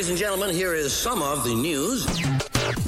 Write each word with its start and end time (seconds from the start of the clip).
Ladies 0.00 0.08
and 0.08 0.18
gentlemen, 0.18 0.54
here 0.54 0.72
is 0.72 0.94
some 0.94 1.20
of 1.20 1.44
the 1.44 1.54
news. 1.54 2.06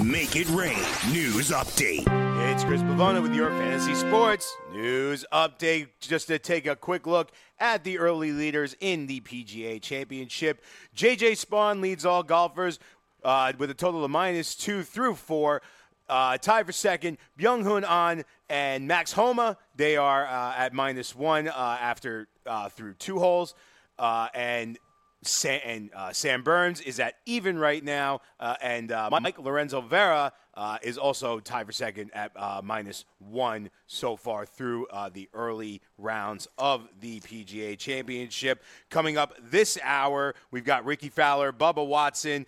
Make 0.03 0.35
it 0.35 0.49
rain. 0.49 0.79
News 1.13 1.51
update. 1.51 2.07
It's 2.51 2.65
Chris 2.65 2.81
Pavona 2.81 3.21
with 3.21 3.35
your 3.35 3.51
fantasy 3.51 3.95
sports 3.95 4.57
news 4.73 5.23
update. 5.31 5.89
Just 6.01 6.29
to 6.29 6.39
take 6.39 6.67
a 6.67 6.75
quick 6.75 7.07
look 7.07 7.31
at 7.59 7.85
the 7.85 7.99
early 7.99 8.33
leaders 8.33 8.75
in 8.81 9.07
the 9.09 9.21
PGA 9.21 9.83
Championship. 9.83 10.63
JJ 10.97 11.33
Spaun 11.33 11.83
leads 11.83 12.07
all 12.07 12.23
golfers 12.23 12.79
uh, 13.23 13.53
with 13.59 13.69
a 13.69 13.75
total 13.75 14.07
of 14.07 14.11
minus 14.11 14.55
two 14.55 14.83
through 14.83 15.17
four. 15.17 15.61
Uh, 16.09 16.39
tied 16.39 16.65
for 16.65 16.73
second, 16.73 17.19
Byung 17.39 17.63
Hun 17.63 17.85
An 17.85 18.25
and 18.49 18.89
Max 18.89 19.13
Homa. 19.13 19.59
They 19.77 19.99
are 19.99 20.27
uh, 20.27 20.55
at 20.57 20.73
minus 20.73 21.15
one 21.15 21.47
uh, 21.47 21.77
after 21.79 22.29
uh, 22.47 22.71
through 22.71 22.95
two 22.95 23.19
holes. 23.19 23.55
Uh, 23.99 24.29
and 24.35 24.79
Sam, 25.23 25.61
and 25.65 25.91
uh, 25.95 26.13
Sam 26.13 26.43
Burns 26.43 26.81
is 26.81 26.99
at 26.99 27.15
even 27.27 27.59
right 27.59 27.83
now, 27.83 28.21
uh, 28.41 28.57
and 28.61 28.91
uh, 28.91 29.09
Mike 29.11 29.39
Lorenzo 29.39 29.81
Vera 29.81 30.33
uh, 30.55 30.79
is 30.83 30.99
also 30.99 31.39
tied 31.39 31.67
for 31.67 31.73
second 31.73 32.11
at 32.13 32.33
uh, 32.37 32.61
minus 32.63 33.05
one 33.19 33.71
so 33.87 34.17
far 34.17 34.45
through 34.45 34.87
uh, 34.89 35.09
the 35.13 35.29
early 35.33 35.81
rounds 35.97 36.49
of 36.59 36.89
the 37.01 37.21
PGA 37.21 37.79
Championship. 37.79 38.63
Coming 38.91 39.17
up 39.17 39.35
this 39.41 39.79
hour, 39.83 40.35
we've 40.51 40.65
got 40.65 40.85
Rickie 40.85 41.09
Fowler, 41.09 41.53
Bubba 41.53 41.87
Watson, 41.87 42.45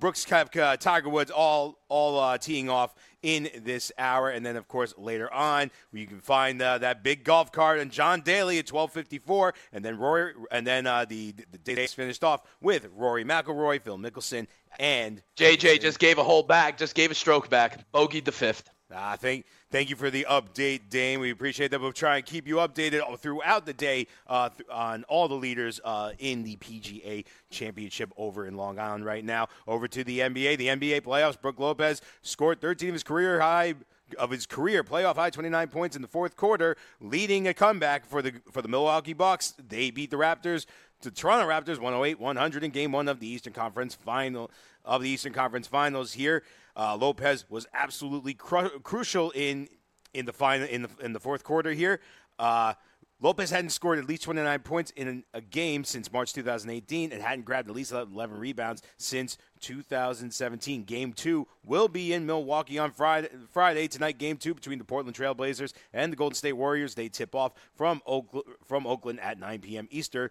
Brooks 0.00 0.24
Koepka, 0.24 0.78
Tiger 0.78 1.10
Woods, 1.10 1.30
all 1.30 1.78
all 1.88 2.38
teeing 2.38 2.70
off 2.70 2.94
in 3.22 3.48
this 3.64 3.90
hour, 3.98 4.30
and 4.30 4.44
then 4.44 4.56
of 4.56 4.68
course 4.68 4.94
later 4.96 5.32
on 5.32 5.70
you 5.92 6.06
can 6.06 6.20
find 6.20 6.60
uh, 6.62 6.78
that 6.78 7.02
big 7.02 7.24
golf 7.24 7.52
cart 7.52 7.80
and 7.80 7.90
John 7.90 8.20
Daly 8.20 8.58
at 8.58 8.66
twelve 8.66 8.92
fifty 8.92 9.18
four, 9.18 9.54
and 9.72 9.84
then 9.84 9.98
Rory, 9.98 10.34
and 10.50 10.66
then 10.66 10.86
uh, 10.86 11.04
the 11.04 11.34
the 11.50 11.58
day's 11.58 11.92
finished 11.92 12.24
off 12.24 12.42
with 12.60 12.88
Rory 12.94 13.24
McIlroy, 13.24 13.82
Phil 13.82 13.98
Mickelson, 13.98 14.46
and 14.78 15.22
JJ 15.36 15.80
just 15.80 15.98
gave 15.98 16.18
a 16.18 16.24
hole 16.24 16.42
back, 16.42 16.78
just 16.78 16.94
gave 16.94 17.10
a 17.10 17.14
stroke 17.14 17.48
back, 17.48 17.90
bogeyed 17.92 18.24
the 18.24 18.32
fifth. 18.32 18.70
I 18.94 19.16
thank, 19.16 19.44
thank 19.70 19.90
you 19.90 19.96
for 19.96 20.10
the 20.10 20.26
update, 20.28 20.82
Dane. 20.88 21.20
We 21.20 21.30
appreciate 21.30 21.70
that. 21.70 21.80
We'll 21.80 21.92
try 21.92 22.16
and 22.16 22.26
keep 22.26 22.46
you 22.46 22.56
updated 22.56 23.18
throughout 23.18 23.66
the 23.66 23.72
day 23.72 24.06
uh, 24.26 24.50
th- 24.50 24.68
on 24.70 25.04
all 25.04 25.28
the 25.28 25.34
leaders 25.34 25.80
uh, 25.84 26.12
in 26.18 26.42
the 26.42 26.56
PGA 26.56 27.24
Championship 27.50 28.12
over 28.16 28.46
in 28.46 28.56
Long 28.56 28.78
Island 28.78 29.04
right 29.04 29.24
now. 29.24 29.48
Over 29.66 29.88
to 29.88 30.04
the 30.04 30.20
NBA. 30.20 30.58
The 30.58 30.68
NBA 30.68 31.02
playoffs. 31.02 31.40
Brook 31.40 31.58
Lopez 31.58 32.00
scored 32.22 32.60
13 32.60 32.90
of 32.90 32.94
his 32.94 33.02
career 33.02 33.40
high 33.40 33.74
of 34.18 34.30
his 34.30 34.46
career 34.46 34.82
playoff 34.82 35.16
high 35.16 35.28
29 35.28 35.68
points 35.68 35.94
in 35.94 36.00
the 36.00 36.08
fourth 36.08 36.34
quarter 36.34 36.78
leading 36.98 37.46
a 37.46 37.52
comeback 37.52 38.06
for 38.06 38.22
the 38.22 38.32
for 38.50 38.62
the 38.62 38.68
Milwaukee 38.68 39.12
Bucks 39.12 39.52
they 39.68 39.90
beat 39.90 40.10
the 40.10 40.16
Raptors 40.16 40.64
the 41.02 41.10
Toronto 41.10 41.46
Raptors 41.46 41.76
108-100 41.76 42.62
in 42.62 42.70
game 42.70 42.90
1 42.90 43.06
of 43.06 43.20
the 43.20 43.28
Eastern 43.28 43.52
Conference 43.52 43.94
final 43.94 44.50
of 44.82 45.02
the 45.02 45.10
Eastern 45.10 45.34
Conference 45.34 45.66
Finals 45.66 46.14
here 46.14 46.42
uh, 46.78 46.96
Lopez 46.96 47.44
was 47.50 47.66
absolutely 47.74 48.34
cru- 48.34 48.78
crucial 48.80 49.30
in 49.32 49.68
in 50.14 50.24
the 50.24 50.32
final 50.32 50.66
in 50.68 50.82
the 50.82 50.88
in 51.02 51.12
the 51.12 51.20
fourth 51.20 51.44
quarter 51.44 51.72
here. 51.72 52.00
Uh, 52.38 52.74
Lopez 53.20 53.50
hadn't 53.50 53.70
scored 53.70 53.98
at 53.98 54.04
least 54.04 54.22
29 54.22 54.60
points 54.60 54.92
in 54.94 55.24
a 55.34 55.40
game 55.40 55.82
since 55.82 56.12
March 56.12 56.32
2018 56.34 57.10
and 57.10 57.20
hadn't 57.20 57.44
grabbed 57.44 57.68
at 57.68 57.74
least 57.74 57.90
11 57.90 58.38
rebounds 58.38 58.80
since 58.96 59.36
2017. 59.60 60.84
Game 60.84 61.12
two 61.12 61.48
will 61.64 61.88
be 61.88 62.12
in 62.12 62.26
Milwaukee 62.26 62.78
on 62.78 62.92
Friday. 62.92 63.28
Friday 63.50 63.88
tonight. 63.88 64.18
Game 64.18 64.36
two 64.36 64.54
between 64.54 64.78
the 64.78 64.84
Portland 64.84 65.16
Trailblazers 65.16 65.72
and 65.92 66.12
the 66.12 66.16
Golden 66.16 66.36
State 66.36 66.52
Warriors. 66.52 66.94
They 66.94 67.08
tip 67.08 67.34
off 67.34 67.54
from 67.74 68.00
Oakland, 68.06 68.46
from 68.64 68.86
Oakland 68.86 69.18
at 69.18 69.40
9 69.40 69.60
p.m. 69.62 69.88
Eastern. 69.90 70.30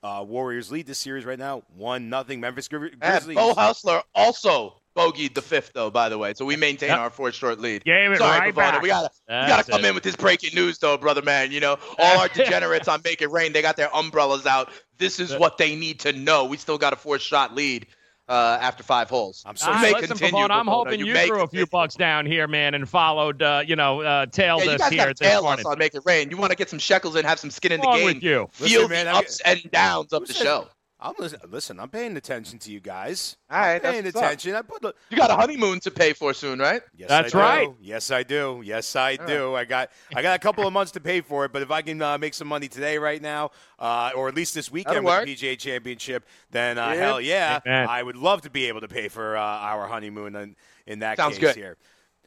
Uh, 0.00 0.24
Warriors 0.26 0.70
lead 0.70 0.86
the 0.86 0.94
series 0.94 1.24
right 1.24 1.40
now, 1.40 1.64
one 1.76 2.08
nothing. 2.08 2.38
Memphis 2.38 2.68
Gri- 2.68 2.90
Grizzlies. 2.94 3.26
And 3.26 3.34
Beau 3.34 3.52
Hossler 3.54 4.02
also 4.14 4.80
bogeyed 4.96 5.34
the 5.34 5.42
fifth, 5.42 5.72
though. 5.74 5.90
By 5.90 6.08
the 6.08 6.18
way, 6.18 6.34
so 6.34 6.44
we 6.44 6.56
maintain 6.56 6.90
yep. 6.90 6.98
our 6.98 7.10
four 7.10 7.32
short 7.32 7.60
lead. 7.60 7.84
Gave 7.84 8.12
it 8.12 8.18
Sorry, 8.18 8.38
right 8.38 8.52
Pavona. 8.52 8.56
back. 8.56 8.82
We 8.82 8.88
gotta, 8.88 9.10
we 9.28 9.34
gotta 9.34 9.70
come 9.70 9.84
in 9.84 9.94
with 9.94 10.04
this 10.04 10.16
breaking 10.16 10.54
news, 10.54 10.78
though, 10.78 10.96
brother 10.96 11.22
man. 11.22 11.52
You 11.52 11.60
know, 11.60 11.78
all 11.98 12.18
our 12.18 12.28
degenerates 12.34 12.88
on 12.88 13.00
Make 13.04 13.22
It 13.22 13.30
Rain, 13.30 13.52
they 13.52 13.62
got 13.62 13.76
their 13.76 13.94
umbrellas 13.94 14.46
out. 14.46 14.70
This 14.98 15.20
is 15.20 15.34
what 15.36 15.58
they 15.58 15.76
need 15.76 16.00
to 16.00 16.12
know. 16.12 16.44
We 16.44 16.56
still 16.56 16.78
got 16.78 16.92
a 16.92 16.96
four 16.96 17.18
shot 17.18 17.54
lead. 17.54 17.86
Uh, 18.28 18.58
after 18.60 18.82
five 18.82 19.08
holes. 19.08 19.42
I'm 19.46 19.56
so 19.56 19.70
right, 19.70 19.94
listen, 19.94 20.08
continue, 20.08 20.44
Pavone, 20.44 20.50
I'm 20.50 20.66
hoping 20.66 21.00
you, 21.00 21.06
you 21.06 21.26
threw 21.26 21.40
a 21.40 21.48
few 21.48 21.64
bucks 21.64 21.94
down 21.94 22.26
here, 22.26 22.46
man, 22.46 22.74
and 22.74 22.86
followed, 22.86 23.40
uh, 23.40 23.62
you 23.66 23.74
know, 23.74 24.02
uh, 24.02 24.26
tailed 24.26 24.66
yeah, 24.66 24.72
us 24.72 24.86
here 24.90 24.98
got 24.98 25.08
at 25.08 25.18
this 25.18 25.64
on 25.64 25.78
Make 25.78 25.94
It 25.94 26.02
Rain. 26.04 26.28
You 26.28 26.36
want 26.36 26.50
to 26.50 26.56
get 26.56 26.68
some 26.68 26.78
shekels 26.78 27.16
and 27.16 27.26
have 27.26 27.38
some 27.38 27.50
skin 27.50 27.72
in 27.72 27.80
the 27.80 27.86
Wrong 27.86 27.96
game. 27.96 28.04
With 28.04 28.22
you. 28.22 28.46
Feel 28.52 28.80
Listen, 28.82 28.90
man, 28.90 29.06
the 29.06 29.12
I'm- 29.12 29.18
ups 29.20 29.40
and 29.46 29.70
downs 29.70 30.12
of 30.12 30.26
the 30.26 30.34
show. 30.34 30.68
I'm 31.00 31.14
listen, 31.16 31.38
listen. 31.48 31.78
I'm 31.78 31.90
paying 31.90 32.16
attention 32.16 32.58
to 32.60 32.72
you 32.72 32.80
guys. 32.80 33.36
All 33.48 33.58
right, 33.60 33.74
I'm 33.76 33.80
paying 33.80 34.02
that's 34.04 34.16
up. 34.16 34.24
attention. 34.24 34.56
I 34.56 34.62
put 34.62 34.82
the, 34.82 34.92
You 35.10 35.16
got 35.16 35.30
a 35.30 35.34
honeymoon 35.36 35.78
to 35.80 35.92
pay 35.92 36.12
for 36.12 36.34
soon, 36.34 36.58
right? 36.58 36.82
yes, 36.96 37.08
That's 37.08 37.32
I 37.34 37.38
do. 37.38 37.44
right. 37.68 37.74
Yes, 37.80 38.10
I 38.10 38.22
do. 38.24 38.62
Yes, 38.64 38.96
I 38.96 39.14
do. 39.14 39.54
I 39.54 39.64
got 39.64 39.90
I 40.14 40.22
got 40.22 40.34
a 40.34 40.40
couple 40.40 40.66
of 40.66 40.72
months 40.72 40.90
to 40.92 41.00
pay 41.00 41.20
for 41.20 41.44
it, 41.44 41.52
but 41.52 41.62
if 41.62 41.70
I 41.70 41.82
can 41.82 42.02
uh, 42.02 42.18
make 42.18 42.34
some 42.34 42.48
money 42.48 42.66
today, 42.66 42.98
right 42.98 43.22
now, 43.22 43.50
uh, 43.78 44.10
or 44.16 44.26
at 44.28 44.34
least 44.34 44.54
this 44.54 44.72
weekend 44.72 45.06
That'll 45.06 45.24
with 45.24 45.38
the 45.38 45.46
PGA 45.54 45.56
Championship, 45.56 46.26
then 46.50 46.78
uh, 46.78 46.88
Yeah. 46.88 46.94
hell 46.96 47.20
yeah, 47.20 47.60
Amen. 47.64 47.88
I 47.88 48.02
would 48.02 48.16
love 48.16 48.42
to 48.42 48.50
be 48.50 48.66
able 48.66 48.80
to 48.80 48.88
pay 48.88 49.06
for 49.06 49.36
uh, 49.36 49.40
our 49.40 49.86
honeymoon 49.86 50.34
in, 50.34 50.56
in 50.86 50.98
that 50.98 51.16
Sounds 51.16 51.34
case 51.38 51.40
good. 51.54 51.56
here. 51.56 51.76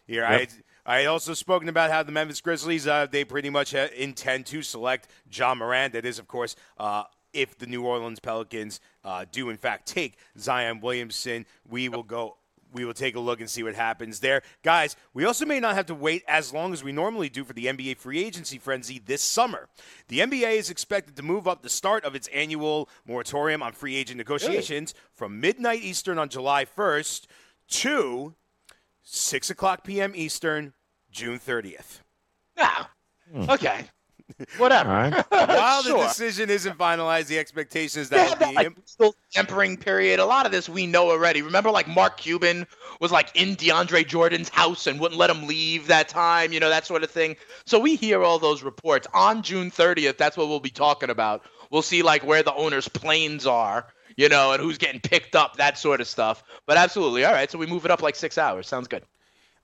Here, 0.07 0.25
I. 0.25 0.47
I 0.83 1.05
also 1.05 1.35
spoken 1.35 1.69
about 1.69 1.91
how 1.91 2.01
the 2.01 2.11
Memphis 2.11 2.41
Grizzlies 2.41 2.87
uh, 2.87 3.05
they 3.05 3.23
pretty 3.23 3.51
much 3.51 3.75
uh, 3.75 3.89
intend 3.95 4.47
to 4.47 4.63
select 4.63 5.09
Ja 5.31 5.53
Morant. 5.53 5.93
That 5.93 6.05
is, 6.07 6.17
of 6.17 6.27
course, 6.27 6.55
uh, 6.79 7.03
if 7.33 7.57
the 7.57 7.65
New 7.65 7.83
Orleans 7.83 8.19
Pelicans 8.19 8.79
uh, 9.03 9.25
do 9.31 9.49
in 9.49 9.57
fact 9.57 9.87
take 9.87 10.17
Zion 10.37 10.79
Williamson, 10.81 11.45
we 11.69 11.89
will 11.89 12.03
go. 12.03 12.37
We 12.73 12.85
will 12.85 12.93
take 12.93 13.17
a 13.17 13.19
look 13.19 13.41
and 13.41 13.49
see 13.49 13.63
what 13.63 13.75
happens 13.75 14.21
there, 14.21 14.43
guys. 14.63 14.95
We 15.13 15.25
also 15.25 15.45
may 15.45 15.59
not 15.59 15.75
have 15.75 15.87
to 15.87 15.93
wait 15.93 16.23
as 16.25 16.53
long 16.53 16.71
as 16.71 16.85
we 16.85 16.93
normally 16.93 17.27
do 17.27 17.43
for 17.43 17.51
the 17.51 17.65
NBA 17.65 17.97
free 17.97 18.23
agency 18.23 18.57
frenzy 18.57 18.97
this 18.97 19.21
summer. 19.21 19.67
The 20.07 20.19
NBA 20.19 20.53
is 20.53 20.69
expected 20.69 21.17
to 21.17 21.21
move 21.21 21.49
up 21.49 21.63
the 21.63 21.69
start 21.69 22.05
of 22.05 22.15
its 22.15 22.29
annual 22.29 22.87
moratorium 23.05 23.61
on 23.61 23.73
free 23.73 23.97
agent 23.97 24.17
negotiations 24.17 24.93
from 25.13 25.41
midnight 25.41 25.81
Eastern 25.81 26.17
on 26.17 26.29
July 26.29 26.63
1st 26.63 27.25
to 27.71 28.35
6 29.03 29.49
o'clock 29.49 29.83
p.m. 29.83 30.13
Eastern, 30.15 30.71
June 31.11 31.39
30th. 31.39 31.99
Yeah. 32.55 32.85
Okay. 33.49 33.85
Whatever. 34.57 34.89
All 34.89 34.95
right. 35.11 35.25
While 35.29 35.83
Sure. 35.83 35.99
the 35.99 36.07
decision 36.07 36.49
isn't 36.49 36.77
finalized, 36.77 37.27
the 37.27 37.39
expectation 37.39 38.01
is 38.01 38.09
that 38.09 38.19
had 38.19 38.39
will 38.39 38.45
that 38.45 38.49
be 38.49 38.55
like 38.55 38.77
still 38.85 39.15
tampering 39.31 39.77
period. 39.77 40.19
A 40.19 40.25
lot 40.25 40.45
of 40.45 40.51
this 40.51 40.67
we 40.69 40.87
know 40.87 41.09
already. 41.09 41.41
Remember, 41.41 41.71
like 41.71 41.87
Mark 41.87 42.17
Cuban 42.17 42.67
was 42.99 43.11
like 43.11 43.31
in 43.35 43.55
DeAndre 43.55 44.05
Jordan's 44.07 44.49
house 44.49 44.87
and 44.87 44.99
wouldn't 44.99 45.19
let 45.19 45.29
him 45.29 45.47
leave 45.47 45.87
that 45.87 46.07
time. 46.09 46.51
You 46.53 46.59
know 46.59 46.69
that 46.69 46.85
sort 46.85 47.03
of 47.03 47.11
thing. 47.11 47.35
So 47.65 47.79
we 47.79 47.95
hear 47.95 48.23
all 48.23 48.39
those 48.39 48.63
reports 48.63 49.07
on 49.13 49.41
June 49.43 49.71
30th. 49.71 50.17
That's 50.17 50.37
what 50.37 50.47
we'll 50.47 50.59
be 50.59 50.69
talking 50.69 51.09
about. 51.09 51.43
We'll 51.69 51.81
see 51.81 52.01
like 52.03 52.25
where 52.25 52.43
the 52.43 52.53
owners' 52.53 52.87
planes 52.87 53.45
are. 53.45 53.87
You 54.17 54.27
know, 54.27 54.51
and 54.51 54.61
who's 54.61 54.77
getting 54.77 54.99
picked 54.99 55.37
up, 55.37 55.55
that 55.55 55.77
sort 55.77 56.01
of 56.01 56.07
stuff. 56.07 56.43
But 56.67 56.75
absolutely, 56.77 57.23
all 57.23 57.31
right. 57.31 57.49
So 57.49 57.57
we 57.57 57.65
move 57.65 57.85
it 57.85 57.91
up 57.91 58.01
like 58.01 58.17
six 58.17 58.37
hours. 58.37 58.67
Sounds 58.67 58.89
good. 58.89 59.03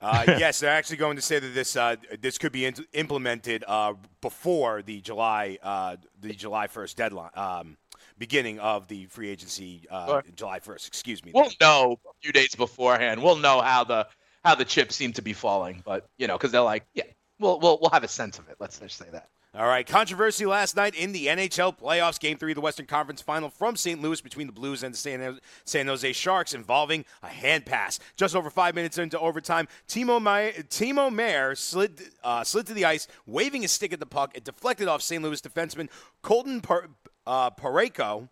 Uh, 0.00 0.24
yes, 0.38 0.60
they're 0.60 0.70
actually 0.70 0.96
going 0.96 1.16
to 1.16 1.22
say 1.22 1.38
that 1.38 1.54
this 1.54 1.76
uh, 1.76 1.96
this 2.20 2.38
could 2.38 2.52
be 2.52 2.66
in- 2.66 2.86
implemented 2.92 3.64
uh, 3.66 3.94
before 4.20 4.82
the 4.82 5.00
July 5.00 5.58
uh, 5.62 5.96
the 6.20 6.32
July 6.32 6.66
first 6.66 6.96
deadline, 6.96 7.30
um, 7.34 7.76
beginning 8.18 8.58
of 8.60 8.86
the 8.88 9.06
free 9.06 9.28
agency 9.28 9.86
uh, 9.90 10.06
Sure. 10.06 10.24
July 10.36 10.60
first. 10.60 10.86
Excuse 10.88 11.24
me. 11.24 11.32
We'll 11.34 11.50
know 11.60 11.98
a 12.06 12.12
few 12.22 12.32
days 12.32 12.54
beforehand. 12.54 13.22
We'll 13.22 13.36
know 13.36 13.60
how 13.60 13.84
the 13.84 14.06
how 14.44 14.54
the 14.54 14.64
chips 14.64 14.94
seem 14.96 15.12
to 15.14 15.22
be 15.22 15.32
falling. 15.32 15.82
But 15.84 16.08
you 16.16 16.26
know, 16.26 16.36
because 16.36 16.52
they're 16.52 16.60
like, 16.60 16.86
yeah, 16.94 17.04
we'll 17.40 17.58
we'll 17.60 17.78
we'll 17.80 17.90
have 17.90 18.04
a 18.04 18.08
sense 18.08 18.38
of 18.38 18.48
it. 18.48 18.56
Let's 18.60 18.78
just 18.78 18.96
say 18.96 19.06
that. 19.12 19.28
All 19.54 19.66
right, 19.66 19.86
controversy 19.86 20.44
last 20.44 20.76
night 20.76 20.94
in 20.94 21.12
the 21.12 21.28
NHL 21.28 21.78
playoffs, 21.78 22.20
Game 22.20 22.36
Three 22.36 22.52
of 22.52 22.56
the 22.56 22.60
Western 22.60 22.84
Conference 22.84 23.22
Final 23.22 23.48
from 23.48 23.76
St. 23.76 23.98
Louis 23.98 24.20
between 24.20 24.46
the 24.46 24.52
Blues 24.52 24.82
and 24.82 24.92
the 24.92 24.98
San, 24.98 25.40
San 25.64 25.86
Jose 25.86 26.12
Sharks, 26.12 26.52
involving 26.52 27.06
a 27.22 27.28
hand 27.28 27.64
pass. 27.64 27.98
Just 28.14 28.36
over 28.36 28.50
five 28.50 28.74
minutes 28.74 28.98
into 28.98 29.18
overtime, 29.18 29.66
Timo 29.88 30.20
Meier, 30.20 30.52
Timo 30.68 31.10
Meier 31.10 31.54
slid 31.54 31.98
uh, 32.22 32.44
slid 32.44 32.66
to 32.66 32.74
the 32.74 32.84
ice, 32.84 33.08
waving 33.24 33.62
his 33.62 33.72
stick 33.72 33.94
at 33.94 34.00
the 34.00 34.06
puck. 34.06 34.36
It 34.36 34.44
deflected 34.44 34.86
off 34.86 35.00
St. 35.00 35.22
Louis 35.22 35.40
defenseman 35.40 35.88
Colton 36.20 36.60
uh, 37.26 37.50
Parayko 37.50 38.28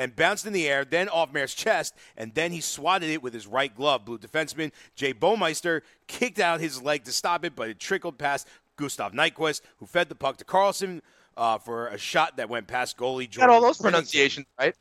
and 0.00 0.16
bounced 0.16 0.46
in 0.46 0.54
the 0.54 0.66
air, 0.66 0.84
then 0.84 1.10
off 1.10 1.30
Meier's 1.30 1.52
chest, 1.52 1.94
and 2.16 2.32
then 2.34 2.52
he 2.52 2.60
swatted 2.62 3.10
it 3.10 3.22
with 3.22 3.34
his 3.34 3.46
right 3.46 3.74
glove. 3.74 4.06
Blue 4.06 4.18
defenseman 4.18 4.72
Jay 4.96 5.12
Bouwmeester 5.12 5.82
kicked 6.06 6.38
out 6.38 6.60
his 6.60 6.80
leg 6.82 7.04
to 7.04 7.12
stop 7.12 7.44
it, 7.44 7.54
but 7.54 7.68
it 7.68 7.78
trickled 7.78 8.16
past 8.16 8.48
Gustav 8.80 9.12
Nyquist, 9.12 9.60
who 9.78 9.86
fed 9.86 10.08
the 10.08 10.14
puck 10.14 10.38
to 10.38 10.44
Karlsson 10.44 11.00
uh, 11.36 11.58
for 11.58 11.88
a 11.88 11.98
shot 11.98 12.36
that 12.38 12.48
went 12.48 12.66
past 12.66 12.96
goalie 12.96 13.28
Jordan. 13.28 13.48
Got 13.48 13.50
all 13.50 13.60
those 13.60 13.78
pronunciations 13.78 14.46
right. 14.58 14.74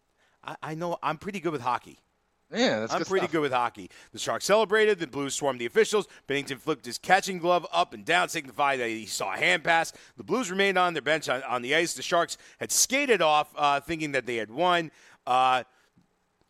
I, 0.43 0.55
I 0.63 0.75
know 0.75 0.97
I'm 1.03 1.17
pretty 1.17 1.39
good 1.39 1.51
with 1.51 1.61
hockey. 1.61 1.99
Yeah, 2.51 2.79
that's 2.79 2.93
I'm 2.93 2.99
good 2.99 3.07
pretty 3.07 3.25
stuff. 3.25 3.33
good 3.33 3.41
with 3.41 3.51
hockey. 3.51 3.91
The 4.11 4.17
Sharks 4.17 4.45
celebrated. 4.45 4.97
The 4.97 5.05
Blues 5.05 5.35
swarmed 5.35 5.61
the 5.61 5.67
officials. 5.67 6.07
Binnington 6.27 6.57
flipped 6.57 6.85
his 6.85 6.97
catching 6.97 7.37
glove 7.37 7.67
up 7.71 7.93
and 7.93 8.03
down, 8.03 8.27
signifying 8.29 8.79
that 8.79 8.89
he 8.89 9.05
saw 9.05 9.33
a 9.33 9.37
hand 9.37 9.63
pass. 9.63 9.93
The 10.17 10.23
Blues 10.23 10.49
remained 10.49 10.77
on 10.77 10.93
their 10.93 11.03
bench 11.03 11.29
on, 11.29 11.43
on 11.43 11.61
the 11.61 11.75
ice. 11.75 11.93
The 11.93 12.01
Sharks 12.01 12.37
had 12.59 12.71
skated 12.71 13.21
off, 13.21 13.53
uh, 13.55 13.81
thinking 13.81 14.13
that 14.13 14.25
they 14.25 14.37
had 14.37 14.49
won. 14.49 14.89
Uh, 15.27 15.63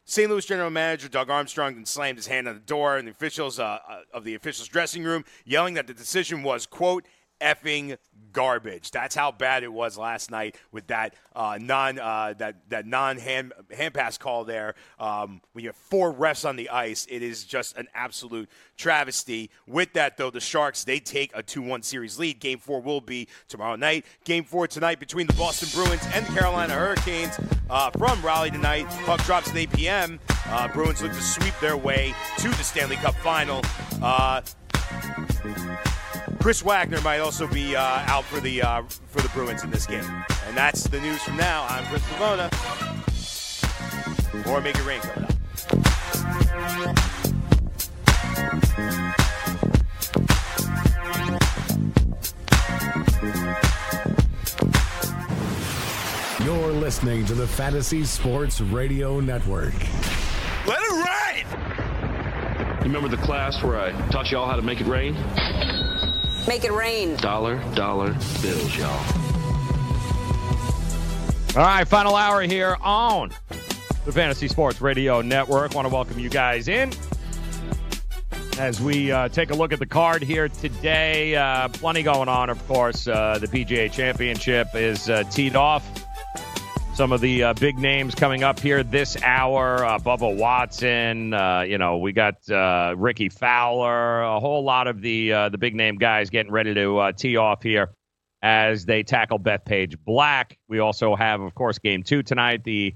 St. 0.06 0.30
Louis 0.30 0.46
general 0.46 0.70
manager 0.70 1.08
Doug 1.08 1.30
Armstrong 1.30 1.76
then 1.76 1.86
slammed 1.86 2.18
his 2.18 2.28
hand 2.28 2.48
on 2.48 2.56
the 2.56 2.62
door, 2.62 2.98
and 2.98 3.06
the 3.06 3.12
officials 3.12 3.60
uh, 3.60 3.80
uh, 3.88 4.00
of 4.14 4.24
the 4.24 4.36
officials' 4.36 4.68
dressing 4.68 5.04
room 5.04 5.26
yelling 5.46 5.74
that 5.74 5.86
the 5.86 5.94
decision 5.94 6.44
was 6.44 6.66
quote 6.66 7.06
effing 7.42 7.98
garbage. 8.32 8.92
That's 8.92 9.16
how 9.16 9.32
bad 9.32 9.64
it 9.64 9.72
was 9.72 9.98
last 9.98 10.32
night 10.32 10.56
with 10.72 10.88
that 10.88 11.16
uh, 11.36 11.58
non 11.60 12.00
uh, 12.00 12.34
that 12.38 12.70
that 12.70 12.86
non 12.86 13.18
hand 13.18 13.54
hand 13.76 13.94
pass 13.94 14.18
call 14.18 14.46
there. 14.46 14.76
Um, 15.00 15.42
when 15.54 15.64
you 15.64 15.70
have 15.70 15.76
four 15.76 16.14
refs 16.14 16.48
on 16.48 16.56
the 16.56 16.70
ice, 16.70 17.08
it 17.10 17.22
is 17.22 17.44
just 17.44 17.78
an 17.78 17.88
absolute 17.94 18.50
travesty. 18.78 19.50
With 19.68 19.94
that 19.94 20.18
though, 20.18 20.30
the 20.30 20.40
Sharks 20.40 20.84
they 20.84 21.00
take 21.00 21.32
a 21.34 21.44
two 21.44 21.62
one 21.62 21.82
series 21.82 22.20
lead. 22.20 22.40
Game 22.40 22.60
four 22.60 22.82
will 22.82 23.02
be 23.02 23.28
tomorrow 23.48 23.76
night. 23.76 24.06
Game 24.24 24.44
four 24.44 24.68
tonight 24.68 25.00
between 25.00 25.28
the 25.28 25.34
Boston 25.34 25.70
Bruins 25.74 26.06
and 26.14 26.26
the 26.26 26.34
Carolina 26.34 26.74
Hurricanes 26.74 27.40
uh, 27.70 27.90
from 27.92 28.22
Raleigh 28.22 28.52
tonight. 28.52 28.88
Puck 29.06 29.24
drops 29.24 29.50
at 29.50 29.58
8 29.58 29.74
p.m. 29.74 30.20
Uh, 30.48 30.68
Bruins 30.70 31.02
look 31.02 31.12
to 31.12 31.22
sweep 31.22 31.54
their 31.62 31.78
way 31.78 32.14
to 32.38 32.50
the 32.50 32.64
Stanley 32.64 32.98
Cup 32.98 33.16
final. 33.16 33.62
Chris 36.40 36.64
Wagner 36.64 37.02
might 37.02 37.20
also 37.20 37.48
be 37.48 37.76
uh, 37.76 37.82
out 37.82 38.24
for 38.24 38.40
the 38.40 38.62
uh, 38.62 38.82
for 39.08 39.22
the 39.22 39.28
Bruins 39.30 39.64
in 39.64 39.70
this 39.70 39.86
game, 39.86 40.06
and 40.48 40.56
that's 40.56 40.86
the 40.86 41.00
news 41.02 41.22
from 41.22 41.36
now. 41.36 41.66
I'm 41.70 41.86
Chris 41.86 42.02
Pavona. 42.04 42.50
More 44.46 44.62
Make 44.62 44.78
It 44.78 44.86
Rain 44.86 45.02
coming 45.02 45.26
up. 45.26 45.36
You're 56.46 56.72
listening 56.72 57.26
to 57.26 57.36
the 57.36 57.46
Fantasy 57.48 58.06
Sports 58.06 58.62
Radio 58.62 59.20
Network. 59.20 59.74
Let 60.66 60.80
it 60.82 60.92
ride! 60.92 61.46
You 62.80 62.86
remember 62.86 63.10
the 63.10 63.22
class 63.22 63.62
where 63.62 63.78
I 63.78 63.92
taught 64.10 64.32
y'all 64.32 64.48
how 64.48 64.56
to 64.56 64.62
make 64.62 64.80
it 64.80 64.88
rain? 64.88 65.16
Make 66.48 66.64
it 66.64 66.72
rain. 66.72 67.16
Dollar, 67.18 67.62
dollar 67.76 68.14
bills, 68.42 68.78
y'all. 68.78 68.90
All 71.56 71.66
right, 71.66 71.88
final 71.88 72.16
hour 72.16 72.42
here 72.42 72.78
on 72.82 73.32
the 74.06 74.12
Fantasy 74.12 74.48
Sports 74.48 74.82
Radio 74.82 75.22
Network. 75.22 75.74
Want 75.74 75.88
to 75.88 75.94
welcome 75.94 76.20
you 76.20 76.30
guys 76.30 76.68
in 76.68 76.92
as 78.60 78.82
we 78.82 79.12
uh, 79.12 79.30
take 79.30 79.52
a 79.52 79.56
look 79.56 79.72
at 79.72 79.80
the 79.80 79.86
card 79.86 80.22
here 80.22 80.50
today. 80.50 81.36
Uh, 81.36 81.70
plenty 81.70 82.04
going 82.04 82.28
on, 82.28 82.50
of 82.50 82.66
course. 82.68 83.08
Uh, 83.08 83.38
the 83.40 83.48
PGA 83.48 83.92
Championship 83.92 84.68
is 84.76 85.10
uh, 85.10 85.24
teed 85.24 85.56
off. 85.56 85.84
Some 87.00 87.14
of 87.14 87.22
the 87.22 87.44
uh, 87.44 87.54
big 87.54 87.80
names 87.80 88.14
coming 88.14 88.44
up 88.44 88.60
here 88.60 88.84
this 88.84 89.16
hour: 89.24 89.86
uh, 89.86 90.00
Bubba 90.00 90.36
Watson. 90.36 91.34
Uh, 91.34 91.62
you 91.62 91.78
know, 91.78 92.00
we 92.00 92.12
got 92.12 92.36
uh, 92.50 92.94
Rickie 92.98 93.30
Fowler. 93.30 94.22
A 94.22 94.42
whole 94.42 94.66
lot 94.66 94.88
of 94.88 95.00
the 95.00 95.32
uh, 95.32 95.48
the 95.48 95.58
big 95.58 95.76
name 95.76 95.96
guys 95.96 96.30
getting 96.30 96.52
ready 96.52 96.74
to 96.74 96.98
uh, 96.98 97.12
tee 97.14 97.38
off 97.38 97.64
here 97.64 97.94
as 98.42 98.84
they 98.84 99.04
tackle 99.04 99.40
Bethpage 99.40 99.96
Black. 100.04 100.58
We 100.68 100.80
also 100.80 101.16
have, 101.16 101.40
of 101.40 101.56
course, 101.56 101.80
game 101.80 102.04
two 102.04 102.22
tonight, 102.22 102.66
the 102.66 102.94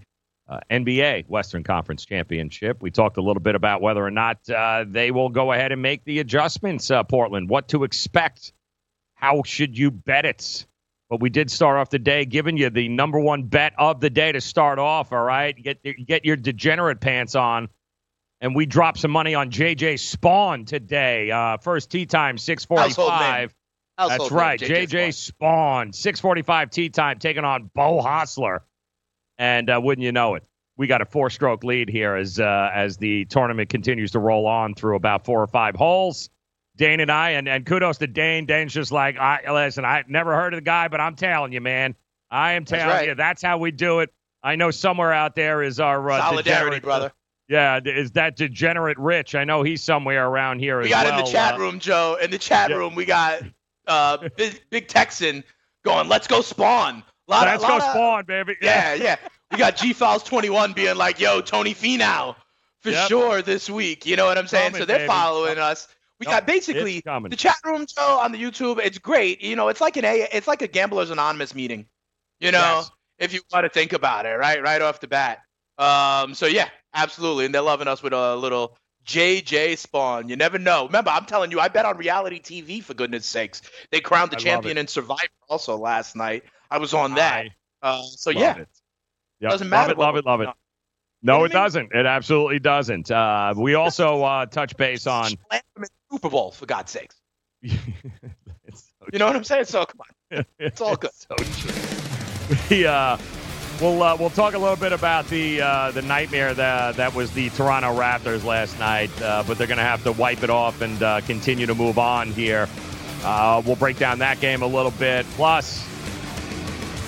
NBA 0.70 1.30
Western 1.30 1.64
Conference 1.64 2.06
Championship. 2.06 2.84
We 2.84 2.92
talked 2.92 3.16
a 3.16 3.22
little 3.22 3.42
bit 3.42 3.56
about 3.56 3.82
whether 3.82 4.06
or 4.06 4.12
not 4.12 4.40
they 4.86 5.12
will 5.12 5.30
go 5.30 5.54
ahead 5.54 5.72
and 5.72 5.82
make 5.82 6.04
the 6.04 6.20
adjustments, 6.20 6.92
Portland, 7.08 7.50
what 7.50 7.70
to 7.70 7.86
expect, 7.86 8.52
how 9.16 9.44
should 9.44 9.78
you 9.78 9.92
bet 9.92 10.26
it. 10.26 10.66
But 11.14 11.22
we 11.22 11.30
did 11.30 11.52
start 11.52 11.78
off 11.78 11.92
the 11.92 12.00
day 12.00 12.26
giving 12.26 12.58
you 12.58 12.72
the 12.72 12.90
number 12.90 13.20
one 13.20 13.44
bet 13.44 13.74
of 13.78 14.00
the 14.00 14.10
day 14.10 14.32
to 14.32 14.42
start 14.42 14.80
off, 14.80 15.12
all 15.12 15.22
right? 15.22 15.56
Get, 15.56 15.84
get 16.08 16.26
your 16.26 16.36
degenerate 16.36 17.02
pants 17.02 17.36
on. 17.36 17.70
And 18.42 18.56
we 18.56 18.66
dropped 18.66 18.98
some 18.98 19.12
money 19.12 19.36
on 19.36 19.52
JJ 19.52 19.94
Spaun 20.00 20.66
today. 20.66 21.30
Uh, 21.30 21.58
first 21.58 21.92
tee 21.92 22.08
time, 22.08 22.40
645. 22.40 23.54
That's 23.96 24.10
Household 24.10 24.32
name, 24.32 24.40
right. 24.40 24.60
JJ, 24.60 25.10
Spaun, 25.10 25.94
645 25.94 26.70
tee 26.72 26.90
time, 26.90 27.20
taking 27.20 27.44
on 27.44 27.70
Beau 27.76 28.02
Hossler. 28.02 28.62
And 29.38 29.70
uh, 29.70 29.80
wouldn't 29.84 30.04
you 30.04 30.12
know 30.12 30.34
it, 30.34 30.44
we 30.78 30.88
got 30.88 31.04
a 31.04 31.06
four 31.06 31.30
stroke 31.30 31.64
lead 31.64 31.90
here 31.90 32.16
as 32.16 32.40
uh, 32.40 32.72
as 32.74 32.98
the 32.98 33.26
tournament 33.26 33.70
continues 33.70 34.10
to 34.14 34.20
roll 34.20 34.48
on 34.48 34.74
through 34.74 34.96
about 34.96 35.26
four 35.26 35.44
or 35.44 35.48
five 35.48 35.76
holes. 35.76 36.32
Dane 36.76 37.00
and 37.00 37.12
I, 37.12 37.32
and, 37.32 37.48
and 37.48 37.66
kudos 37.66 38.00
to 38.00 38.08
Dane. 38.08 38.46
Dane's 38.46 38.74
just 38.74 38.92
like, 38.92 39.18
I 39.18 39.52
listen, 39.52 39.86
I 39.86 40.04
never 40.08 40.34
heard 40.36 40.54
of 40.54 40.58
the 40.58 40.62
guy, 40.64 40.88
but 40.88 41.00
I'm 41.00 41.16
telling 41.16 41.52
you, 41.54 41.62
man. 41.62 41.96
I 42.32 42.54
am 42.54 42.66
telling 42.66 42.88
right. 42.88 43.08
you, 43.10 43.16
that's 43.16 43.44
how 43.44 43.60
we 43.60 43.70
do 43.70 44.00
it. 44.00 44.12
I 44.42 44.56
know 44.56 44.72
somewhere 44.72 45.14
out 45.14 45.36
there 45.36 45.62
is 45.62 45.80
our 45.80 46.10
uh, 46.10 46.20
Solidarity, 46.20 46.80
brother. 46.80 47.12
Yeah, 47.48 47.80
is 47.86 48.12
that 48.14 48.36
degenerate 48.36 48.98
Rich? 48.98 49.36
I 49.36 49.44
know 49.44 49.62
he's 49.62 49.84
somewhere 49.84 50.28
around 50.28 50.60
here 50.60 50.82
We 50.82 50.90
got 50.90 51.06
well. 51.06 51.20
in 51.20 51.26
the 51.26 51.32
chat 51.32 51.56
uh, 51.56 51.60
room, 51.60 51.80
Joe. 51.80 52.18
In 52.22 52.32
the 52.32 52.38
chat 52.40 52.72
yeah. 52.72 52.78
room, 52.78 52.96
we 52.96 53.06
got 53.06 53.44
uh, 53.88 54.30
big, 54.36 54.62
big 54.72 54.88
Texan 54.88 55.44
going, 55.84 56.10
"Let's 56.10 56.26
go 56.28 56.40
Spaun." 56.40 57.04
Lot 57.28 57.46
Let's 57.46 57.64
of, 57.64 57.70
go 57.70 57.78
lot 57.78 57.84
of- 57.84 57.96
Spaun, 57.96 58.26
baby. 58.26 58.58
Yeah, 58.62 58.96
yeah. 58.96 59.16
We 59.52 59.58
got 59.58 59.76
G 59.76 59.94
Files 59.94 60.24
21 60.24 60.74
being 60.74 60.96
like, 60.96 61.20
"Yo, 61.20 61.42
Tony 61.42 61.76
Finau 61.76 62.36
for 62.80 62.90
Yep. 62.90 63.08
sure 63.08 63.42
this 63.44 63.70
week." 63.70 64.06
You 64.08 64.16
know 64.16 64.26
what 64.26 64.38
I'm 64.40 64.48
saying? 64.48 64.72
Coming, 64.72 64.82
so 64.82 64.86
they're 64.86 64.98
baby. 65.00 65.08
following 65.08 65.60
us. 65.60 65.88
We 66.26 66.32
got 66.32 66.48
basically 66.48 67.02
the 67.06 67.36
chat 67.38 67.56
room, 67.66 67.86
Joe, 67.86 68.20
on 68.22 68.32
the 68.32 68.42
YouTube. 68.42 68.80
It's 68.80 68.98
great. 68.98 69.42
You 69.42 69.56
know, 69.56 69.68
it's 69.68 69.82
like 69.82 69.98
an 69.98 70.06
a, 70.06 70.28
it's 70.32 70.48
like 70.48 70.62
a 70.62 70.68
Gamblers 70.68 71.10
Anonymous 71.10 71.54
meeting. 71.54 71.86
You 72.40 72.52
know, 72.52 72.60
Yes. 72.60 72.92
if 73.20 73.34
you 73.34 73.42
want 73.52 73.66
to 73.66 73.70
think 73.70 73.94
about 73.94 74.26
it, 74.26 74.38
right, 74.38 74.62
right 74.62 74.82
off 74.82 75.00
the 75.00 75.08
bat. 75.08 75.40
Um, 75.78 76.34
so 76.34 76.46
yeah, 76.46 76.70
absolutely, 76.94 77.46
and 77.46 77.54
they're 77.54 77.62
loving 77.62 77.88
us 77.88 78.04
with 78.04 78.14
a 78.14 78.36
little 78.36 78.78
JJ 79.06 79.74
Spaun. 79.74 80.30
You 80.30 80.36
never 80.36 80.58
know. 80.60 80.86
Remember, 80.86 81.12
I'm 81.12 81.26
telling 81.26 81.52
you, 81.52 81.60
I 81.60 81.68
bet 81.68 81.86
on 81.86 81.98
reality 81.98 82.40
TV 82.42 82.84
for 82.84 82.94
goodness 82.94 83.26
sakes. 83.26 83.62
They 83.92 84.00
crowned 84.00 84.32
the 84.32 84.38
I 84.38 84.40
champion 84.40 84.78
in 84.78 84.88
Survivor 84.88 85.20
also 85.50 85.78
last 85.78 86.16
night. 86.16 86.44
I 86.70 86.78
was 86.78 86.94
on 86.94 87.16
that. 87.16 87.48
Uh, 87.82 88.02
so 88.04 88.32
love 88.32 88.42
yeah, 88.42 88.58
it. 88.58 88.68
Yep. 89.42 89.52
Doesn't 89.52 89.70
matter. 89.70 89.94
Love 89.96 90.16
it, 90.16 90.26
love 90.26 90.40
it, 90.40 90.46
love 90.46 90.56
it. 90.56 90.58
No, 91.22 91.36
it 91.44 91.50
do 91.50 91.54
you 91.54 91.60
mean? 91.60 91.64
doesn't. 91.64 91.94
It 91.94 92.06
absolutely 92.06 92.60
doesn't. 92.60 93.10
Uh, 93.12 93.54
we 93.56 93.76
also 93.76 94.22
uh, 94.24 94.46
touch 94.46 94.76
base 94.78 95.08
on. 95.08 95.32
Slam 96.20 96.22
them 96.22 96.22
in 96.22 96.22
the 96.22 96.22
Super 96.22 96.30
Bowl 96.30 96.52
for 96.52 96.66
God's 96.66 96.92
sakes. 96.92 97.16
so 98.74 99.06
You 99.12 99.20
know 99.20 99.28
what 99.28 99.36
I'm 99.36 99.44
saying? 99.44 99.66
So 99.66 99.86
come 99.86 100.02
on. 100.02 100.46
It's 100.60 100.82
all 100.82 100.96
good. 100.96 101.12
so 101.14 101.36
true. 101.36 101.72
We, 102.70 102.86
uh, 102.86 103.18
we'll 103.80 104.02
uh, 104.04 104.16
we'll 104.18 104.30
talk 104.32 104.54
a 104.54 104.58
little 104.58 104.76
bit 104.76 104.92
about 104.92 105.28
the 105.28 105.62
uh, 105.62 105.92
the 105.92 106.02
nightmare 106.02 106.54
that 106.54 106.96
that 106.98 107.14
was 107.14 107.32
the 107.32 107.50
Toronto 107.52 107.96
Raptors 107.98 108.44
last 108.44 108.78
night, 108.80 109.10
uh, 109.22 109.44
but 109.48 109.58
they're 109.58 109.68
going 109.68 109.78
to 109.78 109.84
have 109.84 110.04
to 110.04 110.12
wipe 110.12 110.44
it 110.44 110.50
off 110.50 110.82
and 110.82 111.02
uh, 111.02 111.22
continue 111.22 111.66
to 111.68 111.76
move 111.76 111.98
on 112.00 112.30
here. 112.32 112.68
Uh, 113.24 113.62
we'll 113.66 113.76
break 113.78 113.98
down 113.98 114.20
that 114.20 114.40
game 114.42 114.62
a 114.62 114.68
little 114.68 114.92
bit. 114.92 115.26
Plus, 115.36 115.88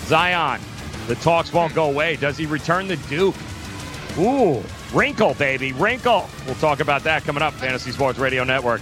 Zion, 0.05 0.61
the 1.07 1.15
talks 1.15 1.51
won't 1.51 1.73
go 1.73 1.85
away. 1.89 2.15
Does 2.15 2.37
he 2.37 2.45
return 2.45 2.87
the 2.87 2.95
Duke? 2.97 3.35
Ooh, 4.17 4.63
wrinkle, 4.95 5.33
baby, 5.35 5.73
wrinkle. 5.73 6.27
We'll 6.45 6.55
talk 6.55 6.79
about 6.79 7.03
that 7.03 7.23
coming 7.23 7.43
up. 7.43 7.53
Fantasy 7.53 7.91
Sports 7.91 8.17
Radio 8.17 8.43
Network. 8.43 8.81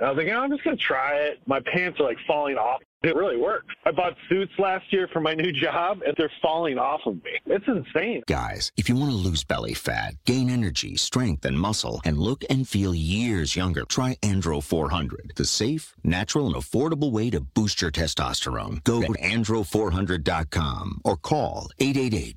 I 0.00 0.10
was 0.10 0.16
like, 0.16 0.32
I'm 0.32 0.50
just 0.50 0.62
to 0.64 0.76
try 0.76 1.16
it. 1.16 1.40
My 1.46 1.60
pants 1.72 1.98
are 2.00 2.04
like 2.04 2.18
falling 2.26 2.56
off. 2.56 2.80
It 3.02 3.14
really 3.14 3.36
works. 3.36 3.66
I 3.84 3.92
bought 3.92 4.16
suits 4.28 4.52
last 4.58 4.92
year 4.92 5.08
for 5.12 5.20
my 5.20 5.34
new 5.34 5.52
job 5.60 6.00
and 6.04 6.14
they're 6.16 6.32
falling 6.42 6.78
off 6.78 7.00
of 7.06 7.14
me. 7.22 7.30
It's 7.46 7.66
insane. 7.68 8.22
Guys, 8.26 8.72
if 8.76 8.88
you 8.88 8.96
want 8.96 9.10
to 9.10 9.16
lose 9.16 9.44
belly 9.44 9.74
fat, 9.74 10.14
gain 10.24 10.50
energy, 10.50 10.96
strength, 10.96 11.44
and 11.44 11.58
muscle, 11.58 12.00
and 12.04 12.18
look 12.18 12.44
and 12.50 12.66
feel 12.68 12.94
years 12.94 13.54
younger, 13.54 13.84
try 13.84 14.16
Andro 14.16 14.62
400, 14.62 15.32
the 15.36 15.44
safe, 15.44 15.94
natural, 16.02 16.46
and 16.46 16.56
affordable 16.56 17.12
way 17.12 17.30
to 17.30 17.40
boost 17.40 17.80
your 17.80 17.92
testosterone. 17.92 18.82
Go 18.82 19.00
to 19.00 19.12
andro400.com 19.12 21.00
or 21.04 21.16
call 21.16 21.68
888 21.78 22.36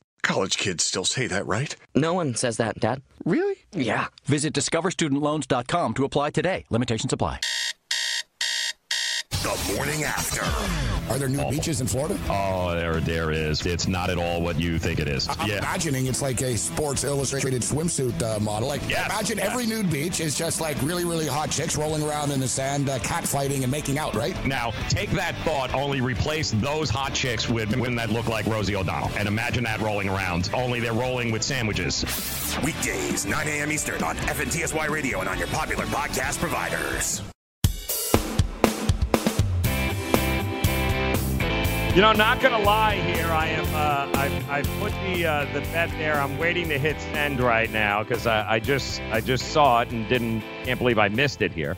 College 0.23 0.57
kids 0.57 0.83
still 0.83 1.05
say 1.05 1.27
that, 1.27 1.45
right? 1.47 1.75
No 1.95 2.13
one 2.13 2.35
says 2.35 2.57
that, 2.57 2.79
Dad. 2.79 3.01
Really? 3.25 3.55
Yeah. 3.73 4.07
Visit 4.25 4.53
discoverstudentloans.com 4.53 5.93
to 5.95 6.05
apply 6.05 6.29
today. 6.31 6.65
Limitations 6.69 7.11
apply. 7.13 7.39
The 9.41 9.73
morning 9.75 10.03
after. 10.03 10.43
Are 11.11 11.17
there 11.17 11.27
new 11.27 11.49
beaches 11.49 11.81
in 11.81 11.87
Florida? 11.87 12.17
Oh, 12.29 12.75
there, 12.75 12.99
there 13.01 13.31
is. 13.31 13.65
It's 13.65 13.87
not 13.87 14.11
at 14.11 14.19
all 14.19 14.39
what 14.41 14.59
you 14.59 14.77
think 14.77 14.99
it 14.99 15.07
is. 15.07 15.27
I'm 15.27 15.49
yeah. 15.49 15.57
imagining 15.57 16.05
it's 16.05 16.21
like 16.21 16.41
a 16.41 16.55
Sports 16.55 17.03
Illustrated 17.03 17.63
swimsuit 17.63 18.21
uh, 18.21 18.39
model. 18.39 18.67
Like, 18.67 18.81
Yes, 18.87 19.07
imagine 19.07 19.37
yes. 19.39 19.47
every 19.49 19.65
nude 19.65 19.89
beach 19.89 20.19
is 20.19 20.37
just 20.37 20.61
like 20.61 20.79
really, 20.83 21.05
really 21.05 21.25
hot 21.25 21.49
chicks 21.49 21.75
rolling 21.75 22.03
around 22.03 22.31
in 22.31 22.39
the 22.39 22.47
sand, 22.47 22.87
uh, 22.87 22.99
cat 22.99 23.27
fighting 23.27 23.63
and 23.63 23.71
making 23.71 23.97
out, 23.97 24.13
right? 24.13 24.35
Now, 24.45 24.71
take 24.89 25.09
that 25.11 25.35
thought, 25.37 25.73
only 25.73 26.01
replace 26.01 26.51
those 26.51 26.91
hot 26.91 27.13
chicks 27.15 27.49
with 27.49 27.75
women 27.75 27.95
that 27.95 28.11
look 28.11 28.27
like 28.27 28.45
Rosie 28.45 28.75
O'Donnell. 28.75 29.09
And 29.17 29.27
imagine 29.27 29.63
that 29.63 29.79
rolling 29.81 30.07
around, 30.07 30.51
only 30.53 30.79
they're 30.79 30.93
rolling 30.93 31.31
with 31.31 31.41
sandwiches. 31.41 32.05
Weekdays, 32.63 33.25
9 33.25 33.47
a.m. 33.47 33.71
Eastern 33.71 34.03
on 34.03 34.15
FNTSY 34.17 34.87
Radio 34.89 35.19
and 35.19 35.27
on 35.27 35.39
your 35.39 35.47
popular 35.47 35.85
podcast 35.85 36.37
providers. 36.37 37.23
You 41.93 42.01
know, 42.01 42.13
not 42.13 42.39
gonna 42.39 42.57
lie 42.63 42.95
here. 42.95 43.27
I 43.27 43.47
am. 43.47 43.65
Uh, 43.75 44.17
I've, 44.17 44.49
I've 44.49 44.79
put 44.79 44.93
the 45.03 45.25
uh, 45.25 45.45
the 45.53 45.59
bet 45.73 45.89
there. 45.97 46.21
I'm 46.21 46.37
waiting 46.37 46.69
to 46.69 46.79
hit 46.79 46.99
send 47.01 47.41
right 47.41 47.69
now 47.69 48.01
because 48.01 48.25
I, 48.25 48.53
I 48.53 48.59
just 48.59 49.01
I 49.11 49.19
just 49.19 49.51
saw 49.51 49.81
it 49.81 49.91
and 49.91 50.07
didn't 50.07 50.41
can't 50.63 50.79
believe 50.79 50.97
I 50.97 51.09
missed 51.09 51.41
it 51.41 51.51
here. 51.51 51.75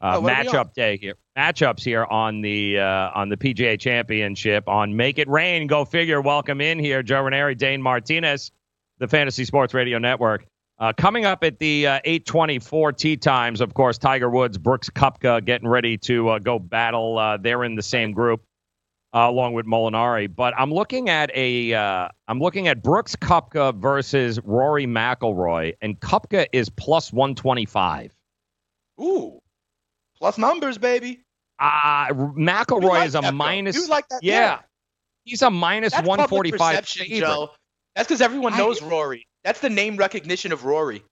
Uh, 0.00 0.12
Oh, 0.14 0.20
what 0.20 0.32
are 0.32 0.42
we 0.42 0.48
on? 0.48 0.54
matchup 0.54 0.74
day 0.74 0.96
here. 0.96 1.14
Matchups 1.36 1.82
here 1.82 2.04
on 2.04 2.40
the 2.40 2.78
uh, 2.78 3.10
on 3.16 3.30
the 3.30 3.36
PGA 3.36 3.80
Championship 3.80 4.68
on 4.68 4.94
Make 4.94 5.18
It 5.18 5.28
Rain. 5.28 5.66
Go 5.66 5.84
figure. 5.84 6.20
Welcome 6.20 6.60
in 6.60 6.78
here, 6.78 7.02
Joe 7.02 7.22
Ranieri, 7.22 7.56
Dane 7.56 7.82
Martinez, 7.82 8.52
the 8.98 9.08
Fantasy 9.08 9.44
Sports 9.44 9.74
Radio 9.74 9.98
Network. 9.98 10.46
Uh, 10.78 10.92
coming 10.96 11.24
up 11.24 11.42
at 11.42 11.58
the 11.58 11.84
uh, 11.88 12.00
8:24 12.06 12.96
tee 12.96 13.16
times, 13.16 13.60
of 13.60 13.74
course, 13.74 13.98
Tiger 13.98 14.30
Woods, 14.30 14.56
Brooks 14.56 14.88
Koepka 14.88 15.44
getting 15.44 15.66
ready 15.66 15.98
to 15.98 16.28
uh, 16.28 16.38
go 16.38 16.60
battle. 16.60 17.18
Uh, 17.18 17.38
they're 17.38 17.64
in 17.64 17.74
the 17.74 17.82
same 17.82 18.12
group 18.12 18.40
uh, 19.14 19.26
along 19.28 19.54
with 19.54 19.66
Molinari. 19.66 20.34
But 20.34 20.54
I'm 20.56 20.72
looking 20.72 21.08
at 21.08 21.30
a 21.34 21.74
uh, 21.74 22.08
I'm 22.26 22.40
looking 22.40 22.68
at 22.68 22.82
Brooks 22.82 23.16
Koepka 23.16 23.74
versus 23.74 24.38
Rory 24.44 24.86
McIlroy, 24.86 25.74
and 25.80 25.98
Koepka 26.00 26.46
is 26.52 26.68
plus 26.68 27.12
125. 27.12 28.12
Ooh, 29.00 29.38
plus 30.18 30.38
numbers, 30.38 30.78
baby. 30.78 31.22
Uh 31.60 32.06
McIlroy 32.08 32.88
like 32.88 33.08
is 33.08 33.14
a 33.14 33.20
that, 33.20 33.34
minus. 33.34 33.76
You 33.76 33.88
like 33.88 34.08
that? 34.08 34.20
Yeah, 34.22 34.34
Yeah. 34.34 34.58
he's 35.24 35.42
a 35.42 35.50
minus 35.50 35.92
That's 35.92 36.06
145 36.06 36.86
favorite. 36.86 37.18
Joe. 37.20 37.50
That's 37.96 38.06
because 38.06 38.20
everyone 38.20 38.56
knows 38.56 38.80
Rory. 38.80 39.26
That's 39.42 39.60
the 39.60 39.70
name 39.70 39.96
recognition 39.96 40.52
of 40.52 40.64
Rory. 40.64 41.02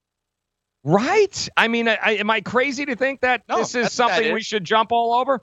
Right? 0.85 1.49
I 1.57 1.67
mean, 1.67 1.89
I, 1.89 1.99
I, 2.01 2.11
am 2.13 2.31
I 2.31 2.41
crazy 2.43 2.87
to 2.87 2.95
think 2.95 3.23
that 3.23 3.43
No, 3.49 3.59
this 3.59 3.75
is 3.75 3.75
that's 3.75 3.99
what 3.99 4.09
that 4.09 4.15
something 4.17 4.35
we 4.35 4.43
should 4.43 4.63
jump 4.63 4.93
all 4.93 5.15
over? 5.15 5.41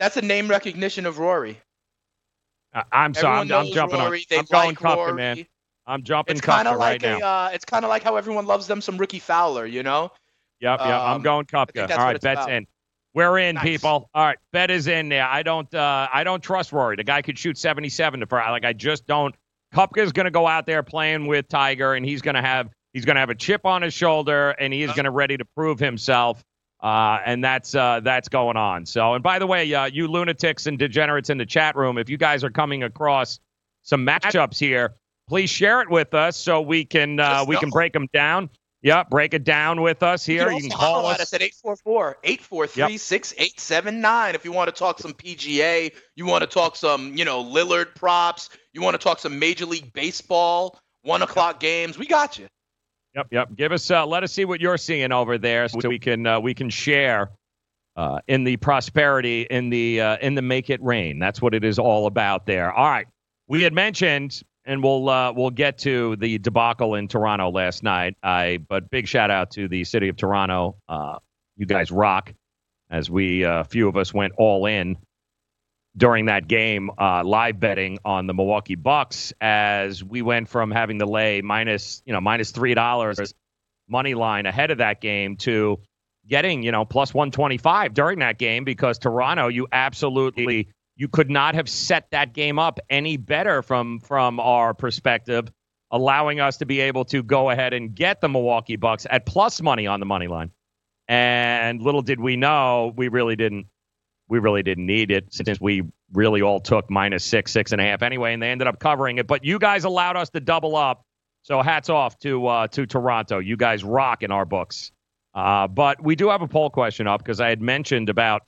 That's 0.00 0.16
the 0.16 0.22
name 0.22 0.48
recognition 0.48 1.06
of 1.06 1.20
Rory. 1.20 1.60
I'm 2.90 3.14
sorry, 3.14 3.40
I'm, 3.40 3.52
I'm 3.52 3.66
jumping 3.72 3.98
Rory. 3.98 4.26
on. 4.32 4.38
I'm 4.38 4.44
going 4.46 4.68
like 4.68 4.78
Koepka, 4.78 4.96
Rory. 4.96 5.12
man. 5.14 5.46
I'm 5.86 6.02
jumping 6.04 6.36
It's 6.36 6.40
kind 6.44 6.66
Koepka 6.68 6.72
of 6.72 6.78
right 6.78 7.02
like 7.02 7.20
now. 7.20 7.26
a. 7.44 7.46
Uh, 7.46 7.50
it's 7.52 7.64
kind 7.64 7.84
of 7.84 7.88
like 7.88 8.02
how 8.02 8.16
everyone 8.16 8.46
loves 8.46 8.66
them 8.66 8.80
some 8.80 8.96
Rickie 8.98 9.18
Fowler. 9.18 9.66
You 9.66 9.82
know. 9.82 10.12
Yep, 10.60 10.80
yep. 10.80 10.88
I'm 10.88 11.16
Um, 11.16 11.22
going 11.22 11.44
Koepka. 11.46 11.90
All 11.90 11.96
right, 11.98 12.20
bet's 12.20 12.24
about. 12.40 12.52
in. 12.52 12.66
We're 13.14 13.38
in, 13.38 13.56
Nice. 13.56 13.64
people. 13.64 14.08
All 14.14 14.24
right, 14.24 14.38
bet 14.52 14.70
is 14.70 14.86
in 14.86 15.10
there. 15.10 15.26
I 15.26 15.42
don't, 15.42 15.72
uh, 15.74 16.08
I 16.14 16.24
don't 16.24 16.42
trust 16.42 16.72
Rory. 16.72 16.96
The 16.96 17.04
guy 17.04 17.20
could 17.20 17.38
shoot 17.38 17.58
77 17.58 18.20
to 18.20 18.26
far. 18.26 18.50
Like 18.50 18.64
I 18.64 18.72
just 18.72 19.06
don't. 19.06 19.34
Koepka's 19.74 20.12
going 20.12 20.24
to 20.24 20.30
go 20.30 20.46
out 20.46 20.64
there 20.66 20.82
playing 20.82 21.26
with 21.26 21.48
Tiger, 21.48 21.92
and 21.94 22.06
he's 22.06 22.22
going 22.22 22.36
to 22.36 22.42
have, 22.42 22.70
he's 22.94 23.04
going 23.04 23.16
to 23.16 23.20
have 23.20 23.28
a 23.30 23.34
chip 23.34 23.66
on 23.66 23.82
his 23.82 23.92
shoulder, 23.92 24.50
and 24.50 24.72
he 24.72 24.82
is 24.82 24.92
going 24.92 25.04
to 25.04 25.10
ready 25.10 25.36
to 25.36 25.44
prove 25.56 25.78
himself. 25.78 26.42
Uh, 26.82 27.20
and 27.24 27.44
that's 27.44 27.74
uh, 27.76 28.00
that's 28.00 28.28
going 28.28 28.56
on. 28.56 28.84
So, 28.84 29.14
and 29.14 29.22
by 29.22 29.38
the 29.38 29.46
way, 29.46 29.72
uh, 29.72 29.84
you 29.84 30.08
lunatics 30.08 30.66
and 30.66 30.78
degenerates 30.78 31.30
in 31.30 31.38
the 31.38 31.46
chat 31.46 31.76
room, 31.76 31.96
if 31.96 32.10
you 32.10 32.16
guys 32.16 32.42
are 32.42 32.50
coming 32.50 32.82
across 32.82 33.38
some 33.82 34.04
matchups 34.04 34.58
here, 34.58 34.96
please 35.28 35.48
share 35.48 35.80
it 35.80 35.88
with 35.88 36.12
us 36.12 36.36
so 36.36 36.60
we 36.60 36.84
can 36.84 37.20
uh, 37.20 37.44
we 37.46 37.56
can 37.56 37.70
break 37.70 37.92
them 37.92 38.08
down. 38.12 38.50
Yeah, 38.82 39.04
break 39.04 39.32
it 39.32 39.44
down 39.44 39.80
with 39.80 40.02
us 40.02 40.26
You 40.26 40.38
here. 40.38 40.48
can 40.48 40.56
You 40.56 40.62
can 40.62 40.70
call 40.76 41.06
us. 41.06 41.14
at 41.14 41.20
us 41.20 41.34
at 41.34 41.40
844 41.42 42.16
843 42.24 42.98
6879 42.98 44.34
if 44.34 44.44
you 44.44 44.50
want 44.50 44.68
to 44.68 44.74
talk 44.74 44.98
some 44.98 45.12
PGA, 45.12 45.92
you 46.16 46.26
want 46.26 46.42
to 46.42 46.48
talk 46.48 46.74
some, 46.74 47.16
you 47.16 47.24
know, 47.24 47.44
Lillard 47.44 47.94
props, 47.94 48.50
you 48.72 48.82
want 48.82 48.94
to 48.94 48.98
talk 48.98 49.20
some 49.20 49.38
Major 49.38 49.66
League 49.66 49.92
Baseball, 49.92 50.80
one 51.02 51.22
o'clock 51.22 51.60
games. 51.60 51.96
We 51.96 52.06
got 52.06 52.40
you. 52.40 52.48
Yep, 53.14 53.26
yep. 53.30 53.48
Give 53.56 53.72
us, 53.72 53.90
uh, 53.90 54.06
let 54.06 54.22
us 54.22 54.32
see 54.32 54.44
what 54.44 54.60
you're 54.60 54.78
seeing 54.78 55.12
over 55.12 55.36
there, 55.36 55.68
so 55.68 55.86
we 55.86 55.98
can 55.98 56.26
uh, 56.26 56.40
we 56.40 56.54
can 56.54 56.70
share 56.70 57.30
uh, 57.96 58.20
in 58.26 58.44
the 58.44 58.56
prosperity 58.56 59.42
in 59.42 59.68
the 59.68 60.00
uh, 60.00 60.16
in 60.22 60.34
the 60.34 60.42
make 60.42 60.70
it 60.70 60.82
rain. 60.82 61.18
That's 61.18 61.42
what 61.42 61.54
it 61.54 61.62
is 61.62 61.78
all 61.78 62.06
about 62.06 62.46
there. 62.46 62.72
All 62.72 62.88
right, 62.88 63.06
we 63.48 63.62
had 63.62 63.74
mentioned, 63.74 64.42
and 64.64 64.82
we'll 64.82 65.08
uh, 65.10 65.32
we'll 65.32 65.50
get 65.50 65.78
to 65.78 66.16
the 66.16 66.38
debacle 66.38 66.94
in 66.94 67.06
Toronto 67.06 67.50
last 67.50 67.82
night. 67.82 68.16
I 68.22 68.60
but 68.66 68.88
big 68.88 69.06
shout 69.06 69.30
out 69.30 69.50
to 69.52 69.68
the 69.68 69.84
city 69.84 70.08
of 70.08 70.16
Toronto. 70.16 70.76
Uh, 70.88 71.18
you 71.56 71.66
guys 71.66 71.90
rock, 71.90 72.32
as 72.90 73.10
we 73.10 73.44
uh, 73.44 73.60
a 73.60 73.64
few 73.64 73.88
of 73.88 73.96
us 73.96 74.14
went 74.14 74.32
all 74.38 74.64
in 74.64 74.96
during 75.96 76.26
that 76.26 76.48
game, 76.48 76.90
uh, 76.98 77.22
live 77.24 77.60
betting 77.60 77.98
on 78.04 78.26
the 78.26 78.34
Milwaukee 78.34 78.74
Bucks 78.74 79.32
as 79.40 80.02
we 80.02 80.22
went 80.22 80.48
from 80.48 80.70
having 80.70 80.98
the 80.98 81.06
lay 81.06 81.42
minus, 81.42 82.02
you 82.06 82.12
know, 82.12 82.20
minus 82.20 82.50
three 82.50 82.74
dollars 82.74 83.34
money 83.88 84.14
line 84.14 84.46
ahead 84.46 84.70
of 84.70 84.78
that 84.78 85.00
game 85.00 85.36
to 85.36 85.78
getting, 86.26 86.62
you 86.62 86.72
know, 86.72 86.84
plus 86.84 87.12
125 87.12 87.94
during 87.94 88.20
that 88.20 88.38
game 88.38 88.64
because 88.64 88.98
Toronto, 88.98 89.48
you 89.48 89.66
absolutely 89.72 90.68
you 90.96 91.08
could 91.08 91.30
not 91.30 91.54
have 91.54 91.68
set 91.68 92.10
that 92.10 92.32
game 92.32 92.58
up 92.58 92.78
any 92.88 93.16
better 93.16 93.62
from 93.62 94.00
from 94.00 94.40
our 94.40 94.74
perspective, 94.74 95.50
allowing 95.90 96.40
us 96.40 96.58
to 96.58 96.66
be 96.66 96.80
able 96.80 97.04
to 97.06 97.22
go 97.22 97.50
ahead 97.50 97.74
and 97.74 97.94
get 97.94 98.20
the 98.20 98.28
Milwaukee 98.28 98.76
Bucks 98.76 99.06
at 99.10 99.26
plus 99.26 99.60
money 99.60 99.86
on 99.86 100.00
the 100.00 100.06
money 100.06 100.28
line. 100.28 100.50
And 101.08 101.82
little 101.82 102.02
did 102.02 102.20
we 102.20 102.36
know, 102.36 102.92
we 102.96 103.08
really 103.08 103.36
didn't 103.36 103.66
we 104.32 104.38
really 104.38 104.62
didn't 104.62 104.86
need 104.86 105.10
it 105.10 105.26
since 105.30 105.60
we 105.60 105.82
really 106.14 106.40
all 106.40 106.58
took 106.58 106.88
minus 106.88 107.22
six, 107.22 107.52
six 107.52 107.72
and 107.72 107.82
a 107.82 107.84
half 107.84 108.00
anyway, 108.00 108.32
and 108.32 108.42
they 108.42 108.50
ended 108.50 108.66
up 108.66 108.78
covering 108.78 109.18
it. 109.18 109.26
But 109.26 109.44
you 109.44 109.58
guys 109.58 109.84
allowed 109.84 110.16
us 110.16 110.30
to 110.30 110.40
double 110.40 110.74
up. 110.74 111.04
So 111.42 111.60
hats 111.60 111.90
off 111.90 112.18
to 112.20 112.46
uh, 112.46 112.66
to 112.68 112.86
Toronto. 112.86 113.40
You 113.40 113.58
guys 113.58 113.84
rock 113.84 114.22
in 114.22 114.32
our 114.32 114.46
books. 114.46 114.90
Uh, 115.34 115.68
but 115.68 116.02
we 116.02 116.16
do 116.16 116.30
have 116.30 116.40
a 116.40 116.48
poll 116.48 116.70
question 116.70 117.06
up 117.06 117.22
because 117.22 117.42
I 117.42 117.50
had 117.50 117.60
mentioned 117.60 118.08
about 118.08 118.42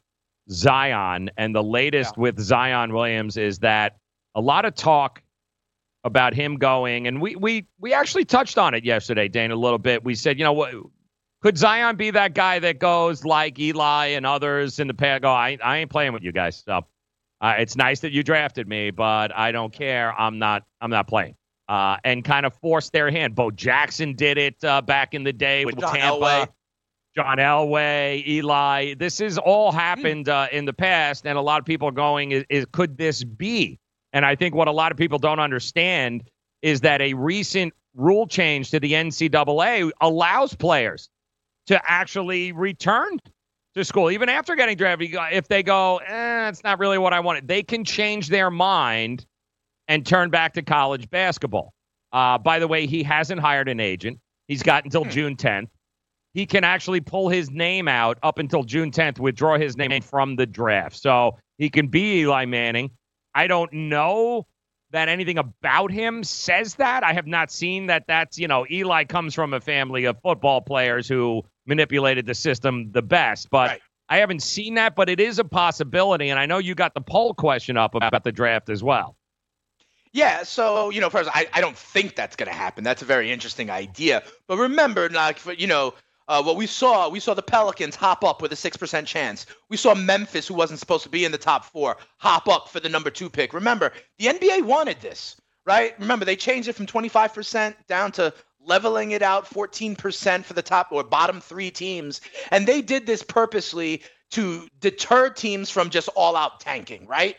Zion, 0.51 1.31
and 1.37 1.55
the 1.55 1.63
latest 1.63 2.15
yeah. 2.17 2.23
with 2.23 2.41
Zion 2.41 2.95
Williams 2.95 3.37
is 3.37 3.59
that 3.59 3.99
a 4.35 4.41
lot 4.41 4.65
of 4.65 4.75
talk 4.75 5.21
about 6.03 6.33
him 6.33 6.57
going, 6.57 7.07
and 7.07 7.21
we 7.21 7.37
we 7.37 7.67
we 7.79 7.93
actually 7.93 8.25
touched 8.25 8.57
on 8.57 8.73
it 8.73 8.87
yesterday, 8.87 9.29
Dane, 9.29 9.51
a 9.51 9.57
little 9.57 9.79
bit. 9.79 10.03
We 10.03 10.15
said, 10.15 10.39
you 10.39 10.45
know 10.45 10.55
what. 10.55 10.73
Could 11.45 11.59
Zion 11.59 11.97
be 11.97 12.11
that 12.11 12.33
guy 12.33 12.59
that 12.61 12.79
goes 12.79 13.23
like 13.23 13.59
Eli 13.59 14.07
and 14.07 14.25
others 14.25 14.79
in 14.79 14.87
the 14.87 14.95
past? 14.95 15.21
Go, 15.21 15.29
I, 15.29 15.59
I 15.63 15.77
ain't 15.77 15.91
playing 15.91 16.15
with 16.15 16.23
you 16.23 16.33
guys. 16.33 16.63
So 16.65 16.87
uh, 17.43 17.55
it's 17.59 17.77
nice 17.77 18.01
that 18.01 18.13
you 18.13 18.23
drafted 18.23 18.67
me, 18.67 18.91
but 18.91 19.31
I 19.37 19.53
don't 19.53 19.71
care. 19.71 20.19
I'm 20.19 20.39
not. 20.39 20.63
I'm 20.81 20.89
not 20.89 21.07
playing. 21.07 21.37
Uh, 21.69 21.99
and 22.03 22.25
kind 22.25 22.47
of 22.47 22.55
forced 22.63 22.95
their 22.95 23.11
hand. 23.11 23.35
Bo 23.35 23.51
Jackson 23.51 24.15
did 24.15 24.39
it 24.39 24.65
uh, 24.65 24.81
back 24.81 25.13
in 25.13 25.23
the 25.23 25.35
day 25.35 25.67
with, 25.67 25.77
with 25.77 25.85
Tampa. 25.85 26.25
Elway. 26.25 26.49
John 27.15 27.37
Elway, 27.37 28.27
Eli. 28.27 28.95
This 28.95 29.19
has 29.19 29.37
all 29.37 29.71
happened 29.71 30.31
uh, 30.31 30.47
in 30.51 30.65
the 30.65 30.73
past, 30.73 31.27
and 31.27 31.37
a 31.37 31.43
lot 31.43 31.61
of 31.61 31.67
people 31.67 31.89
are 31.89 31.93
going, 31.93 32.33
is, 32.33 32.45
is, 32.49 32.67
could 32.73 32.97
this 32.97 33.23
be? 33.23 33.79
And 34.15 34.25
I 34.25 34.35
think 34.35 34.55
what 34.55 34.67
a 34.67 34.73
lot 34.73 34.93
of 34.93 34.99
people 34.99 35.19
don't 35.19 35.41
understand 35.41 36.25
is 36.63 36.81
that 36.81 37.03
a 37.03 37.13
recent 37.13 37.75
rule 37.95 38.27
change 38.27 38.71
to 38.71 38.81
the 38.81 38.93
NCAA 38.93 39.91
allows 40.01 40.55
players 40.55 41.11
to 41.67 41.81
actually 41.91 42.53
return 42.53 43.19
to 43.75 43.85
school, 43.85 44.11
even 44.11 44.29
after 44.29 44.55
getting 44.55 44.77
drafted. 44.77 45.15
If 45.33 45.49
they 45.49 45.63
go, 45.63 45.99
eh, 45.99 46.49
it's 46.49 46.63
not 46.63 46.79
really 46.79 46.99
what 46.99 47.13
I 47.13 47.21
wanted, 47.21 47.49
they 47.49 47.63
can 47.63 47.85
change 47.85 48.29
their 48.29 48.51
mind 48.51 49.27
and 49.89 50.07
turn 50.07 50.31
back 50.31 50.55
to 50.55 50.63
college 50.63 51.11
basketball. 51.11 51.73
Uh, 52.13 52.39
by 52.39 52.59
the 52.59 52.69
way, 52.69 52.87
he 52.87 53.03
hasn't 53.03 53.41
hired 53.41 53.69
an 53.69 53.81
agent. 53.81 54.19
He's 54.47 54.63
got 54.63 54.85
until 54.85 55.05
hmm. 55.05 55.11
June 55.11 55.37
10th 55.37 55.69
he 56.35 56.47
can 56.47 56.65
actually 56.65 57.01
pull 57.01 57.29
his 57.29 57.51
name 57.51 57.89
out 57.89 58.19
up 58.23 58.39
until 58.39 58.65
June 58.65 58.91
10th, 58.91 59.21
withdraw 59.21 59.57
his 59.57 59.77
name 59.77 60.03
from 60.03 60.35
the 60.35 60.47
draft. 60.47 60.97
So 60.97 61.39
he 61.59 61.71
can 61.71 61.87
be 61.87 62.21
Eli 62.21 62.45
Manning. 62.45 62.91
I 63.35 63.47
don't 63.47 63.73
know 63.73 64.47
that 64.91 65.09
anything 65.09 65.39
about 65.39 65.93
him 65.93 66.25
says 66.25 66.75
that. 66.75 67.05
I 67.05 67.13
have 67.13 67.29
not 67.29 67.53
seen 67.53 67.87
that 67.87 68.05
that's, 68.09 68.37
you 68.37 68.49
know, 68.49 68.67
Eli 68.69 69.05
comes 69.05 69.33
from 69.33 69.55
a 69.55 69.61
family 69.61 70.05
of 70.05 70.21
football 70.23 70.61
players 70.61 71.09
who 71.09 71.45
manipulated 71.67 72.27
the 72.27 72.35
system 72.35 72.91
the 72.93 73.03
best. 73.03 73.51
But 73.51 73.71
right. 73.71 73.81
I 74.09 74.19
haven't 74.19 74.43
seen 74.43 74.75
that, 74.75 74.95
but 74.95 75.09
it 75.09 75.21
is 75.21 75.39
a 75.39 75.45
possibility. 75.45 76.29
And 76.29 76.39
I 76.39 76.47
know 76.47 76.59
you 76.59 76.75
got 76.75 76.95
the 76.95 77.01
poll 77.01 77.35
question 77.35 77.77
up 77.77 77.95
about 77.95 78.25
the 78.25 78.33
draft 78.33 78.69
as 78.69 78.83
well. 78.83 79.17
Yeah, 80.13 80.45
so 80.45 80.91
you 80.91 81.01
know, 81.01 81.11
first, 81.11 81.29
I, 81.35 81.49
I 81.53 81.61
don't 81.61 81.77
think 81.77 82.15
that's 82.15 82.37
going 82.37 82.49
to 82.49 82.55
happen. 82.57 82.85
That's 82.85 83.03
a 83.03 83.05
very 83.05 83.33
interesting 83.33 83.69
idea. 83.69 84.23
But 84.47 84.59
remember, 84.59 85.09
like, 85.09 85.41
you 85.59 85.67
know, 85.67 85.95
uh, 86.29 86.43
what 86.43 86.57
we 86.57 86.67
saw, 86.67 87.09
we 87.09 87.21
saw 87.21 87.35
the 87.35 87.43
Pelicans 87.43 87.97
hop 87.97 88.25
up 88.25 88.41
with 88.41 88.53
a 88.53 88.57
6% 88.57 89.07
chance. 89.07 89.47
We 89.69 89.77
saw 89.77 89.95
Memphis, 89.95 90.47
who 90.47 90.55
wasn't 90.55 90.81
supposed 90.81 91.03
to 91.03 91.09
be 91.09 91.25
in 91.25 91.33
the 91.33 91.39
top 91.39 91.65
four, 91.65 91.97
hop 92.19 92.49
up 92.49 92.69
for 92.69 92.81
the 92.81 92.89
number 92.89 93.11
two 93.11 93.29
pick. 93.29 93.53
Remember, 93.53 93.93
the 94.19 94.27
NBA 94.27 94.63
wanted 94.63 95.01
this, 95.01 95.37
right? 95.67 95.99
Remember, 95.99 96.25
they 96.25 96.37
changed 96.37 96.69
it 96.69 96.75
from 96.75 96.87
25% 96.87 97.75
down 97.89 98.13
to 98.13 98.33
leveling 98.65 99.13
it 99.13 99.23
out 99.23 99.47
14% 99.47 100.45
for 100.45 100.53
the 100.53 100.63
top 100.63 100.89
or 100.91 101.03
bottom 101.03 101.41
three 101.41 101.71
teams. 101.71 102.21
And 102.51 102.67
they 102.67 102.83
did 102.83 103.07
this 103.07 103.23
purposely 103.23 104.03
to 104.33 104.67
deter 104.81 105.31
teams 105.31 105.71
from 105.71 105.91
just 105.91 106.09
all 106.17 106.37
out 106.37 106.61
tanking, 106.61 107.07
right? 107.07 107.37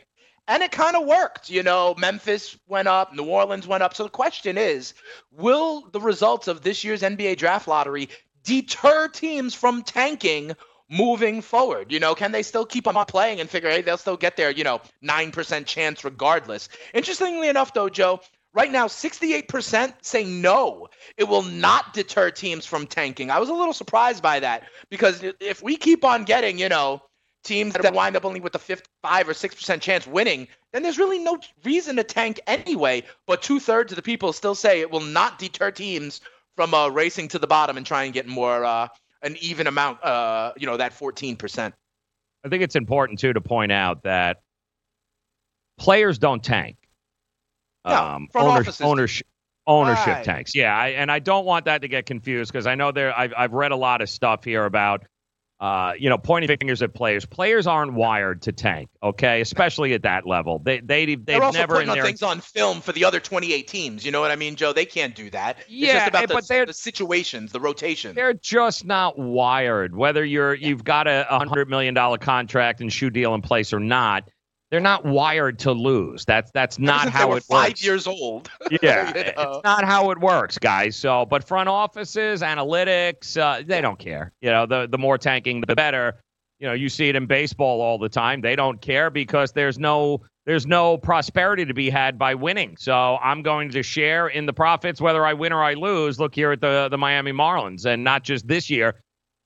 And 0.47 0.61
it 0.61 0.71
kind 0.71 0.95
of 0.95 1.05
worked. 1.05 1.49
You 1.49 1.63
know, 1.63 1.95
Memphis 1.97 2.57
went 2.67 2.87
up, 2.87 3.13
New 3.13 3.25
Orleans 3.25 3.67
went 3.67 3.83
up. 3.83 3.95
So 3.95 4.03
the 4.03 4.09
question 4.09 4.57
is 4.57 4.93
will 5.31 5.89
the 5.91 6.01
results 6.01 6.47
of 6.47 6.61
this 6.61 6.83
year's 6.83 7.01
NBA 7.01 7.37
draft 7.37 7.67
lottery 7.67 8.09
deter 8.43 9.07
teams 9.07 9.53
from 9.53 9.81
tanking 9.83 10.55
moving 10.89 11.41
forward? 11.41 11.91
You 11.91 11.99
know, 11.99 12.15
can 12.15 12.31
they 12.31 12.43
still 12.43 12.65
keep 12.65 12.87
on 12.87 13.05
playing 13.05 13.39
and 13.39 13.49
figure, 13.49 13.69
hey, 13.69 13.81
they'll 13.81 13.97
still 13.97 14.17
get 14.17 14.37
their, 14.37 14.51
you 14.51 14.63
know, 14.63 14.81
9% 15.03 15.65
chance 15.65 16.03
regardless? 16.03 16.69
Interestingly 16.93 17.49
enough, 17.49 17.73
though, 17.73 17.89
Joe, 17.89 18.21
right 18.55 18.71
now 18.71 18.87
68% 18.87 19.93
say 20.01 20.23
no. 20.23 20.87
It 21.17 21.25
will 21.25 21.43
not 21.43 21.93
deter 21.93 22.31
teams 22.31 22.65
from 22.65 22.87
tanking. 22.87 23.29
I 23.29 23.39
was 23.39 23.49
a 23.49 23.53
little 23.53 23.73
surprised 23.73 24.23
by 24.23 24.39
that 24.39 24.63
because 24.89 25.23
if 25.39 25.61
we 25.61 25.75
keep 25.75 26.03
on 26.03 26.23
getting, 26.23 26.57
you 26.57 26.69
know, 26.69 27.03
teams 27.43 27.75
that 27.75 27.93
wind 27.93 28.15
up 28.15 28.25
only 28.25 28.39
with 28.39 28.55
a 28.55 28.59
55 28.59 29.29
or 29.29 29.33
6% 29.33 29.81
chance 29.81 30.07
winning, 30.07 30.47
then 30.73 30.81
there's 30.81 30.97
really 30.97 31.19
no 31.19 31.37
reason 31.63 31.97
to 31.97 32.03
tank 32.03 32.39
anyway. 32.47 33.03
But 33.27 33.43
two 33.43 33.59
thirds 33.59 33.91
of 33.91 33.97
the 33.97 34.01
people 34.01 34.33
still 34.33 34.55
say 34.55 34.81
it 34.81 34.89
will 34.89 35.01
not 35.01 35.37
deter 35.37 35.69
teams 35.69 36.21
from 36.55 36.73
uh, 36.73 36.89
racing 36.89 37.27
to 37.29 37.39
the 37.39 37.47
bottom 37.47 37.77
and 37.77 37.85
try 37.85 38.05
and 38.05 38.13
get 38.13 38.27
more 38.27 38.65
uh, 38.65 38.87
an 39.21 39.35
even 39.41 39.67
amount. 39.67 40.03
Uh, 40.03 40.53
you 40.57 40.65
know 40.65 40.77
that 40.77 40.93
fourteen 40.93 41.35
percent. 41.35 41.75
I 42.45 42.49
think 42.49 42.63
it's 42.63 42.75
important 42.75 43.19
too 43.19 43.33
to 43.33 43.41
point 43.41 43.71
out 43.71 44.03
that 44.03 44.37
players 45.77 46.17
don't 46.17 46.43
tank. 46.43 46.77
No, 47.85 47.95
um, 47.95 48.27
ownership, 48.35 48.75
ownership, 48.81 49.27
ownership 49.67 50.07
right. 50.07 50.23
tanks. 50.23 50.55
Yeah, 50.55 50.75
I, 50.75 50.89
and 50.89 51.11
I 51.11 51.19
don't 51.19 51.45
want 51.45 51.65
that 51.65 51.81
to 51.81 51.87
get 51.87 52.05
confused 52.05 52.51
because 52.51 52.67
I 52.67 52.75
know 52.75 52.91
there. 52.91 53.17
I've 53.17 53.33
I've 53.37 53.53
read 53.53 53.71
a 53.71 53.75
lot 53.75 54.01
of 54.01 54.09
stuff 54.09 54.43
here 54.43 54.65
about 54.65 55.05
uh, 55.59 55.93
you 55.97 56.09
know, 56.09 56.17
pointing 56.17 56.49
fingers 56.49 56.81
at 56.81 56.93
players. 56.93 57.25
Players 57.25 57.65
aren't 57.65 57.93
wired 57.93 58.41
to 58.41 58.51
tank, 58.51 58.89
okay? 59.01 59.39
Especially 59.39 59.93
at 59.93 60.03
that 60.03 60.27
level. 60.27 60.59
They 60.59 60.81
they 60.81 61.05
they've 61.05 61.25
They're 61.25 61.43
also 61.43 61.57
never 61.57 61.75
putting 61.75 61.89
on 61.89 62.01
things 62.01 62.21
on 62.21 62.41
film 62.41 62.81
for 62.81 62.91
the 62.91 63.05
other 63.05 63.21
28 63.21 63.65
teams. 63.65 64.05
You 64.05 64.11
know 64.11 64.19
what 64.19 64.31
I 64.31 64.35
mean, 64.35 64.57
Joe? 64.57 64.73
They 64.73 64.85
can't 64.85 65.15
do 65.15 65.29
that. 65.29 65.59
Yeah, 65.69 65.85
it's 65.85 65.93
just 65.93 66.07
about 66.09 66.27
but 66.27 66.41
the, 66.41 66.53
they're, 66.53 66.65
the 66.65 66.73
situations, 66.73 67.53
the 67.53 67.61
rotation. 67.61 68.15
They're 68.15 68.33
just 68.33 68.83
not 68.83 69.17
wired. 69.17 69.95
Whether 69.95 70.25
you're 70.25 70.53
you've 70.53 70.83
got 70.83 71.07
a 71.07 71.25
hundred 71.29 71.69
million 71.69 71.93
dollar 71.93 72.17
contract 72.17 72.81
and 72.81 72.91
shoe 72.91 73.09
deal 73.09 73.33
in 73.33 73.41
place 73.41 73.71
or 73.71 73.79
not, 73.79 74.29
they're 74.71 74.79
not 74.79 75.05
wired 75.05 75.59
to 75.59 75.71
lose. 75.71 76.25
That's 76.25 76.51
that's 76.51 76.79
not 76.79 77.09
how 77.09 77.33
it 77.33 77.43
five 77.43 77.69
works. 77.69 77.83
years 77.83 78.07
old. 78.07 78.49
yeah, 78.81 79.07
you 79.15 79.23
know? 79.23 79.53
it's 79.53 79.63
not 79.63 79.85
how 79.85 80.11
it 80.11 80.19
works, 80.19 80.57
guys. 80.57 80.95
So, 80.95 81.25
but 81.25 81.43
front 81.43 81.69
offices, 81.69 82.41
analytics, 82.41 83.37
uh, 83.37 83.63
they 83.65 83.81
don't 83.81 83.99
care. 83.99 84.31
You 84.41 84.49
know, 84.49 84.65
the 84.65 84.87
the 84.87 84.97
more 84.97 85.17
tanking, 85.17 85.61
the 85.61 85.75
better. 85.75 86.19
You 86.59 86.67
know, 86.67 86.73
you 86.73 86.87
see 86.87 87.09
it 87.09 87.17
in 87.17 87.25
baseball 87.25 87.81
all 87.81 87.97
the 87.97 88.07
time. 88.07 88.39
They 88.39 88.55
don't 88.55 88.79
care 88.79 89.09
because 89.09 89.51
there's 89.51 89.77
no 89.77 90.21
there's 90.45 90.65
no 90.65 90.97
prosperity 90.97 91.65
to 91.65 91.73
be 91.73 91.89
had 91.89 92.17
by 92.17 92.33
winning. 92.33 92.77
So 92.77 93.17
I'm 93.21 93.41
going 93.41 93.71
to 93.71 93.83
share 93.83 94.27
in 94.27 94.45
the 94.45 94.53
profits 94.53 95.01
whether 95.01 95.25
I 95.25 95.33
win 95.33 95.51
or 95.51 95.63
I 95.63 95.73
lose. 95.73 96.19
Look 96.19 96.33
here 96.33 96.51
at 96.51 96.61
the 96.61 96.87
the 96.89 96.97
Miami 96.97 97.33
Marlins, 97.33 97.85
and 97.85 98.03
not 98.03 98.23
just 98.23 98.47
this 98.47 98.69
year 98.69 98.95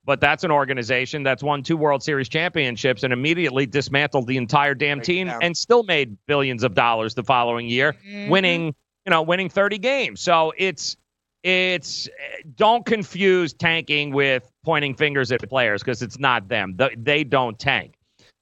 but 0.10 0.20
that's 0.20 0.44
an 0.44 0.50
organization 0.50 1.22
that's 1.22 1.44
won 1.44 1.62
two 1.62 1.78
World 1.78 2.02
Series 2.02 2.28
championships 2.28 3.04
and 3.04 3.14
immediately 3.14 3.68
dismantled 3.68 4.26
the 4.26 4.38
entire 4.38 4.74
damn 4.74 5.02
team 5.02 5.32
and 5.44 5.56
still 5.56 5.84
made 5.84 6.18
billions 6.26 6.64
of 6.64 6.74
dollars 6.74 7.14
the 7.14 7.22
following 7.22 7.68
year, 7.68 7.94
mm-hmm. 7.94 8.28
winning, 8.28 8.74
you 9.06 9.12
know, 9.12 9.22
winning 9.22 9.50
30 9.50 9.78
games. 9.78 10.20
So 10.20 10.52
it's 10.58 10.98
it's 11.44 12.10
don't 12.56 12.88
confuse 12.88 13.54
tanking 13.54 14.12
with 14.12 14.52
pointing 14.66 14.96
fingers 14.96 15.32
at 15.32 15.48
players 15.48 15.84
because 15.84 16.02
it's 16.02 16.18
not 16.18 16.48
them. 16.48 16.76
They 16.98 17.24
don't 17.24 17.60
tank. 17.60 17.94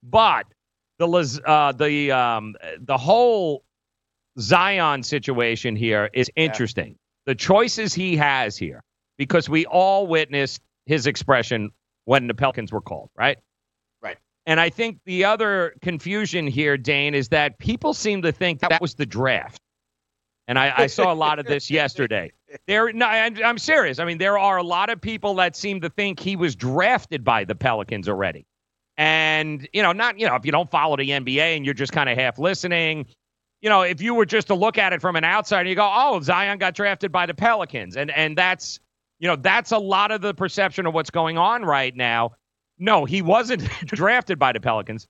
But 0.02 0.46
the 1.00 1.42
uh, 1.46 1.74
the 1.74 2.12
um, 2.14 2.56
the 2.80 2.98
whole 2.98 3.66
Zion 4.40 5.04
situation 5.04 5.76
here 5.76 6.10
is 6.14 6.32
interesting. 6.38 6.92
Yeah. 6.92 7.34
The 7.34 7.36
choices 7.36 7.94
he 7.94 8.16
has 8.16 8.56
here 8.56 8.82
because 9.18 9.50
we 9.50 9.66
all 9.66 10.08
witnessed 10.08 10.62
his 10.88 11.06
expression 11.06 11.70
when 12.06 12.28
the 12.28 12.34
Pelicans 12.34 12.72
were 12.72 12.82
called, 12.82 13.10
right? 13.16 13.38
Right. 14.02 14.18
And 14.46 14.60
I 14.60 14.70
think 14.70 15.00
the 15.06 15.26
other 15.26 15.76
confusion 15.82 16.48
here, 16.48 16.78
Dane, 16.78 17.14
is 17.14 17.30
that 17.30 17.60
people 17.60 17.94
seem 17.94 18.22
to 18.24 18.32
think 18.32 18.62
that 18.62 18.82
was 18.82 18.96
the 18.96 19.06
draft. 19.06 19.62
And 20.48 20.58
I, 20.58 20.74
I 20.78 20.88
saw 20.88 21.12
a 21.12 21.16
lot 21.16 21.40
of 21.40 21.46
this 21.46 21.70
yesterday. 21.70 22.32
There, 22.66 22.92
no, 22.94 23.06
I'm, 23.06 23.38
I'm 23.44 23.58
serious. 23.58 24.00
I 24.00 24.06
mean, 24.06 24.18
there 24.18 24.40
are 24.40 24.58
a 24.58 24.64
lot 24.64 24.90
of 24.90 25.02
people 25.02 25.36
that 25.36 25.58
seem 25.58 25.82
to 25.82 25.90
think 25.90 26.22
he 26.22 26.38
was 26.38 26.56
drafted 26.56 27.26
by 27.26 27.44
the 27.44 27.56
Pelicans 27.56 28.08
already. 28.08 28.46
And, 28.96 29.68
you 29.74 29.84
know, 29.84 29.92
not, 29.92 30.18
you 30.18 30.26
know, 30.26 30.36
if 30.36 30.46
you 30.46 30.54
don't 30.54 30.72
follow 30.72 30.96
the 30.96 31.10
NBA 31.10 31.58
and 31.58 31.66
you're 31.66 31.74
just 31.74 31.92
kind 31.92 32.10
of 32.10 32.18
half 32.18 32.40
listening, 32.40 33.06
you 33.62 33.70
know, 33.70 33.82
if 33.82 34.02
you 34.02 34.16
were 34.16 34.26
just 34.26 34.48
to 34.48 34.56
look 34.56 34.78
at 34.78 34.94
it 34.94 35.02
from 35.02 35.18
an 35.18 35.26
outsider, 35.26 35.68
you 35.68 35.76
go, 35.76 35.92
oh, 35.94 36.22
Zion 36.22 36.58
got 36.58 36.74
drafted 36.74 37.12
by 37.12 37.26
the 37.26 37.34
Pelicans. 37.34 37.98
And, 37.98 38.10
and 38.12 38.38
that's, 38.38 38.80
You 39.20 39.28
know, 39.30 39.36
that's 39.36 39.72
a 39.72 39.78
lot 39.78 40.12
of 40.12 40.22
the 40.22 40.34
perception 40.34 40.86
of 40.86 40.94
what's 40.94 41.10
going 41.10 41.38
on 41.38 41.64
right 41.64 41.96
now. 41.96 42.32
No, 42.78 43.06
he 43.06 43.22
wasn't 43.22 43.64
drafted 43.86 44.38
by 44.38 44.52
the 44.54 44.60
Pelicans. 44.60 45.08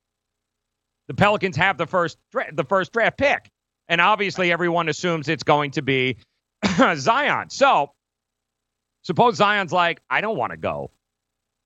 The 1.07 1.13
Pelicans 1.13 1.57
have 1.57 1.77
the 1.77 1.87
first 1.87 2.17
dra- 2.31 2.53
the 2.53 2.63
first 2.63 2.91
draft 2.93 3.17
pick, 3.17 3.49
and 3.87 4.01
obviously 4.01 4.51
everyone 4.51 4.89
assumes 4.89 5.27
it's 5.29 5.43
going 5.43 5.71
to 5.71 5.81
be 5.81 6.17
Zion. 6.95 7.49
So, 7.49 7.91
suppose 9.03 9.35
Zion's 9.35 9.71
like, 9.71 10.01
I 10.09 10.21
don't 10.21 10.37
want 10.37 10.51
to 10.51 10.57
go 10.57 10.91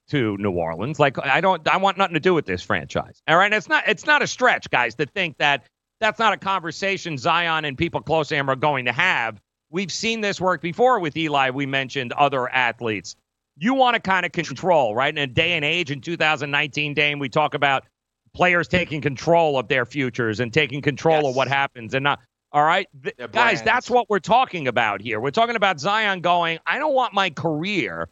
to 0.10 0.38
New 0.38 0.52
Orleans. 0.52 1.00
Like, 1.00 1.18
I 1.24 1.42
don't, 1.42 1.68
I 1.68 1.78
want 1.78 1.98
nothing 1.98 2.16
to 2.16 2.20
do 2.20 2.34
with 2.34 2.46
this 2.46 2.62
franchise. 2.62 3.22
All 3.28 3.38
right, 3.38 3.52
it's 3.52 3.70
not, 3.70 3.88
it's 3.88 4.06
not 4.06 4.22
a 4.22 4.28
stretch, 4.28 4.70
guys, 4.70 4.96
to 4.96 5.06
think 5.06 5.38
that 5.38 5.66
that's 6.00 6.20
not 6.20 6.34
a 6.34 6.38
conversation 6.38 7.18
Zion 7.18 7.66
and 7.66 7.78
people 7.78 8.02
close 8.02 8.28
to 8.30 8.36
him 8.36 8.50
are 8.50 8.56
going 8.56 8.86
to 8.86 8.92
have. 8.92 9.40
We've 9.72 9.92
seen 9.92 10.20
this 10.20 10.42
work 10.42 10.62
before 10.62 11.00
with 11.00 11.16
Eli. 11.16 11.50
We 11.50 11.66
mentioned 11.66 12.12
other 12.14 12.50
athletes. 12.50 13.16
You 13.58 13.74
want 13.74 13.96
to 13.96 14.02
kind 14.02 14.26
of 14.26 14.34
control, 14.34 14.94
right? 14.94 15.14
In 15.14 15.18
a 15.18 15.28
day 15.28 15.54
and 15.54 15.64
age 15.64 15.92
in 15.92 16.02
2019, 16.02 16.94
Dame, 16.94 17.20
we 17.20 17.30
talk 17.30 17.54
about 17.54 17.86
players 18.34 18.68
taking 18.68 19.02
control 19.02 19.58
of 19.58 19.70
their 19.70 19.86
futures 19.86 20.40
and 20.42 20.54
taking 20.54 20.82
control 20.82 21.22
yes. 21.22 21.30
of 21.30 21.36
what 21.36 21.48
happens 21.48 21.94
and 21.94 22.04
not. 22.04 22.20
All 22.54 22.64
right, 22.64 22.88
Th- 23.02 23.16
guys, 23.32 23.62
that's 23.62 23.90
what 23.90 24.10
we're 24.10 24.20
talking 24.20 24.68
about 24.68 25.00
here. 25.00 25.22
We're 25.22 25.32
talking 25.32 25.56
about 25.56 25.80
Zion 25.80 26.20
going, 26.20 26.60
I 26.68 26.80
don't 26.80 26.94
want 26.94 27.14
my 27.14 27.30
career 27.30 28.10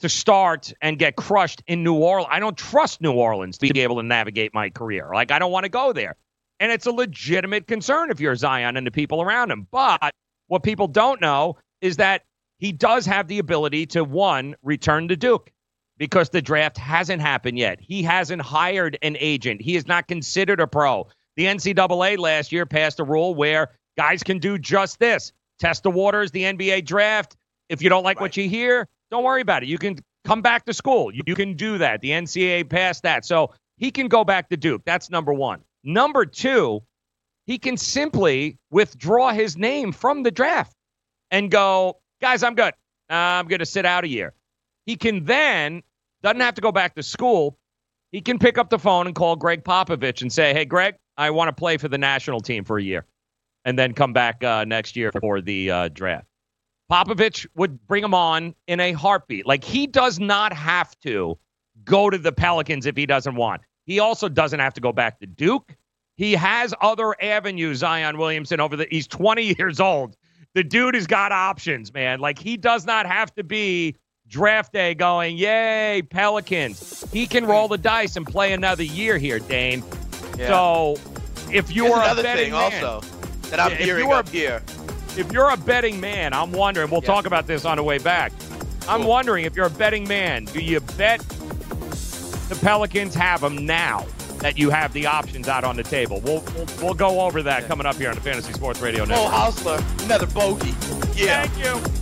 to 0.00 0.08
start 0.08 0.72
and 0.80 0.98
get 0.98 1.14
crushed 1.14 1.62
in 1.68 1.84
New 1.84 1.94
Orleans. 1.94 2.28
I 2.32 2.40
don't 2.40 2.58
trust 2.58 3.00
New 3.00 3.12
Orleans 3.12 3.58
to 3.58 3.72
be 3.72 3.80
able 3.82 3.96
to 3.96 4.02
navigate 4.02 4.52
my 4.52 4.68
career. 4.68 5.12
Like, 5.14 5.30
I 5.30 5.38
don't 5.38 5.52
want 5.52 5.62
to 5.62 5.68
go 5.68 5.92
there. 5.92 6.16
And 6.58 6.72
it's 6.72 6.86
a 6.86 6.90
legitimate 6.90 7.68
concern 7.68 8.10
if 8.10 8.18
you're 8.18 8.34
Zion 8.34 8.76
and 8.76 8.84
the 8.84 8.90
people 8.90 9.22
around 9.22 9.52
him. 9.52 9.68
But 9.70 10.12
what 10.52 10.62
people 10.62 10.86
don't 10.86 11.18
know 11.18 11.56
is 11.80 11.96
that 11.96 12.24
he 12.58 12.72
does 12.72 13.06
have 13.06 13.26
the 13.26 13.38
ability 13.38 13.86
to, 13.86 14.04
one, 14.04 14.54
return 14.62 15.08
to 15.08 15.16
Duke 15.16 15.50
because 15.96 16.28
the 16.28 16.42
draft 16.42 16.76
hasn't 16.76 17.22
happened 17.22 17.56
yet. 17.56 17.78
He 17.80 18.02
hasn't 18.02 18.42
hired 18.42 18.98
an 19.00 19.16
agent, 19.18 19.62
he 19.62 19.76
is 19.76 19.86
not 19.86 20.08
considered 20.08 20.60
a 20.60 20.66
pro. 20.66 21.08
The 21.36 21.46
NCAA 21.46 22.18
last 22.18 22.52
year 22.52 22.66
passed 22.66 23.00
a 23.00 23.04
rule 23.04 23.34
where 23.34 23.70
guys 23.96 24.22
can 24.22 24.38
do 24.38 24.58
just 24.58 24.98
this 24.98 25.32
test 25.58 25.84
the 25.84 25.90
waters, 25.90 26.32
the 26.32 26.42
NBA 26.42 26.84
draft. 26.84 27.34
If 27.70 27.80
you 27.80 27.88
don't 27.88 28.04
like 28.04 28.18
right. 28.18 28.24
what 28.24 28.36
you 28.36 28.46
hear, 28.46 28.88
don't 29.10 29.24
worry 29.24 29.40
about 29.40 29.62
it. 29.62 29.70
You 29.70 29.78
can 29.78 30.00
come 30.26 30.42
back 30.42 30.66
to 30.66 30.74
school. 30.74 31.14
You, 31.14 31.22
you 31.26 31.34
can 31.34 31.54
do 31.54 31.78
that. 31.78 32.02
The 32.02 32.10
NCAA 32.10 32.68
passed 32.68 33.04
that. 33.04 33.24
So 33.24 33.54
he 33.78 33.90
can 33.90 34.06
go 34.06 34.22
back 34.22 34.50
to 34.50 34.58
Duke. 34.58 34.82
That's 34.84 35.08
number 35.08 35.32
one. 35.32 35.62
Number 35.82 36.26
two, 36.26 36.82
he 37.46 37.58
can 37.58 37.76
simply 37.76 38.58
withdraw 38.70 39.32
his 39.32 39.56
name 39.56 39.92
from 39.92 40.22
the 40.22 40.30
draft 40.30 40.74
and 41.30 41.50
go, 41.50 41.98
guys, 42.20 42.42
I'm 42.42 42.54
good. 42.54 42.74
I'm 43.08 43.48
going 43.48 43.58
to 43.58 43.66
sit 43.66 43.84
out 43.84 44.04
a 44.04 44.08
year. 44.08 44.32
He 44.86 44.96
can 44.96 45.24
then, 45.24 45.82
doesn't 46.22 46.40
have 46.40 46.54
to 46.54 46.60
go 46.60 46.72
back 46.72 46.94
to 46.94 47.02
school. 47.02 47.58
He 48.10 48.20
can 48.20 48.38
pick 48.38 48.58
up 48.58 48.70
the 48.70 48.78
phone 48.78 49.06
and 49.06 49.14
call 49.14 49.36
Gregg 49.36 49.64
Popovich 49.64 50.22
and 50.22 50.32
say, 50.32 50.52
hey, 50.52 50.64
Greg, 50.64 50.96
I 51.16 51.30
want 51.30 51.48
to 51.48 51.52
play 51.52 51.76
for 51.76 51.88
the 51.88 51.98
national 51.98 52.40
team 52.40 52.64
for 52.64 52.78
a 52.78 52.82
year 52.82 53.06
and 53.64 53.78
then 53.78 53.92
come 53.92 54.12
back 54.12 54.42
uh, 54.44 54.64
next 54.64 54.96
year 54.96 55.12
for 55.12 55.40
the 55.40 55.70
uh, 55.70 55.88
draft. 55.88 56.26
Popovich 56.90 57.46
would 57.54 57.86
bring 57.86 58.04
him 58.04 58.12
on 58.14 58.54
in 58.66 58.80
a 58.80 58.92
heartbeat. 58.92 59.46
Like 59.46 59.64
he 59.64 59.86
does 59.86 60.18
not 60.18 60.52
have 60.52 60.98
to 61.00 61.38
go 61.84 62.10
to 62.10 62.18
the 62.18 62.32
Pelicans 62.32 62.86
if 62.86 62.96
he 62.96 63.06
doesn't 63.06 63.34
want. 63.34 63.62
He 63.86 63.98
also 63.98 64.28
doesn't 64.28 64.60
have 64.60 64.74
to 64.74 64.80
go 64.80 64.92
back 64.92 65.18
to 65.20 65.26
Duke. 65.26 65.74
He 66.16 66.34
has 66.34 66.74
other 66.80 67.14
avenues, 67.22 67.78
Zion 67.78 68.18
Williamson, 68.18 68.60
over 68.60 68.76
the 68.76 68.86
he's 68.90 69.06
20 69.06 69.54
years 69.58 69.80
old. 69.80 70.16
The 70.54 70.62
dude 70.62 70.94
has 70.94 71.06
got 71.06 71.32
options, 71.32 71.92
man. 71.94 72.20
Like 72.20 72.38
he 72.38 72.56
does 72.56 72.84
not 72.84 73.06
have 73.06 73.34
to 73.36 73.44
be 73.44 73.96
draft 74.28 74.72
day 74.72 74.94
going, 74.94 75.36
yay, 75.36 76.02
Pelicans. 76.08 77.10
He 77.12 77.26
can 77.26 77.46
roll 77.46 77.68
the 77.68 77.78
dice 77.78 78.16
and 78.16 78.26
play 78.26 78.52
another 78.52 78.82
year 78.82 79.18
here, 79.18 79.38
Dane. 79.38 79.82
Yeah. 80.38 80.48
So 80.48 80.96
if 81.50 81.70
you're 81.70 81.96
another 81.96 82.20
a 82.20 82.24
betting 82.24 82.44
thing 82.44 82.52
man, 82.52 82.84
also 82.84 83.06
that 83.48 83.60
I'm 83.60 83.76
hearing 83.76 84.12
up 84.12 84.28
here 84.28 84.62
if 85.16 85.30
you're 85.30 85.50
a 85.50 85.56
betting 85.56 86.00
man, 86.00 86.32
I'm 86.32 86.52
wondering, 86.52 86.90
we'll 86.90 87.02
talk 87.02 87.26
about 87.26 87.46
this 87.46 87.64
on 87.64 87.76
the 87.76 87.82
way 87.82 87.98
back. 87.98 88.32
I'm 88.88 89.04
wondering 89.04 89.44
if 89.44 89.54
you're 89.54 89.66
a 89.66 89.70
betting 89.70 90.08
man, 90.08 90.46
do 90.46 90.60
you 90.60 90.80
bet 90.80 91.20
the 92.48 92.58
Pelicans 92.60 93.14
have 93.14 93.42
him 93.42 93.66
now 93.66 94.06
that 94.42 94.58
you 94.58 94.70
have 94.70 94.92
the 94.92 95.06
options 95.06 95.48
out 95.48 95.64
on 95.64 95.76
the 95.76 95.82
table? 95.82 96.20
We'll 96.20 96.44
we'll, 96.54 96.66
we'll 96.82 96.94
go 96.94 97.20
over 97.20 97.42
that 97.42 97.66
coming 97.66 97.86
up 97.86 97.96
here 97.96 98.10
on 98.10 98.14
the 98.14 98.20
Fantasy 98.20 98.52
Sports 98.52 98.80
Radio 98.80 99.04
Network. 99.04 99.32
Oh, 99.32 99.50
Hossler, 99.50 100.04
another 100.04 100.26
bogey. 100.26 100.74
Yeah. 101.16 101.46
Thank 101.46 101.64
you. 101.64 102.01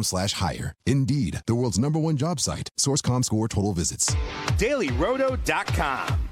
slash 0.00 0.32
hire. 0.32 0.74
Indeed, 0.86 1.42
the 1.46 1.54
world's 1.54 1.78
number 1.78 1.98
one 1.98 2.16
job 2.16 2.40
site. 2.40 2.70
Source.com 2.78 3.24
score 3.24 3.48
total 3.48 3.74
visits. 3.74 4.14
DailyRoto.com. 4.58 6.31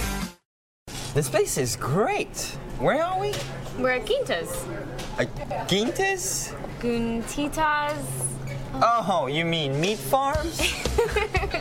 This 1.13 1.29
place 1.29 1.57
is 1.57 1.75
great. 1.75 2.57
Where 2.79 3.03
are 3.03 3.19
we? 3.19 3.33
We're 3.77 3.91
at 3.91 4.05
Quintas. 4.05 4.65
Uh, 5.19 5.25
Quintas? 5.67 6.53
Guntitas. 6.79 8.31
Oh, 8.73 9.27
you 9.27 9.45
mean 9.45 9.79
meat 9.79 9.97
farms? 9.99 10.59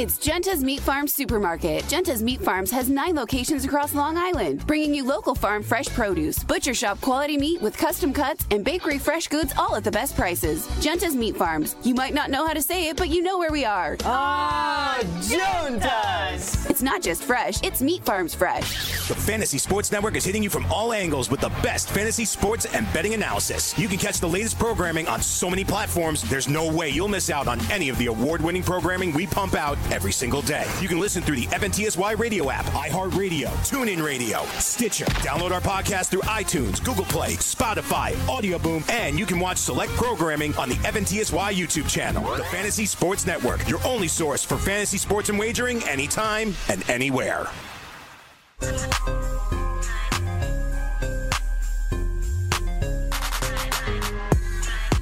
It's 0.00 0.16
Giunta's 0.16 0.64
Meat 0.64 0.80
Farm 0.80 1.06
Supermarket. 1.06 1.86
Giunta's 1.86 2.22
Meat 2.22 2.40
Farms 2.40 2.70
has 2.70 2.88
nine 2.88 3.14
locations 3.14 3.66
across 3.66 3.94
Long 3.94 4.16
Island, 4.16 4.66
bringing 4.66 4.94
you 4.94 5.04
local 5.04 5.34
farm 5.34 5.62
fresh 5.62 5.88
produce, 5.88 6.42
butcher 6.42 6.72
shop 6.72 6.98
quality 7.02 7.36
meat 7.36 7.60
with 7.60 7.76
custom 7.76 8.10
cuts, 8.10 8.46
and 8.50 8.64
bakery 8.64 8.96
fresh 8.98 9.28
goods 9.28 9.52
all 9.58 9.76
at 9.76 9.84
the 9.84 9.90
best 9.90 10.16
prices. 10.16 10.66
Giunta's 10.80 11.14
Meat 11.14 11.36
Farms. 11.36 11.76
You 11.82 11.94
might 11.94 12.14
not 12.14 12.30
know 12.30 12.46
how 12.46 12.54
to 12.54 12.62
say 12.62 12.88
it, 12.88 12.96
but 12.96 13.10
you 13.10 13.20
know 13.20 13.36
where 13.36 13.52
we 13.52 13.66
are. 13.66 13.98
Ah, 14.06 15.00
Juntas! 15.18 16.70
It's 16.70 16.80
not 16.80 17.02
just 17.02 17.22
fresh, 17.22 17.62
it's 17.62 17.82
Meat 17.82 18.02
Farms 18.02 18.34
fresh. 18.34 19.06
The 19.06 19.14
Fantasy 19.14 19.58
Sports 19.58 19.92
Network 19.92 20.16
is 20.16 20.24
hitting 20.24 20.42
you 20.42 20.48
from 20.48 20.64
all 20.72 20.94
angles 20.94 21.28
with 21.28 21.40
the 21.40 21.50
best 21.62 21.90
fantasy 21.90 22.24
sports 22.24 22.64
and 22.64 22.90
betting 22.94 23.12
analysis. 23.12 23.78
You 23.78 23.86
can 23.86 23.98
catch 23.98 24.18
the 24.18 24.28
latest 24.30 24.58
programming 24.58 25.08
on 25.08 25.20
so 25.20 25.50
many 25.50 25.62
platforms, 25.62 26.22
there's 26.22 26.48
no 26.48 26.72
way 26.72 26.88
you'll 26.88 27.06
miss 27.06 27.28
out 27.28 27.48
on 27.48 27.60
any 27.70 27.90
of 27.90 27.98
the 27.98 28.06
award 28.06 28.40
winning 28.40 28.62
programming 28.62 29.12
we 29.12 29.26
pump 29.26 29.54
out 29.54 29.76
every 29.92 30.12
single 30.12 30.42
day. 30.42 30.66
You 30.80 30.88
can 30.88 30.98
listen 30.98 31.22
through 31.22 31.36
the 31.36 31.46
FNTSY 31.46 32.18
radio 32.18 32.50
app, 32.50 32.64
iHeartRadio, 32.66 33.48
TuneIn 33.68 34.02
Radio, 34.04 34.44
Stitcher. 34.58 35.06
Download 35.06 35.50
our 35.50 35.60
podcast 35.60 36.10
through 36.10 36.22
iTunes, 36.22 36.82
Google 36.84 37.04
Play, 37.04 37.34
Spotify, 37.34 38.16
Audio 38.28 38.58
Boom, 38.58 38.84
and 38.88 39.18
you 39.18 39.26
can 39.26 39.38
watch 39.38 39.58
select 39.58 39.92
programming 39.92 40.54
on 40.56 40.68
the 40.68 40.76
FNTSY 40.76 41.54
YouTube 41.54 41.88
channel. 41.88 42.24
The 42.36 42.44
Fantasy 42.44 42.86
Sports 42.86 43.26
Network, 43.26 43.68
your 43.68 43.80
only 43.84 44.08
source 44.08 44.44
for 44.44 44.56
fantasy 44.56 44.98
sports 44.98 45.28
and 45.28 45.38
wagering 45.38 45.82
anytime 45.84 46.54
and 46.68 46.88
anywhere. 46.88 47.48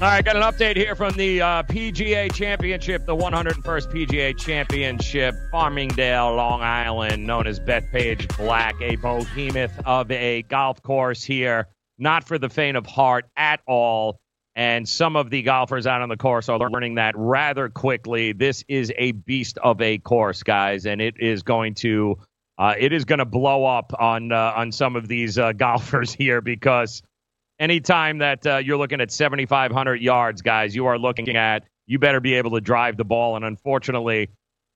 All 0.01 0.07
right, 0.07 0.25
got 0.25 0.37
an 0.37 0.43
update 0.43 0.77
here 0.77 0.95
from 0.95 1.15
the 1.15 1.41
uh, 1.41 1.65
PGA 1.65 2.33
Championship, 2.33 3.05
the 3.05 3.17
101st 3.17 3.93
PGA 3.93 4.39
Championship, 4.39 5.35
Farmingdale, 5.53 6.37
Long 6.37 6.63
Island, 6.63 7.27
known 7.27 7.49
as 7.49 7.59
Bethpage 7.59 8.37
Black, 8.37 8.77
a 8.81 8.95
behemoth 8.95 9.73
of 9.85 10.09
a 10.13 10.43
golf 10.43 10.81
course 10.85 11.25
here. 11.25 11.67
Not 11.99 12.29
for 12.29 12.39
the 12.39 12.49
faint 12.49 12.77
of 12.77 12.87
heart 12.87 13.29
at 13.37 13.59
all. 13.67 14.21
And 14.55 14.89
some 14.89 15.17
of 15.17 15.31
the 15.31 15.43
golfers 15.43 15.85
out 15.89 16.01
on 16.01 16.09
the 16.09 16.17
course 16.17 16.49
are 16.49 16.61
learning 16.61 16.95
that 16.95 17.17
rather 17.17 17.69
quickly. 17.69 18.31
This 18.31 18.63
is 18.69 18.93
a 18.97 19.11
beast 19.11 19.59
of 19.65 19.81
a 19.81 19.99
course, 19.99 20.45
guys, 20.45 20.87
and 20.87 21.01
it 21.01 21.17
is 21.19 21.43
going 21.43 21.75
to 21.75 22.17
uh, 22.57 22.75
it 22.79 22.93
is 22.93 23.05
going 23.05 23.19
to 23.19 23.25
blow 23.25 23.65
up 23.65 23.93
on 23.99 24.31
uh, 24.31 24.53
on 24.55 24.71
some 24.71 24.95
of 24.95 25.09
these 25.09 25.39
uh, 25.39 25.51
golfers 25.57 26.13
here 26.13 26.41
because 26.41 27.03
anytime 27.59 28.19
that 28.19 28.47
uh, 28.47 28.57
you're 28.57 28.77
looking 28.77 29.01
at 29.01 29.11
7,500 29.11 30.01
yards, 30.01 30.43
guys, 30.43 30.75
you 30.75 30.87
are 30.87 30.99
looking 30.99 31.37
at 31.37 31.65
you 31.87 31.99
better 31.99 32.21
be 32.21 32.35
able 32.35 32.51
to 32.53 32.61
drive 32.61 32.97
the 32.97 33.05
ball. 33.05 33.37
And 33.37 33.45
unfortunately, 33.45 34.31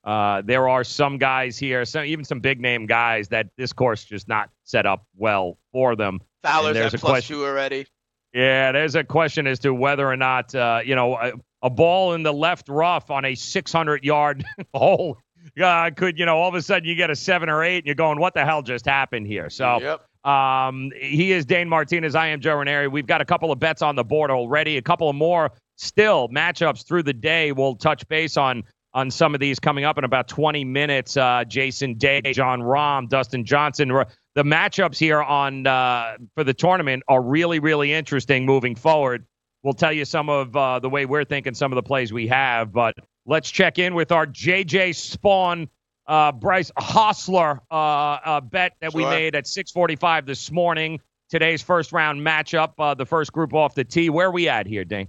uh, 0.04 0.42
there 0.44 0.68
are 0.68 0.82
some 0.82 1.18
guys 1.18 1.58
here, 1.58 1.84
some 1.84 2.04
even 2.04 2.24
some 2.24 2.40
big 2.40 2.60
name 2.60 2.86
guys 2.86 3.28
that 3.28 3.48
this 3.56 3.72
course 3.72 4.04
just 4.04 4.28
not 4.28 4.50
set 4.64 4.86
up 4.86 5.06
well 5.16 5.58
for 5.72 5.94
them. 5.94 6.20
Fowler's 6.42 6.74
there's 6.74 6.94
at 6.94 7.00
a 7.00 7.00
plus 7.00 7.10
question- 7.10 7.36
two 7.36 7.44
already. 7.44 7.86
Yeah, 8.34 8.72
there's 8.72 8.94
a 8.94 9.04
question 9.04 9.46
as 9.46 9.58
to 9.58 9.74
whether 9.74 10.08
or 10.08 10.16
not 10.16 10.54
uh, 10.54 10.80
you 10.82 10.96
know 10.96 11.16
a, 11.16 11.32
a 11.62 11.68
ball 11.68 12.14
in 12.14 12.22
the 12.22 12.32
left 12.32 12.70
rough 12.70 13.10
on 13.10 13.26
a 13.26 13.34
600 13.34 14.04
yard 14.04 14.42
hole 14.74 15.18
uh, 15.62 15.90
could 15.94 16.18
you 16.18 16.26
know 16.26 16.36
all 16.36 16.48
of 16.48 16.54
a 16.54 16.62
sudden 16.62 16.88
you 16.88 16.94
get 16.94 17.10
a 17.10 17.16
seven 17.16 17.48
or 17.48 17.62
eight 17.62 17.78
and 17.78 17.86
you're 17.86 17.94
going 17.94 18.18
what 18.18 18.34
the 18.34 18.44
hell 18.44 18.62
just 18.62 18.86
happened 18.86 19.26
here? 19.26 19.50
So. 19.50 19.80
Yep. 19.80 20.06
Um, 20.24 20.92
he 20.94 21.32
is 21.32 21.44
Dane 21.44 21.68
Martinez. 21.68 22.14
I 22.14 22.28
am 22.28 22.40
Joe 22.40 22.56
Ranieri. 22.56 22.88
We've 22.88 23.06
got 23.06 23.20
a 23.20 23.24
couple 23.24 23.50
of 23.50 23.58
bets 23.58 23.82
on 23.82 23.96
the 23.96 24.04
board 24.04 24.30
already. 24.30 24.76
A 24.76 24.82
couple 24.82 25.08
of 25.08 25.16
more 25.16 25.50
still 25.76 26.28
matchups 26.28 26.86
through 26.86 27.02
the 27.02 27.12
day. 27.12 27.52
We'll 27.52 27.76
touch 27.76 28.06
base 28.08 28.36
on 28.36 28.62
on 28.94 29.10
some 29.10 29.34
of 29.34 29.40
these 29.40 29.58
coming 29.58 29.84
up 29.84 29.96
in 29.96 30.04
about 30.04 30.28
20 30.28 30.64
minutes. 30.64 31.16
Uh, 31.16 31.44
Jason 31.48 31.94
Day, 31.94 32.20
Jon 32.32 32.60
Rahm, 32.60 33.08
Dustin 33.08 33.44
Johnson. 33.44 33.88
The 34.34 34.42
matchups 34.42 34.98
here 34.98 35.22
on 35.22 35.66
uh, 35.66 36.16
for 36.34 36.44
the 36.44 36.54
tournament 36.54 37.02
are 37.08 37.22
really 37.22 37.58
really 37.58 37.92
interesting 37.92 38.46
moving 38.46 38.74
forward. 38.74 39.26
We'll 39.62 39.74
tell 39.74 39.92
you 39.92 40.04
some 40.04 40.28
of 40.28 40.56
uh, 40.56 40.78
the 40.80 40.90
way 40.90 41.06
we're 41.06 41.24
thinking, 41.24 41.54
some 41.54 41.72
of 41.72 41.76
the 41.76 41.82
plays 41.82 42.12
we 42.12 42.26
have, 42.28 42.72
but 42.72 42.94
let's 43.26 43.50
check 43.50 43.78
in 43.78 43.94
with 43.94 44.10
our 44.10 44.26
JJ 44.26 44.90
Spaun 44.90 45.68
uh, 46.12 46.30
Bryce 46.30 46.70
Hossler 46.78 47.60
uh, 47.70 47.74
uh, 47.74 48.40
bet 48.42 48.74
that 48.82 48.92
we 48.92 49.02
made 49.02 49.34
at 49.34 49.46
6:45 49.46 50.26
this 50.26 50.50
morning. 50.50 51.00
Today's 51.30 51.62
first 51.62 51.90
round 51.90 52.20
matchup, 52.20 52.74
uh, 52.78 52.92
the 52.92 53.06
first 53.06 53.32
group 53.32 53.54
off 53.54 53.74
the 53.74 53.84
tee. 53.84 54.10
Where 54.10 54.30
we 54.30 54.46
at 54.46 54.66
here, 54.66 54.84
Dane? 54.84 55.08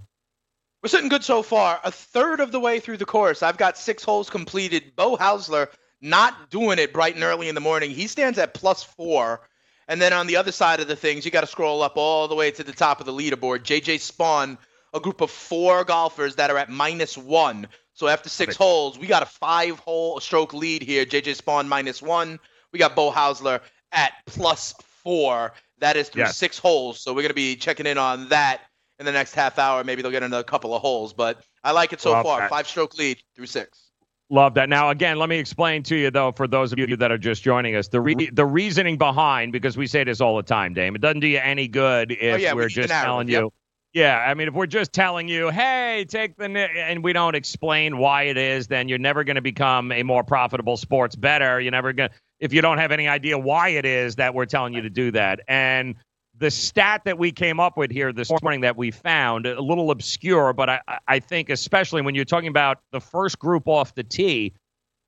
We're 0.82 0.88
sitting 0.88 1.10
good 1.10 1.22
so 1.22 1.42
far. 1.42 1.78
A 1.84 1.90
third 1.90 2.40
of 2.40 2.52
the 2.52 2.60
way 2.60 2.80
through 2.80 2.96
the 2.96 3.04
course. 3.04 3.42
I've 3.42 3.58
got 3.58 3.76
six 3.76 4.02
holes 4.02 4.30
completed. 4.30 4.96
Beau 4.96 5.18
Hossler 5.18 5.68
not 6.00 6.48
doing 6.48 6.78
it 6.78 6.94
bright 6.94 7.14
and 7.14 7.24
early 7.24 7.50
in 7.50 7.54
the 7.54 7.60
morning. 7.60 7.90
He 7.90 8.06
stands 8.06 8.38
at 8.38 8.54
plus 8.54 8.82
four. 8.82 9.46
And 9.88 10.00
then 10.00 10.14
on 10.14 10.26
the 10.26 10.36
other 10.36 10.52
side 10.52 10.80
of 10.80 10.88
the 10.88 10.96
things, 10.96 11.26
you 11.26 11.30
got 11.30 11.42
to 11.42 11.46
scroll 11.46 11.82
up 11.82 11.98
all 11.98 12.28
the 12.28 12.34
way 12.34 12.50
to 12.50 12.64
the 12.64 12.72
top 12.72 13.00
of 13.00 13.06
the 13.06 13.12
leaderboard. 13.12 13.60
JJ 13.60 13.96
Spaun, 13.96 14.56
a 14.94 15.00
group 15.00 15.20
of 15.20 15.30
four 15.30 15.84
golfers 15.84 16.36
that 16.36 16.50
are 16.50 16.56
at 16.56 16.70
minus 16.70 17.18
one. 17.18 17.66
So 17.92 18.08
after 18.08 18.28
six 18.28 18.56
holes, 18.56 18.98
we 18.98 19.06
got 19.06 19.22
a 19.22 19.26
five 19.26 19.78
hole 19.80 20.18
stroke 20.20 20.54
lead 20.54 20.82
here. 20.82 21.04
JJ 21.04 21.40
Spaun 21.42 21.66
minus 21.68 22.00
one. 22.00 22.38
We 22.72 22.78
got 22.78 22.96
Beau 22.96 23.10
Hossler 23.12 23.60
at 23.92 24.12
plus 24.26 24.74
four. 25.02 25.52
That 25.78 25.96
is 25.96 26.08
through 26.08 26.22
Yes. 26.22 26.36
six 26.36 26.58
holes. 26.58 27.00
So 27.00 27.12
we're 27.12 27.22
going 27.22 27.28
to 27.28 27.34
be 27.34 27.56
checking 27.56 27.86
in 27.86 27.98
on 27.98 28.28
that 28.30 28.62
in 28.98 29.06
the 29.06 29.12
next 29.12 29.34
half 29.34 29.58
hour. 29.58 29.84
Maybe 29.84 30.02
they'll 30.02 30.10
get 30.12 30.22
another 30.22 30.44
couple 30.44 30.74
of 30.74 30.80
holes. 30.80 31.12
But 31.12 31.42
I 31.62 31.72
like 31.72 31.92
it 31.92 32.00
so 32.00 32.12
Love 32.12 32.24
far. 32.24 32.40
that. 32.40 32.50
Five 32.50 32.66
stroke 32.68 32.96
lead 32.96 33.18
through 33.34 33.46
six. 33.46 33.90
Love 34.30 34.54
that. 34.54 34.68
Now, 34.68 34.90
again, 34.90 35.18
let 35.18 35.28
me 35.28 35.36
explain 35.38 35.82
to 35.84 35.96
you, 35.96 36.10
though, 36.10 36.32
for 36.32 36.48
those 36.48 36.72
of 36.72 36.78
you 36.78 36.96
that 36.96 37.12
are 37.12 37.18
just 37.18 37.42
joining 37.42 37.76
us, 37.76 37.88
the 37.88 38.00
re- 38.00 38.30
the 38.32 38.46
reasoning 38.46 38.96
behind, 38.96 39.52
because 39.52 39.76
we 39.76 39.86
say 39.86 40.02
this 40.02 40.20
all 40.20 40.36
the 40.36 40.42
time, 40.42 40.72
Dame, 40.72 40.94
it 40.94 41.00
doesn't 41.02 41.20
do 41.20 41.26
you 41.26 41.38
any 41.38 41.68
good 41.68 42.10
oh, 42.10 42.16
if 42.18 42.34
Oh, 42.34 42.36
yeah, 42.38 42.54
we 42.54 42.62
we're 42.62 42.68
just 42.68 42.88
telling 42.88 43.28
yep. 43.28 43.42
you. 43.42 43.52
Yeah, 43.94 44.24
I 44.26 44.34
mean, 44.34 44.48
if 44.48 44.54
we're 44.54 44.66
just 44.66 44.92
telling 44.92 45.28
you, 45.28 45.50
hey, 45.50 46.04
take 46.08 46.36
the, 46.36 46.44
and 46.48 47.04
we 47.04 47.12
don't 47.12 47.36
explain 47.36 47.96
why 47.96 48.24
it 48.24 48.36
is, 48.36 48.66
then 48.66 48.88
you're 48.88 48.98
never 48.98 49.22
going 49.22 49.36
to 49.36 49.42
become 49.42 49.92
a 49.92 50.02
more 50.02 50.24
profitable 50.24 50.76
sports 50.76 51.14
better. 51.14 51.60
You're 51.60 51.70
never 51.70 51.92
going 51.92 52.10
if 52.40 52.52
you 52.52 52.60
don't 52.60 52.78
have 52.78 52.90
any 52.90 53.06
idea 53.06 53.38
why 53.38 53.68
it 53.68 53.86
is 53.86 54.16
that 54.16 54.34
we're 54.34 54.46
telling 54.46 54.74
you 54.74 54.82
to 54.82 54.90
do 54.90 55.12
that. 55.12 55.40
And 55.46 55.94
the 56.36 56.50
stat 56.50 57.02
that 57.04 57.18
we 57.18 57.30
came 57.30 57.60
up 57.60 57.76
with 57.76 57.92
here 57.92 58.12
this 58.12 58.32
morning 58.42 58.62
that 58.62 58.76
we 58.76 58.90
found 58.90 59.46
a 59.46 59.60
little 59.60 59.92
obscure, 59.92 60.52
but 60.52 60.68
I, 60.68 60.80
I 61.06 61.20
think 61.20 61.48
especially 61.48 62.02
when 62.02 62.16
you're 62.16 62.24
talking 62.24 62.48
about 62.48 62.80
the 62.90 63.00
first 63.00 63.38
group 63.38 63.68
off 63.68 63.94
the 63.94 64.02
tee, 64.02 64.54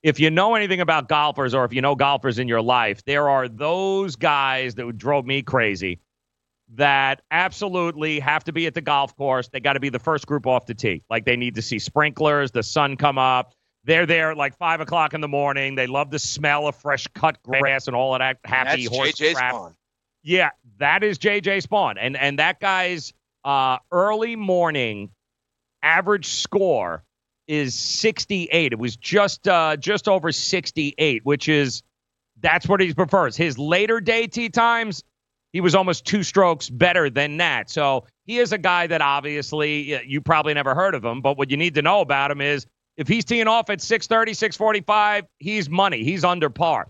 if 0.05 0.20
you 0.20 0.31
know 0.31 0.55
anything 0.55 0.81
about 0.81 1.09
golfers 1.09 1.55
or 1.55 1.64
if 1.64 1.72
you 1.72 1.83
know 1.83 1.96
golfers 1.96 2.38
in 2.38 2.46
your 2.46 2.62
life, 2.62 3.05
there 3.05 3.29
are 3.29 3.49
those 3.49 4.14
guys 4.14 4.77
that 4.77 4.96
drove 4.96 5.27
me 5.27 5.42
crazy 5.42 5.99
that 6.74 7.22
absolutely 7.31 8.18
have 8.20 8.44
to 8.44 8.52
be 8.52 8.66
at 8.66 8.74
the 8.74 8.81
golf 8.81 9.16
course. 9.16 9.48
They 9.48 9.61
got 9.61 9.74
to 9.74 9.81
be 9.81 9.88
the 9.88 9.98
first 9.98 10.26
group 10.26 10.46
off 10.46 10.66
the 10.66 10.74
tee. 10.74 11.02
Like 11.09 11.24
they 11.24 11.37
need 11.37 11.55
to 11.55 11.62
see 11.62 11.79
sprinklers, 11.79 12.50
the 12.50 12.62
sun 12.62 12.96
come 12.96 13.18
up. 13.18 13.55
They're 13.85 14.07
there 14.07 14.33
at 14.33 14.37
like 14.37 14.57
five 14.57 14.81
o'clock 14.81 15.14
in 15.14 15.20
the 15.20 15.29
morning. 15.29 15.76
They 15.76 15.87
love 15.87 16.11
the 16.11 16.18
smell 16.18 16.66
of 16.66 16.74
fresh 16.74 17.07
cut 17.14 17.40
grass 17.44 17.87
and 17.87 17.94
all 17.94 18.14
of 18.14 18.18
that 18.18 18.38
happy 18.44 18.87
That's 18.87 18.96
horse 18.96 19.12
JJ 19.12 19.35
crap. 19.35 19.55
Spaun. 19.55 19.74
Yeah, 20.24 20.50
that 20.79 21.05
is 21.05 21.18
JJ 21.18 21.62
Spaun. 21.62 21.94
And 22.00 22.16
and 22.16 22.40
that 22.40 22.59
guy's 22.59 23.12
uh, 23.44 23.79
early 23.92 24.35
morning 24.35 25.11
average 25.83 26.26
score 26.26 27.05
is 27.46 27.74
68. 27.74 28.72
It 28.72 28.79
was 28.79 28.96
just 28.96 29.46
uh, 29.46 29.76
just 29.76 30.09
over 30.09 30.33
68, 30.33 31.24
which 31.24 31.48
is 31.48 31.85
that's 32.40 32.68
what 32.68 32.81
he 32.81 32.92
prefers. 32.92 33.37
His 33.37 33.57
later 33.57 34.00
day 34.00 34.26
tee 34.26 34.48
times, 34.48 35.05
he 35.57 35.62
was 35.62 35.75
almost 35.75 36.05
two 36.05 36.23
strokes 36.23 36.69
better 36.69 37.09
than 37.09 37.38
that. 37.38 37.71
So 37.71 38.05
he 38.27 38.37
is 38.40 38.53
a 38.53 38.59
guy 38.59 38.88
that 38.88 39.01
obviously 39.01 40.07
you 40.07 40.21
probably 40.21 40.53
never 40.53 40.75
heard 40.75 40.95
of 40.95 41.03
him, 41.03 41.23
but 41.23 41.38
what 41.38 41.51
you 41.51 41.57
need 41.57 41.77
to 41.77 41.83
know 41.83 42.03
about 42.03 42.31
him 42.31 42.42
is 42.42 42.66
if 42.99 43.09
he's 43.09 43.25
teeing 43.25 43.49
off 43.49 43.71
at 43.71 43.81
630, 43.81 44.35
645, 44.35 45.25
he's 45.38 45.71
money. 45.71 46.05
He's 46.05 46.25
under 46.25 46.51
par. 46.51 46.88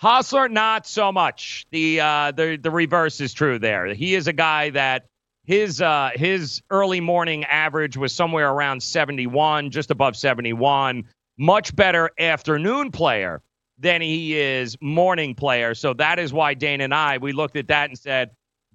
Hossler, 0.00 0.48
not 0.48 0.86
so 0.86 1.10
much. 1.10 1.66
The 1.72 1.98
uh, 2.00 2.30
the 2.30 2.56
the 2.62 2.70
reverse 2.70 3.20
is 3.20 3.34
true 3.34 3.58
there. 3.58 3.92
He 3.92 4.14
is 4.14 4.28
a 4.28 4.32
guy 4.32 4.70
that 4.70 5.06
his 5.42 5.80
uh, 5.80 6.10
his 6.14 6.62
early 6.70 7.00
morning 7.00 7.46
average 7.46 7.96
was 7.96 8.12
somewhere 8.12 8.48
around 8.48 8.80
71, 8.80 9.72
just 9.72 9.90
above 9.90 10.16
71. 10.16 11.02
Much 11.36 11.74
better 11.74 12.10
afternoon 12.16 12.92
player 12.92 13.42
than 13.78 14.00
he 14.00 14.38
is 14.38 14.76
morning 14.80 15.34
player. 15.34 15.74
So 15.74 15.94
that 15.94 16.18
is 16.18 16.32
why 16.32 16.54
Dane 16.54 16.80
and 16.80 16.94
I 16.94 17.18
we 17.18 17.32
looked 17.32 17.56
at 17.56 17.68
that 17.68 17.88
and 17.88 17.98
said 17.98 18.30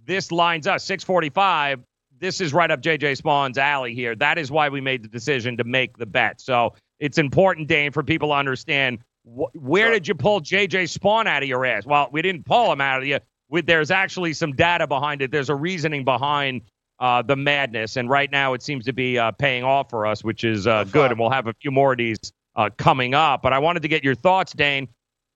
this 0.06 0.32
lines 0.32 0.68
up 0.68 0.80
645. 0.80 1.84
This 2.20 2.40
is 2.40 2.54
right 2.54 2.72
up 2.72 2.82
JJ 2.82 3.22
Spaun's 3.22 3.58
alley 3.58 3.94
here. 3.94 4.16
That 4.16 4.38
is 4.38 4.50
why 4.50 4.70
we 4.70 4.80
made 4.82 5.04
the 5.04 5.10
decision 5.10 5.58
to 5.58 5.64
make 5.64 5.98
the 5.98 6.06
bet. 6.06 6.40
So 6.40 6.74
it's 7.00 7.18
important, 7.18 7.68
Dane, 7.68 7.92
for 7.92 8.02
people 8.02 8.30
to 8.30 8.36
understand 8.36 9.00
wh- 9.24 9.54
where 9.56 9.92
did 9.92 10.08
you 10.08 10.16
pull 10.16 10.40
JJ 10.40 10.98
Spaun 10.98 11.26
out 11.26 11.44
of 11.44 11.50
your 11.50 11.66
ass? 11.66 11.86
Well, 11.86 12.10
we 12.12 12.22
didn't 12.22 12.46
pull 12.46 12.72
him 12.72 12.82
out 12.82 13.02
of 13.02 13.08
you. 13.08 13.20
With 13.50 13.66
there's 13.66 13.92
actually 13.92 14.34
some 14.34 14.54
data 14.54 14.88
behind 14.88 15.22
it. 15.22 15.32
There's 15.32 15.50
a 15.50 15.56
reasoning 15.56 16.06
behind 16.06 16.62
uh, 17.00 17.22
the 17.22 17.36
madness, 17.36 17.98
and 17.98 18.10
right 18.10 18.32
now 18.32 18.54
it 18.54 18.64
seems 18.64 18.86
to 18.86 18.94
be 18.94 19.20
uh, 19.20 19.32
paying 19.32 19.64
off 19.64 19.90
for 19.90 20.06
us, 20.06 20.24
which 20.24 20.44
is 20.44 20.66
uh, 20.66 20.86
good. 20.86 21.12
And 21.12 21.20
we'll 21.20 21.30
have 21.30 21.48
a 21.48 21.54
few 21.62 21.70
more 21.70 21.92
of 21.92 21.98
these 21.98 22.18
uh, 22.56 22.70
coming 22.78 23.14
up. 23.14 23.42
But 23.42 23.54
I 23.54 23.60
wanted 23.60 23.82
to 23.84 23.88
get 23.88 24.04
your 24.04 24.16
thoughts, 24.16 24.54
Dane, 24.54 24.88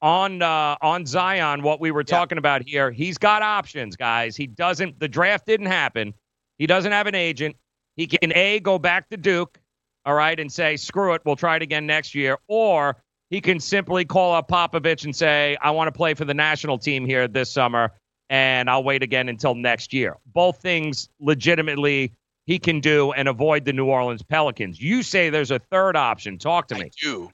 on 0.01 0.41
uh, 0.41 0.75
on 0.81 1.05
Zion. 1.05 1.63
What 1.63 1.79
we 1.79 1.91
were 1.91 2.03
talking 2.03 2.37
about 2.37 2.67
here. 2.67 2.91
He's 2.91 3.17
got 3.17 3.41
options, 3.41 3.95
guys. 3.95 4.35
He 4.35 4.47
doesn't. 4.47 4.99
The 4.99 5.07
draft 5.07 5.45
didn't 5.45 5.67
happen. 5.67 6.13
He 6.57 6.67
doesn't 6.67 6.91
have 6.91 7.07
an 7.07 7.15
agent. 7.15 7.55
He 7.95 8.07
can 8.07 8.31
a 8.35 8.59
go 8.59 8.77
back 8.77 9.09
to 9.09 9.17
Duke, 9.17 9.59
all 10.05 10.13
right, 10.13 10.39
and 10.39 10.51
say 10.51 10.77
screw 10.77 11.13
it, 11.13 11.21
we'll 11.25 11.35
try 11.35 11.55
it 11.55 11.61
again 11.63 11.87
next 11.87 12.13
year, 12.15 12.37
or 12.47 12.95
he 13.29 13.41
can 13.41 13.59
simply 13.59 14.05
call 14.05 14.33
up 14.33 14.47
Popovich 14.47 15.03
and 15.03 15.15
say 15.15 15.57
I 15.61 15.71
want 15.71 15.87
to 15.87 15.91
play 15.91 16.13
for 16.13 16.23
the 16.23 16.33
national 16.33 16.77
team 16.77 17.05
here 17.05 17.27
this 17.27 17.51
summer, 17.51 17.91
and 18.29 18.69
I'll 18.69 18.83
wait 18.83 19.03
again 19.03 19.29
until 19.29 19.55
next 19.55 19.93
year. 19.93 20.15
Both 20.27 20.61
things 20.61 21.09
legitimately 21.19 22.13
he 22.47 22.59
can 22.59 22.79
do 22.79 23.11
and 23.11 23.27
avoid 23.27 23.65
the 23.65 23.73
New 23.73 23.85
Orleans 23.85 24.23
Pelicans. 24.23 24.81
You 24.81 25.03
say 25.03 25.29
there's 25.29 25.51
a 25.51 25.59
third 25.59 25.97
option. 25.97 26.39
Talk 26.39 26.69
to 26.69 26.75
me. 26.75 26.85
I 26.85 26.89
do. 26.99 27.29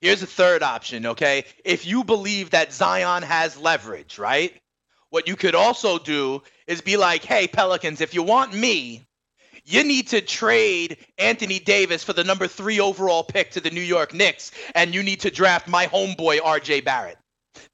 Here's 0.00 0.22
a 0.22 0.26
third 0.26 0.64
option, 0.64 1.06
okay? 1.06 1.44
If 1.64 1.86
you 1.86 2.02
believe 2.02 2.50
that 2.50 2.72
Zion 2.72 3.22
has 3.22 3.56
leverage, 3.56 4.18
right? 4.18 4.52
What 5.10 5.28
you 5.28 5.36
could 5.36 5.54
also 5.54 5.98
do 5.98 6.42
is 6.66 6.80
be 6.80 6.96
like, 6.96 7.24
hey, 7.24 7.46
Pelicans, 7.46 8.00
if 8.00 8.14
you 8.14 8.22
want 8.24 8.52
me, 8.52 9.06
you 9.64 9.84
need 9.84 10.08
to 10.08 10.20
trade 10.20 10.98
Anthony 11.18 11.60
Davis 11.60 12.02
for 12.02 12.12
the 12.12 12.24
number 12.24 12.48
three 12.48 12.80
overall 12.80 13.22
pick 13.22 13.52
to 13.52 13.60
the 13.60 13.70
New 13.70 13.80
York 13.80 14.12
Knicks, 14.12 14.50
and 14.74 14.92
you 14.92 15.04
need 15.04 15.20
to 15.20 15.30
draft 15.30 15.68
my 15.68 15.86
homeboy, 15.86 16.40
RJ 16.40 16.84
Barrett. 16.84 17.18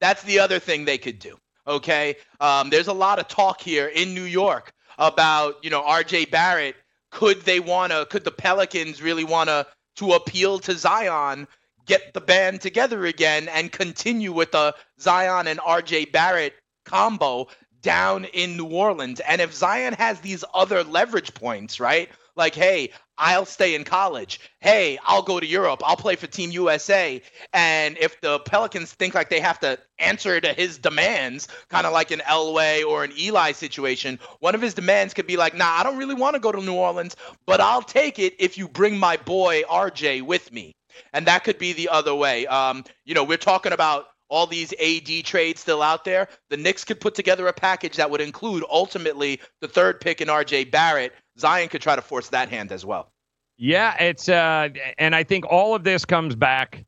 That's 0.00 0.22
the 0.22 0.38
other 0.38 0.58
thing 0.58 0.84
they 0.84 0.98
could 0.98 1.18
do, 1.18 1.38
okay? 1.66 2.16
Um, 2.40 2.68
there's 2.68 2.88
a 2.88 2.92
lot 2.92 3.18
of 3.18 3.28
talk 3.28 3.60
here 3.60 3.86
in 3.86 4.12
New 4.14 4.24
York 4.24 4.73
about, 4.98 5.56
you 5.62 5.70
know, 5.70 5.82
RJ 5.82 6.30
Barrett. 6.30 6.76
Could 7.10 7.42
they 7.42 7.60
want 7.60 7.92
to, 7.92 8.06
could 8.10 8.24
the 8.24 8.30
Pelicans 8.30 9.00
really 9.00 9.24
want 9.24 9.48
to, 9.48 9.66
to 9.96 10.12
appeal 10.12 10.58
to 10.60 10.74
Zion? 10.74 11.46
get 11.86 12.14
the 12.14 12.20
band 12.20 12.60
together 12.60 13.04
again 13.04 13.48
and 13.48 13.70
continue 13.70 14.32
with 14.32 14.52
the 14.52 14.74
Zion 15.00 15.46
and 15.46 15.60
RJ 15.60 16.12
Barrett 16.12 16.54
combo 16.84 17.48
down 17.82 18.24
in 18.26 18.56
New 18.56 18.66
Orleans. 18.66 19.20
And 19.20 19.40
if 19.40 19.52
Zion 19.52 19.94
has 19.94 20.20
these 20.20 20.44
other 20.54 20.82
leverage 20.84 21.34
points, 21.34 21.80
right? 21.80 22.08
Like, 22.36 22.54
hey, 22.54 22.90
I'll 23.16 23.46
stay 23.46 23.74
in 23.74 23.84
college. 23.84 24.40
Hey, 24.60 24.98
I'll 25.04 25.22
go 25.22 25.38
to 25.38 25.46
Europe. 25.46 25.82
I'll 25.84 25.96
play 25.96 26.16
for 26.16 26.26
Team 26.26 26.50
USA. 26.50 27.22
And 27.52 27.96
if 27.98 28.20
the 28.20 28.40
Pelicans 28.40 28.92
think 28.92 29.14
like 29.14 29.30
they 29.30 29.40
have 29.40 29.60
to 29.60 29.78
answer 29.98 30.40
to 30.40 30.52
his 30.52 30.78
demands, 30.78 31.48
kind 31.68 31.86
of 31.86 31.92
like 31.92 32.10
an 32.10 32.20
Elway 32.20 32.84
or 32.84 33.04
an 33.04 33.12
Eli 33.16 33.52
situation, 33.52 34.18
one 34.40 34.54
of 34.54 34.62
his 34.62 34.74
demands 34.74 35.14
could 35.14 35.26
be 35.26 35.36
like, 35.36 35.54
nah, 35.56 35.76
I 35.78 35.82
don't 35.84 35.96
really 35.96 36.14
want 36.14 36.34
to 36.34 36.40
go 36.40 36.50
to 36.50 36.60
New 36.60 36.74
Orleans, 36.74 37.14
but 37.46 37.60
I'll 37.60 37.82
take 37.82 38.18
it 38.18 38.34
if 38.38 38.58
you 38.58 38.68
bring 38.68 38.98
my 38.98 39.16
boy 39.16 39.62
RJ 39.62 40.22
with 40.22 40.52
me. 40.52 40.72
And 41.12 41.26
that 41.26 41.44
could 41.44 41.58
be 41.58 41.72
the 41.72 41.88
other 41.88 42.14
way. 42.14 42.46
Um, 42.46 42.84
you 43.04 43.14
know, 43.14 43.24
we're 43.24 43.36
talking 43.36 43.72
about 43.72 44.06
all 44.28 44.46
these 44.46 44.72
AD 44.80 45.24
trades 45.24 45.60
still 45.60 45.82
out 45.82 46.04
there, 46.04 46.28
the 46.50 46.56
Knicks 46.56 46.84
could 46.84 47.00
put 47.00 47.14
together 47.14 47.46
a 47.46 47.52
package 47.52 47.96
that 47.96 48.10
would 48.10 48.20
include 48.20 48.64
ultimately 48.70 49.40
the 49.60 49.68
third 49.68 50.00
pick 50.00 50.20
in 50.20 50.28
RJ 50.28 50.70
Barrett. 50.70 51.12
Zion 51.38 51.68
could 51.68 51.82
try 51.82 51.96
to 51.96 52.02
force 52.02 52.28
that 52.30 52.48
hand 52.48 52.72
as 52.72 52.84
well. 52.84 53.12
Yeah, 53.56 54.02
it's 54.02 54.28
uh 54.28 54.68
and 54.98 55.14
I 55.14 55.22
think 55.22 55.46
all 55.48 55.74
of 55.74 55.84
this 55.84 56.04
comes 56.04 56.34
back 56.34 56.84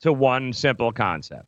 to 0.00 0.12
one 0.12 0.52
simple 0.52 0.92
concept. 0.92 1.46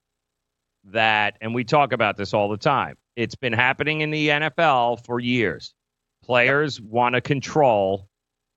That 0.84 1.36
and 1.40 1.54
we 1.54 1.64
talk 1.64 1.92
about 1.92 2.16
this 2.16 2.32
all 2.32 2.48
the 2.48 2.56
time. 2.56 2.96
It's 3.16 3.34
been 3.34 3.52
happening 3.52 4.02
in 4.02 4.10
the 4.10 4.28
NFL 4.28 5.04
for 5.04 5.20
years. 5.20 5.74
Players 6.22 6.80
want 6.80 7.14
to 7.14 7.20
control 7.20 8.08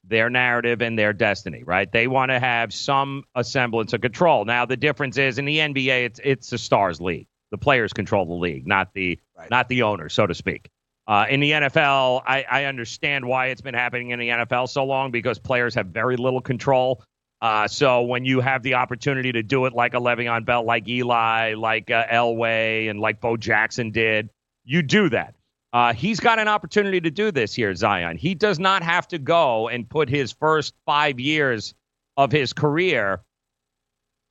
their 0.04 0.30
narrative 0.30 0.82
and 0.82 0.98
their 0.98 1.14
destiny, 1.14 1.64
right? 1.64 1.92
They 1.92 2.08
want 2.08 2.32
to 2.32 2.40
have 2.40 2.74
some 2.74 3.24
semblance 3.42 3.94
of 3.94 4.02
control. 4.02 4.46
Now, 4.46 4.66
the 4.66 4.78
difference 4.78 5.18
is 5.18 5.38
in 5.38 5.46
the 5.46 5.58
NBA, 5.58 6.06
it's 6.06 6.20
it's 6.24 6.50
the 6.50 6.58
stars 6.58 7.00
league. 7.00 7.28
The 7.52 7.58
players 7.58 7.94
control 7.94 8.26
the 8.26 8.34
league, 8.34 8.68
not 8.68 8.94
the 8.94 9.20
right. 9.38 9.50
not 9.50 9.70
the 9.70 9.84
owner, 9.84 10.10
so 10.10 10.28
to 10.28 10.36
speak. 10.36 10.70
Uh, 11.10 11.26
in 11.28 11.40
the 11.40 11.52
NFL, 11.52 12.22
I, 12.28 12.46
I 12.52 12.66
understand 12.66 13.26
why 13.26 13.48
it's 13.48 13.62
been 13.62 13.74
happening 13.74 14.12
in 14.12 14.20
the 14.20 14.30
NFL 14.30 14.70
so 14.70 14.86
long 14.86 15.10
because 15.10 15.40
players 15.40 15.74
have 15.74 15.88
very 15.88 16.16
little 16.16 16.40
control. 16.40 17.02
Uh, 17.42 17.68
so 17.68 18.04
when 18.04 18.26
you 18.26 18.42
have 18.42 18.62
the 18.62 18.76
opportunity 18.76 19.32
to 19.32 19.42
do 19.42 19.66
it 19.66 19.74
like 19.74 19.96
a 19.96 19.98
Le'Veon 19.98 20.46
Bell, 20.46 20.64
like 20.64 20.88
Eli, 20.88 21.56
like 21.56 21.90
uh, 21.90 22.06
Elway, 22.12 22.92
and 22.92 23.00
like 23.00 23.20
Bo 23.22 23.38
Jackson 23.38 23.90
did, 23.90 24.30
you 24.66 24.84
do 24.84 25.10
that. 25.10 25.34
Uh, 25.74 25.94
he's 25.94 26.20
got 26.20 26.38
an 26.38 26.48
opportunity 26.48 27.02
to 27.02 27.10
do 27.10 27.32
this 27.32 27.56
here, 27.56 27.74
Zion. 27.74 28.16
He 28.16 28.36
does 28.36 28.60
not 28.60 28.84
have 28.84 29.08
to 29.08 29.18
go 29.18 29.68
and 29.68 29.90
put 29.90 30.10
his 30.10 30.32
first 30.32 30.76
five 30.86 31.20
years 31.20 31.74
of 32.18 32.32
his 32.32 32.54
career. 32.54 33.22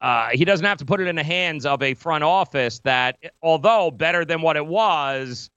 Uh, 0.01 0.29
he 0.29 0.45
doesn't 0.45 0.67
have 0.67 0.79
to 0.79 0.85
put 0.85 1.01
it 1.01 1.09
in 1.09 1.17
the 1.17 1.25
hands 1.25 1.67
of 1.67 1.83
a 1.83 1.95
front 1.95 2.23
office 2.23 2.79
that, 2.81 3.19
although 3.43 3.91
better 3.91 4.25
than 4.25 4.43
what 4.43 4.57
it 4.57 4.67
was, 4.67 5.51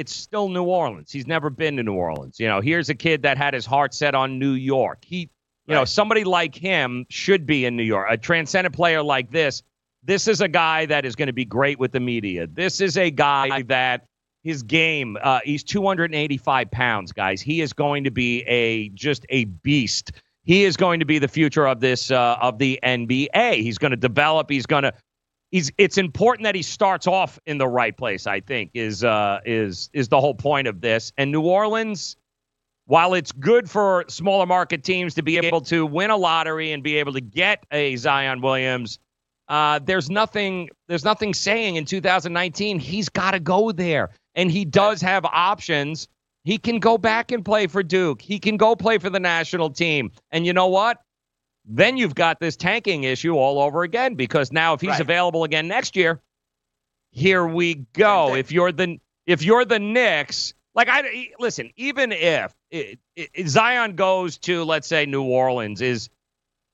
it's 0.00 0.16
still 0.16 0.48
New 0.48 0.64
Orleans. 0.64 1.12
He's 1.12 1.26
never 1.26 1.50
been 1.50 1.76
to 1.76 1.82
New 1.82 1.92
Orleans. 1.92 2.40
You 2.40 2.48
know, 2.48 2.62
here's 2.62 2.88
a 2.88 2.94
kid 2.94 3.20
that 3.24 3.36
had 3.36 3.52
his 3.52 3.66
heart 3.66 3.92
set 3.92 4.14
on 4.14 4.38
New 4.38 4.52
York. 4.52 5.04
He, 5.04 5.18
you 5.18 5.28
right. 5.68 5.74
know, 5.74 5.84
somebody 5.84 6.24
like 6.24 6.54
him 6.54 7.04
should 7.10 7.44
be 7.44 7.66
in 7.66 7.76
New 7.76 7.82
York. 7.82 8.06
A 8.08 8.16
transcendent 8.16 8.74
player 8.74 9.02
like 9.02 9.30
this. 9.30 9.62
This 10.02 10.26
is 10.26 10.40
a 10.40 10.48
guy 10.48 10.86
that 10.86 11.04
is 11.04 11.14
going 11.14 11.26
to 11.26 11.34
be 11.34 11.44
great 11.44 11.78
with 11.78 11.92
the 11.92 12.00
media. 12.00 12.46
This 12.46 12.80
is 12.80 12.96
a 12.96 13.10
guy 13.10 13.60
that 13.64 14.06
his 14.42 14.62
game. 14.62 15.18
Uh, 15.22 15.40
he's 15.44 15.62
285 15.62 16.70
pounds, 16.70 17.12
guys. 17.12 17.42
He 17.42 17.60
is 17.60 17.74
going 17.74 18.04
to 18.04 18.10
be 18.10 18.40
a 18.44 18.88
just 18.90 19.26
a 19.28 19.44
beast. 19.44 20.12
He 20.44 20.64
is 20.64 20.78
going 20.78 21.00
to 21.00 21.06
be 21.06 21.18
the 21.18 21.28
future 21.28 21.68
of 21.68 21.80
this 21.80 22.10
uh, 22.10 22.38
of 22.40 22.56
the 22.56 22.80
NBA. 22.82 23.56
He's 23.56 23.76
going 23.76 23.90
to 23.90 23.98
develop. 23.98 24.48
He's 24.48 24.64
going 24.64 24.84
to. 24.84 24.94
He's. 25.50 25.70
It's 25.78 25.98
important 25.98 26.44
that 26.44 26.54
he 26.54 26.62
starts 26.62 27.06
off 27.06 27.38
in 27.46 27.58
the 27.58 27.66
right 27.66 27.96
place. 27.96 28.26
I 28.26 28.40
think 28.40 28.70
is 28.74 29.02
uh, 29.04 29.40
is 29.44 29.90
is 29.92 30.08
the 30.08 30.20
whole 30.20 30.34
point 30.34 30.68
of 30.68 30.80
this. 30.80 31.12
And 31.18 31.32
New 31.32 31.42
Orleans, 31.42 32.16
while 32.86 33.14
it's 33.14 33.32
good 33.32 33.68
for 33.68 34.04
smaller 34.08 34.46
market 34.46 34.84
teams 34.84 35.14
to 35.14 35.22
be 35.22 35.38
able 35.38 35.60
to 35.62 35.86
win 35.86 36.10
a 36.10 36.16
lottery 36.16 36.72
and 36.72 36.82
be 36.82 36.96
able 36.96 37.12
to 37.14 37.20
get 37.20 37.64
a 37.70 37.96
Zion 37.96 38.40
Williams. 38.40 38.98
Uh, 39.48 39.80
there's 39.80 40.08
nothing. 40.08 40.70
There's 40.86 41.04
nothing 41.04 41.34
saying 41.34 41.74
in 41.74 41.84
2019 41.84 42.78
he's 42.78 43.08
got 43.08 43.32
to 43.32 43.40
go 43.40 43.72
there 43.72 44.10
and 44.34 44.50
he 44.50 44.64
does 44.64 45.00
have 45.02 45.24
options. 45.24 46.08
He 46.44 46.56
can 46.58 46.78
go 46.78 46.96
back 46.96 47.32
and 47.32 47.44
play 47.44 47.66
for 47.66 47.82
Duke. 47.82 48.22
He 48.22 48.38
can 48.38 48.56
go 48.56 48.74
play 48.74 48.98
for 48.98 49.10
the 49.10 49.20
national 49.20 49.70
team. 49.70 50.10
And 50.30 50.46
you 50.46 50.52
know 50.52 50.68
what? 50.68 50.98
Then 51.64 51.96
you've 51.96 52.14
got 52.14 52.40
this 52.40 52.56
tanking 52.56 53.04
issue 53.04 53.36
all 53.36 53.60
over 53.60 53.82
again 53.82 54.14
because 54.14 54.50
now 54.50 54.74
if 54.74 54.80
he's 54.80 54.90
right. 54.90 55.00
available 55.00 55.44
again 55.44 55.68
next 55.68 55.94
year, 55.94 56.20
here 57.10 57.46
we 57.46 57.86
go. 57.92 58.34
If 58.34 58.50
you're 58.50 58.72
the 58.72 58.98
if 59.26 59.42
you're 59.42 59.64
the 59.64 59.78
Knicks, 59.78 60.54
like 60.74 60.88
I 60.88 61.30
listen, 61.38 61.70
even 61.76 62.12
if 62.12 62.54
it, 62.70 62.98
it, 63.16 63.48
Zion 63.48 63.94
goes 63.94 64.38
to 64.38 64.64
let's 64.64 64.88
say 64.88 65.06
New 65.06 65.24
Orleans, 65.24 65.80
is 65.80 66.08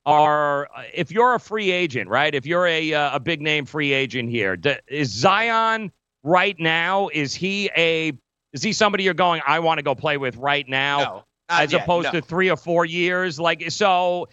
are 0.05 0.69
if 0.93 1.11
you're 1.11 1.35
a 1.35 1.39
free 1.39 1.71
agent, 1.71 2.09
right? 2.09 2.33
If 2.33 2.45
you're 2.45 2.65
a 2.65 2.93
uh, 2.93 3.15
a 3.15 3.19
big 3.19 3.41
name 3.41 3.65
free 3.65 3.93
agent 3.93 4.29
here, 4.29 4.57
is 4.87 5.11
Zion 5.11 5.91
right 6.23 6.57
now? 6.59 7.09
Is 7.13 7.33
he 7.33 7.69
a 7.75 8.13
is 8.53 8.63
he 8.63 8.73
somebody 8.73 9.03
you're 9.03 9.13
going? 9.13 9.41
I 9.45 9.59
want 9.59 9.79
to 9.79 9.83
go 9.83 9.95
play 9.95 10.17
with 10.17 10.37
right 10.37 10.67
now, 10.67 10.99
no, 10.99 11.23
as 11.49 11.73
yet, 11.73 11.83
opposed 11.83 12.05
no. 12.05 12.19
to 12.19 12.21
three 12.21 12.49
or 12.49 12.57
four 12.57 12.85
years. 12.85 13.39
Like 13.39 13.69
so, 13.71 14.29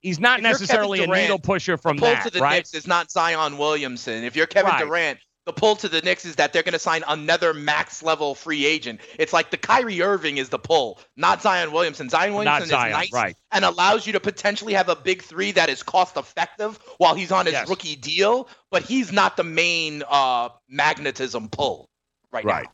he's 0.00 0.20
not 0.20 0.38
if 0.38 0.42
necessarily 0.42 0.98
Durant, 0.98 1.12
a 1.14 1.22
needle 1.22 1.38
pusher 1.38 1.76
from 1.76 1.96
the 1.96 2.00
pull 2.02 2.10
that. 2.10 2.24
to 2.24 2.30
the 2.30 2.40
right? 2.40 2.56
Knicks 2.56 2.74
is 2.74 2.86
not 2.86 3.10
Zion 3.10 3.58
Williamson. 3.58 4.24
If 4.24 4.36
you're 4.36 4.46
Kevin 4.46 4.70
Right. 4.72 4.84
Durant, 4.84 5.18
the 5.44 5.52
pull 5.52 5.74
to 5.76 5.88
the 5.88 6.00
Knicks 6.02 6.24
is 6.24 6.36
that 6.36 6.52
they're 6.52 6.62
going 6.62 6.72
to 6.74 6.78
sign 6.78 7.02
another 7.08 7.52
max 7.52 8.00
level 8.02 8.34
free 8.36 8.64
agent. 8.64 9.00
It's 9.18 9.32
like 9.32 9.50
the 9.50 9.56
Kyrie 9.56 10.00
Irving 10.00 10.36
is 10.38 10.50
the 10.50 10.58
pull, 10.58 11.00
not 11.16 11.42
Zion 11.42 11.72
Williamson. 11.72 12.08
Zion 12.08 12.34
Williamson 12.34 12.68
Zion, 12.68 12.90
is 12.90 12.92
nice 12.92 13.12
right. 13.12 13.36
and 13.50 13.64
allows 13.64 14.06
you 14.06 14.12
to 14.12 14.20
potentially 14.20 14.74
have 14.74 14.88
a 14.88 14.94
big 14.94 15.20
three 15.22 15.50
that 15.52 15.68
is 15.68 15.82
cost 15.82 16.16
effective 16.16 16.78
while 16.98 17.14
he's 17.16 17.32
on 17.32 17.46
his 17.46 17.54
Yes. 17.54 17.68
rookie 17.68 17.96
deal, 17.96 18.48
but 18.70 18.84
he's 18.84 19.10
not 19.10 19.36
the 19.36 19.42
main 19.44 20.04
uh, 20.08 20.50
magnetism 20.68 21.48
pull 21.48 21.88
right, 22.30 22.44
Right. 22.44 22.64
now. 22.64 22.70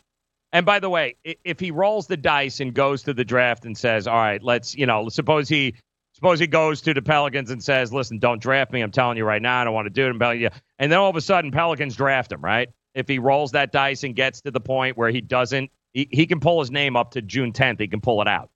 And 0.52 0.64
by 0.66 0.78
the 0.80 0.88
way, 0.90 1.16
if 1.24 1.60
he 1.60 1.70
rolls 1.70 2.06
the 2.06 2.16
dice 2.16 2.60
and 2.60 2.72
goes 2.72 3.02
to 3.02 3.12
the 3.12 3.24
draft 3.24 3.66
and 3.66 3.76
says, 3.76 4.06
"All 4.06 4.16
right, 4.16 4.42
let's," 4.42 4.74
you 4.74 4.86
know, 4.86 5.10
suppose 5.10 5.46
he 5.46 5.74
suppose 6.18 6.40
he 6.40 6.48
goes 6.48 6.80
to 6.82 6.92
the 6.92 7.00
Pelicans 7.00 7.50
and 7.50 7.62
says, 7.62 7.92
"Listen, 7.92 8.18
don't 8.18 8.42
draft 8.42 8.72
me. 8.72 8.80
I'm 8.80 8.90
telling 8.90 9.16
you 9.16 9.24
right 9.24 9.40
now, 9.40 9.60
I 9.60 9.64
don't 9.64 9.72
want 9.72 9.86
to 9.86 9.90
do 9.90 10.06
it." 10.06 10.10
I'm 10.10 10.18
telling 10.18 10.40
you. 10.40 10.50
And 10.78 10.90
then 10.90 10.98
all 10.98 11.08
of 11.08 11.14
a 11.14 11.20
sudden, 11.20 11.52
Pelicans 11.52 11.94
draft 11.94 12.32
him, 12.32 12.40
right? 12.40 12.68
If 12.94 13.06
he 13.06 13.20
rolls 13.20 13.52
that 13.52 13.70
dice 13.70 14.02
and 14.02 14.16
gets 14.16 14.40
to 14.40 14.50
the 14.50 14.60
point 14.60 14.96
where 14.96 15.10
he 15.10 15.20
doesn't, 15.20 15.70
he, 15.92 16.08
he 16.10 16.26
can 16.26 16.40
pull 16.40 16.58
his 16.58 16.72
name 16.72 16.96
up 16.96 17.12
to 17.12 17.22
June 17.22 17.52
10th. 17.52 17.78
He 17.78 17.86
can 17.86 18.00
pull 18.00 18.20
it 18.20 18.26
out. 18.26 18.50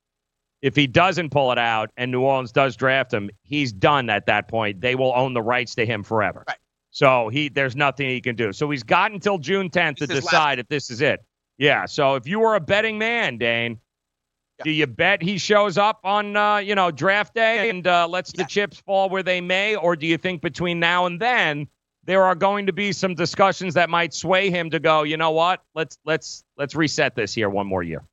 If 0.60 0.74
he 0.74 0.88
doesn't 0.88 1.30
pull 1.30 1.52
it 1.52 1.58
out 1.58 1.90
and 1.96 2.10
New 2.10 2.22
Orleans 2.22 2.50
does 2.50 2.74
draft 2.74 3.12
him, 3.14 3.30
he's 3.42 3.72
done 3.72 4.10
at 4.10 4.26
that 4.26 4.48
point. 4.48 4.80
They 4.80 4.96
will 4.96 5.12
own 5.14 5.32
the 5.32 5.42
rights 5.42 5.76
to 5.76 5.86
him 5.86 6.02
forever. 6.02 6.44
Right. 6.48 6.58
So 6.90 7.28
he 7.28 7.48
there's 7.48 7.76
nothing 7.76 8.08
he 8.08 8.20
can 8.20 8.34
do. 8.34 8.52
So 8.52 8.68
he's 8.70 8.82
got 8.82 9.12
until 9.12 9.38
June 9.38 9.70
10th 9.70 9.96
to 9.98 10.06
This 10.08 10.18
is 10.18 10.24
decide 10.24 10.58
if 10.58 10.66
this 10.66 10.90
is 10.90 11.00
it. 11.00 11.24
Yeah. 11.58 11.86
So 11.86 12.16
if 12.16 12.26
you 12.26 12.40
were 12.40 12.56
a 12.56 12.60
betting 12.60 12.98
man, 12.98 13.38
Dane, 13.38 13.78
Do 14.64 14.70
you 14.70 14.86
bet 14.86 15.22
he 15.22 15.38
shows 15.38 15.78
up 15.78 16.00
on 16.04 16.36
uh, 16.36 16.58
you 16.58 16.74
know 16.74 16.90
draft 16.90 17.34
day 17.34 17.70
and 17.70 17.86
uh, 17.86 18.06
lets 18.08 18.32
the 18.32 18.44
chips 18.44 18.78
fall 18.80 19.08
where 19.08 19.22
they 19.22 19.40
may, 19.40 19.76
or 19.76 19.96
do 19.96 20.06
you 20.06 20.18
think 20.18 20.42
between 20.42 20.80
now 20.80 21.06
and 21.06 21.20
then 21.20 21.68
there 22.04 22.24
are 22.24 22.34
going 22.34 22.66
to 22.66 22.72
be 22.72 22.92
some 22.92 23.14
discussions 23.14 23.74
that 23.74 23.90
might 23.90 24.14
sway 24.14 24.50
him 24.50 24.70
to 24.70 24.80
go? 24.80 25.02
You 25.02 25.16
know 25.16 25.30
what? 25.30 25.62
Let's 25.74 25.98
let's 26.04 26.44
let's 26.56 26.74
reset 26.74 27.14
this 27.14 27.34
here 27.34 27.50
one 27.50 27.66
more 27.66 27.82
year. 27.82 28.04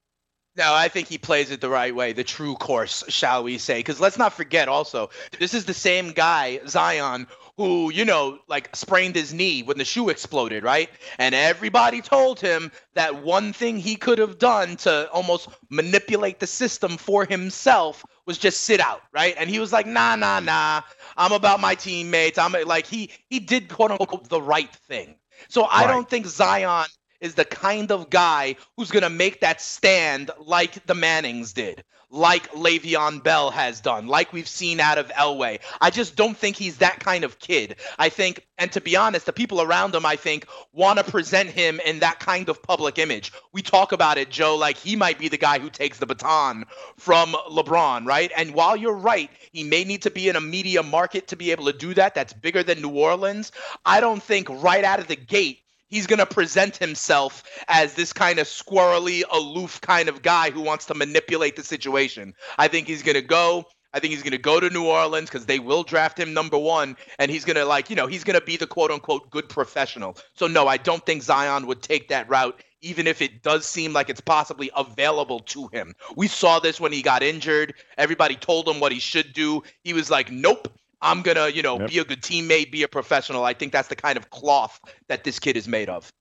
No, 0.56 0.74
I 0.74 0.90
think 0.90 1.08
he 1.08 1.18
plays 1.18 1.52
it 1.52 1.62
the 1.62 1.70
right 1.70 1.96
way, 1.96 2.12
the 2.12 2.24
true 2.24 2.56
course, 2.56 3.06
shall 3.08 3.44
we 3.44 3.58
say? 3.58 3.80
Because 3.80 4.02
let's 4.02 4.18
not 4.18 4.34
forget 4.34 4.68
also, 4.68 5.10
this 5.40 5.54
is 5.54 5.64
the 5.64 5.74
same 5.74 6.12
guy, 6.12 6.60
Zion, 6.68 7.28
who, 7.60 7.92
you 7.92 8.06
know, 8.06 8.40
like 8.48 8.76
sprained 8.76 9.16
his 9.16 9.34
knee 9.34 9.64
when 9.64 9.78
the 9.78 9.86
shoe 9.86 10.10
exploded, 10.10 10.64
right? 10.64 10.90
And 11.20 11.36
everybody 11.36 12.02
told 12.02 12.40
him 12.40 12.72
that 12.96 13.24
one 13.24 13.54
thing 13.54 13.78
he 13.80 13.96
could 13.98 14.18
have 14.20 14.40
done 14.40 14.78
to 14.78 15.10
almost 15.12 15.50
manipulate 15.70 16.40
the 16.40 16.48
system 16.48 16.98
for 16.98 17.26
himself 17.26 18.06
was 18.26 18.38
just 18.38 18.62
sit 18.62 18.80
out, 18.80 19.02
right? 19.14 19.36
And 19.38 19.50
he 19.50 19.60
was 19.60 19.74
like, 19.74 19.86
nah, 19.88 20.16
nah, 20.16 20.40
nah. 20.40 20.82
I'm 21.18 21.34
about 21.34 21.60
my 21.60 21.76
teammates. 21.76 22.38
I'm 22.38 22.54
like, 22.66 22.88
he 22.88 23.12
he 23.30 23.40
did 23.40 23.70
quote 23.70 23.92
unquote 23.92 24.30
the 24.30 24.42
right 24.42 24.74
thing. 24.88 25.16
So 25.50 25.66
I 25.66 25.86
Right. 25.86 25.88
don't 25.88 26.10
think 26.10 26.28
Zion 26.28 26.86
is 27.22 27.36
the 27.36 27.46
kind 27.46 27.92
of 27.92 28.10
guy 28.10 28.56
who's 28.76 28.92
going 28.92 29.04
to 29.04 29.10
make 29.10 29.42
that 29.42 29.62
stand 29.62 30.32
like 30.40 30.86
the 30.86 30.96
Mannings 30.96 31.54
did, 31.54 31.84
like 32.10 32.52
Le'Veon 32.52 33.24
Bell 33.24 33.52
has 33.52 33.82
done, 33.82 34.08
like 34.08 34.34
we've 34.34 34.48
seen 34.48 34.80
out 34.80 34.98
of 34.98 35.10
Elway. 35.10 35.60
I 35.80 35.90
just 35.90 36.16
don't 36.16 36.38
think 36.38 36.56
he's 36.56 36.78
that 36.78 37.00
kind 37.00 37.24
of 37.24 37.40
kid. 37.40 37.76
I 37.98 38.10
think, 38.10 38.48
and 38.58 38.72
to 38.72 38.82
be 38.82 38.96
honest, 38.96 39.26
the 39.26 39.34
people 39.34 39.62
around 39.62 39.94
him, 39.94 40.06
I 40.06 40.16
think, 40.16 40.48
want 40.74 40.98
to 40.98 41.04
present 41.06 41.50
him 41.50 41.80
in 41.86 42.00
that 42.00 42.20
kind 42.20 42.50
of 42.50 42.64
public 42.64 42.98
image. 42.98 43.32
We 43.54 43.62
talk 43.62 43.92
about 43.92 44.18
it, 44.18 44.30
Joe, 44.30 44.56
like 44.56 44.78
he 44.78 44.96
might 44.96 45.20
be 45.20 45.28
the 45.28 45.38
guy 45.38 45.60
who 45.60 45.70
takes 45.70 46.00
the 46.00 46.06
baton 46.06 46.66
from 46.98 47.34
LeBron, 47.52 48.06
right? 48.06 48.32
And 48.36 48.54
while 48.54 48.76
you're 48.76 48.94
right, 48.94 49.30
he 49.52 49.64
may 49.64 49.84
need 49.84 50.04
to 50.04 50.12
be 50.12 50.30
in 50.30 50.36
a 50.36 50.42
media 50.42 50.84
market 50.84 51.28
to 51.28 51.36
be 51.36 51.52
able 51.52 51.66
to 51.66 51.74
do 51.74 51.94
that. 51.94 52.16
That's 52.16 52.34
bigger 52.34 52.64
than 52.64 52.82
New 52.82 52.98
Orleans. 52.98 53.52
I 53.86 54.02
don't 54.02 54.24
think 54.24 54.48
right 54.50 54.84
out 54.84 55.00
of 55.00 55.08
the 55.08 55.16
gate 55.16 55.60
he's 55.90 56.08
going 56.08 56.20
to 56.20 56.26
present 56.26 56.78
himself 56.78 57.44
as 57.68 57.94
this 57.94 58.14
kind 58.14 58.40
of 58.40 58.48
squirrely, 58.48 59.24
aloof 59.32 59.82
kind 59.82 60.08
of 60.08 60.22
guy 60.22 60.50
who 60.52 60.62
wants 60.62 60.86
to 60.86 60.96
manipulate 60.96 61.56
the 61.56 61.64
situation. 61.64 62.34
I 62.58 62.68
think 62.68 62.88
he's 62.88 63.04
going 63.04 63.16
to 63.16 63.22
go. 63.22 63.66
I 63.92 64.00
think 64.00 64.14
he's 64.14 64.22
going 64.22 64.32
to 64.32 64.38
go 64.38 64.60
to 64.60 64.70
New 64.70 64.86
Orleans 64.86 65.30
because 65.30 65.48
they 65.48 65.58
will 65.58 65.82
draft 65.82 66.20
him 66.20 66.32
number 66.32 66.60
one, 66.60 66.96
and 67.18 67.32
he's 67.32 67.44
going 67.44 67.56
to 67.56 67.66
like, 67.66 67.90
you 67.90 67.96
know, 67.96 68.06
he's 68.06 68.24
going 68.24 68.40
to 68.40 68.46
be 68.46 68.56
the 68.56 68.68
quote 68.68 68.92
unquote 68.92 69.32
good 69.32 69.50
professional. 69.50 70.16
So 70.36 70.46
no, 70.46 70.68
I 70.68 70.78
don't 70.78 71.04
think 71.06 71.24
Zion 71.24 71.66
would 71.66 71.82
take 71.82 72.08
that 72.10 72.30
route, 72.30 72.62
even 72.82 73.08
if 73.08 73.20
it 73.20 73.42
does 73.42 73.66
seem 73.66 73.92
like 73.92 74.10
it's 74.10 74.22
possibly 74.22 74.70
available 74.78 75.40
to 75.40 75.68
him. 75.70 75.96
We 76.16 76.28
saw 76.28 76.60
this 76.60 76.80
when 76.80 76.92
he 76.92 77.02
got 77.02 77.24
injured. 77.24 77.74
Everybody 77.98 78.36
told 78.36 78.68
him 78.68 78.80
what 78.80 78.92
he 78.92 79.00
should 79.00 79.34
do. 79.34 79.64
He 79.84 79.94
was 79.94 80.12
like, 80.12 80.32
nope. 80.32 80.68
I'm 81.02 81.22
gonna, 81.22 81.48
you 81.50 81.62
know, 81.62 81.80
be 81.80 82.00
a 82.00 82.04
good 82.04 82.22
teammate, 82.22 82.72
be 82.72 82.84
a 82.84 82.88
professional. 82.88 83.46
I 83.46 83.54
think 83.54 83.72
that's 83.72 83.88
the 83.88 83.96
kind 83.96 84.18
of 84.18 84.30
cloth 84.30 84.80
that 85.08 85.24
this 85.24 85.40
kid 85.40 85.56
is 85.56 85.68
made 85.68 85.90
of. 85.90 86.12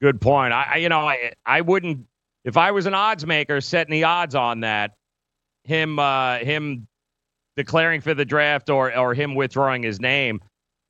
Good 0.00 0.20
point. 0.20 0.52
I, 0.52 0.66
I 0.74 0.76
you 0.76 0.88
know, 0.88 1.08
I 1.08 1.32
I 1.44 1.60
wouldn't 1.60 2.06
if 2.44 2.56
I 2.56 2.70
was 2.72 2.86
an 2.86 2.94
odds 2.94 3.24
maker 3.24 3.60
setting 3.60 3.92
the 3.92 4.04
odds 4.04 4.34
on 4.34 4.60
that 4.60 4.92
him 5.64 5.98
uh 5.98 6.38
him 6.38 6.86
declaring 7.56 8.00
for 8.00 8.14
the 8.14 8.24
draft 8.24 8.68
or 8.68 8.96
or 8.96 9.14
him 9.14 9.34
withdrawing 9.34 9.82
his 9.82 10.00
name. 10.00 10.40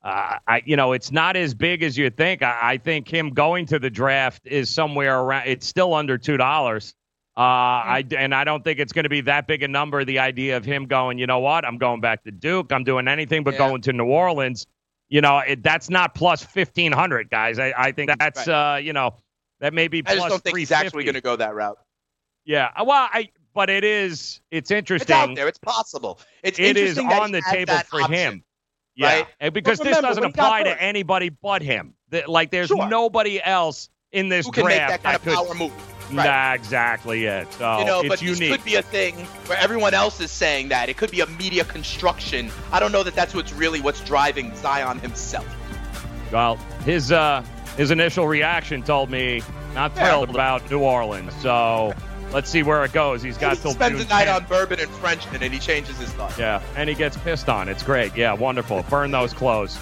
Uh, 0.03 0.37
I 0.47 0.61
you 0.65 0.75
know 0.75 0.93
it's 0.93 1.11
not 1.11 1.35
as 1.35 1.53
big 1.53 1.83
as 1.83 1.97
you 1.97 2.09
think. 2.09 2.41
I, 2.41 2.59
I 2.61 2.77
think 2.77 3.07
him 3.07 3.29
going 3.31 3.65
to 3.67 3.79
the 3.79 3.89
draft 3.89 4.45
is 4.45 4.69
somewhere 4.69 5.19
around. 5.19 5.47
It's 5.47 5.67
still 5.67 5.93
under 5.93 6.17
two 6.17 6.37
dollars. 6.37 6.93
Uh, 7.37 7.39
I 7.39 8.03
and 8.17 8.33
I 8.33 8.43
don't 8.43 8.63
think 8.63 8.79
it's 8.79 8.91
going 8.91 9.03
to 9.03 9.09
be 9.09 9.21
that 9.21 9.45
big 9.45 9.61
a 9.61 9.67
number. 9.67 10.03
The 10.03 10.17
idea 10.17 10.57
of 10.57 10.65
him 10.65 10.87
going, 10.87 11.19
you 11.19 11.27
know 11.27 11.37
what? 11.37 11.65
I'm 11.65 11.77
going 11.77 12.01
back 12.01 12.23
to 12.23 12.31
Duke. 12.31 12.71
I'm 12.71 12.83
doing 12.83 13.07
anything 13.07 13.43
but 13.43 13.59
going 13.59 13.81
to 13.83 13.93
New 13.93 14.05
Orleans. 14.05 14.65
You 15.09 15.21
know, 15.21 15.37
it, 15.39 15.61
that's 15.61 15.87
not 15.87 16.15
plus 16.15 16.43
fifteen 16.43 16.91
hundred, 16.91 17.29
guys. 17.29 17.59
I, 17.59 17.73
I 17.77 17.91
think 17.91 18.11
that's 18.17 18.47
uh, 18.47 18.79
you 18.81 18.91
know, 18.91 19.13
that 19.59 19.73
may 19.75 19.87
be 19.87 19.99
I 19.99 20.15
just 20.15 20.17
plus 20.17 20.29
don't 20.31 20.43
think 20.43 20.57
he's 20.57 20.71
actually 20.71 21.03
going 21.03 21.13
to 21.13 21.21
go 21.21 21.35
that 21.35 21.53
route. 21.53 21.77
Yeah, 22.43 22.71
uh, 22.75 22.83
well, 22.85 23.07
I 23.13 23.29
but 23.53 23.69
it 23.69 23.83
is. 23.83 24.41
It's 24.49 24.71
interesting. 24.71 25.15
It's 25.15 25.29
out 25.29 25.35
there. 25.35 25.47
It's 25.47 25.59
possible. 25.59 26.19
It's 26.41 26.57
It 26.57 26.75
is 26.75 26.97
on 26.97 27.31
the 27.31 27.43
table 27.51 27.77
for 27.87 28.01
option, 28.01 28.13
him. 28.13 28.43
Yeah, 28.95 29.07
right? 29.13 29.27
and 29.39 29.53
because 29.53 29.77
But 29.77 29.83
this 29.85 29.99
doesn't 29.99 30.23
when 30.23 30.31
he 30.31 30.35
got 30.35 30.45
apply 30.45 30.63
to 30.63 30.81
anybody 30.81 31.29
but 31.29 31.61
him. 31.61 31.93
That- 32.09 32.27
Like, 32.27 32.49
there's 32.49 32.69
Sure. 32.69 32.87
nobody 32.87 33.39
else 33.43 33.89
in 34.11 34.27
this 34.29 34.47
Who 34.47 34.51
can 34.53 34.65
make 34.65 34.77
that 34.77 35.03
kind 35.03 35.15
of 35.15 35.21
could. 35.21 35.35
power 35.35 35.53
move? 35.53 35.71
Nah, 36.11 36.53
exactly 36.53 37.25
it. 37.25 37.51
So 37.53 37.79
you 37.79 37.85
know, 37.85 37.99
it's 37.99 38.09
but 38.09 38.21
unique. 38.21 38.39
this 38.39 38.51
could 38.57 38.63
be 38.65 38.75
a 38.75 38.81
thing 38.81 39.15
where 39.47 39.57
everyone 39.57 39.93
else 39.93 40.19
is 40.21 40.31
saying 40.31 40.69
that. 40.69 40.89
It 40.89 40.97
could 40.97 41.11
be 41.11 41.19
a 41.21 41.25
media 41.25 41.63
construction. 41.65 42.49
I 42.71 42.79
don't 42.79 42.91
know 42.91 43.03
that 43.03 43.15
that's 43.15 43.33
what's 43.33 43.51
really 43.53 43.81
what's 43.81 44.01
driving 44.01 44.55
Zion 44.55 44.99
himself. 44.99 45.45
Well, 46.31 46.55
his 46.85 47.11
uh 47.11 47.43
his 47.77 47.91
initial 47.91 48.27
reaction 48.27 48.83
told 48.83 49.09
me 49.09 49.41
not 49.75 49.91
Yeah. 49.95 50.05
thrilled 50.07 50.29
about 50.29 50.69
New 50.71 50.79
Orleans. 50.79 51.33
So 51.41 51.93
let's 52.31 52.49
see 52.49 52.63
where 52.63 52.83
it 52.85 52.93
goes. 52.93 53.21
He's 53.21 53.37
got 53.37 53.55
he 53.57 53.61
till 53.61 53.71
spends 53.71 53.97
June 53.99 54.07
the 54.07 54.13
night 54.13 54.27
10th. 54.27 54.35
on 54.35 54.45
bourbon 54.45 54.79
and 54.79 54.89
Frenchman, 54.91 55.43
and 55.43 55.53
he 55.53 55.59
changes 55.59 55.97
his 55.97 56.09
thought. 56.09 56.37
Yeah, 56.37 56.61
and 56.75 56.89
he 56.89 56.95
gets 56.95 57.17
pissed 57.17 57.49
on. 57.49 57.69
It's 57.69 57.83
great. 57.83 58.15
Yeah, 58.15 58.33
wonderful. 58.33 58.83
Burn 58.89 59.11
those 59.11 59.33
clothes. 59.33 59.77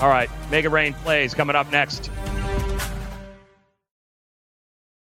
All 0.00 0.08
right, 0.08 0.28
Make 0.50 0.64
It 0.64 0.68
Rain 0.70 0.92
plays 0.94 1.34
coming 1.34 1.56
up 1.56 1.70
next. 1.72 2.10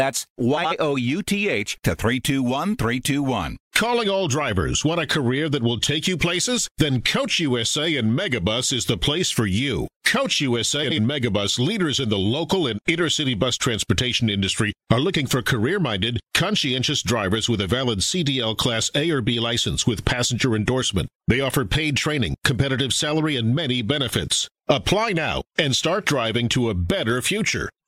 That's 0.00 0.24
Y 0.38 0.76
O 0.78 0.96
U 0.96 1.22
T 1.22 1.50
H 1.50 1.76
to 1.82 1.94
321321. 1.94 3.58
Calling 3.74 4.08
all 4.08 4.28
drivers. 4.28 4.82
Want 4.82 4.98
a 4.98 5.06
career 5.06 5.50
that 5.50 5.62
will 5.62 5.78
take 5.78 6.08
you 6.08 6.16
places? 6.16 6.68
Then 6.78 7.02
Coach 7.02 7.38
USA 7.38 7.94
and 7.96 8.18
Megabus 8.18 8.72
is 8.72 8.86
the 8.86 8.96
place 8.96 9.30
for 9.30 9.44
you. 9.44 9.88
Coach 10.06 10.40
USA 10.40 10.86
and 10.96 11.06
Megabus, 11.06 11.58
leaders 11.58 12.00
in 12.00 12.08
the 12.08 12.16
local 12.16 12.66
and 12.66 12.80
intercity 12.88 13.38
bus 13.38 13.58
transportation 13.58 14.30
industry, 14.30 14.72
are 14.90 15.00
looking 15.00 15.26
for 15.26 15.42
career-minded, 15.42 16.18
conscientious 16.32 17.02
drivers 17.02 17.50
with 17.50 17.60
a 17.60 17.66
valid 17.66 17.98
CDL 17.98 18.56
Class 18.56 18.90
A 18.94 19.10
or 19.10 19.20
B 19.20 19.38
license 19.38 19.86
with 19.86 20.06
passenger 20.06 20.56
endorsement. 20.56 21.10
They 21.28 21.42
offer 21.42 21.66
paid 21.66 21.98
training, 21.98 22.36
competitive 22.42 22.94
salary, 22.94 23.36
and 23.36 23.54
many 23.54 23.82
benefits. 23.82 24.48
Apply 24.66 25.12
now 25.12 25.42
and 25.58 25.76
start 25.76 26.06
driving 26.06 26.48
to 26.50 26.70
a 26.70 26.74
better 26.74 27.20
future. 27.20 27.68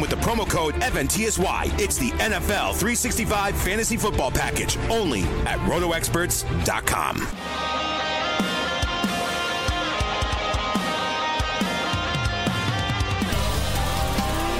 with 0.00 0.10
the 0.10 0.16
promo 0.16 0.48
code 0.48 0.74
FNTSY. 0.74 1.78
It's 1.78 1.98
the 1.98 2.10
NFL 2.12 2.74
365 2.74 3.56
Fantasy 3.56 3.96
Football 3.96 4.30
Package 4.30 4.76
only 4.90 5.22
at 5.46 5.58
RotoExperts.com. 5.60 7.89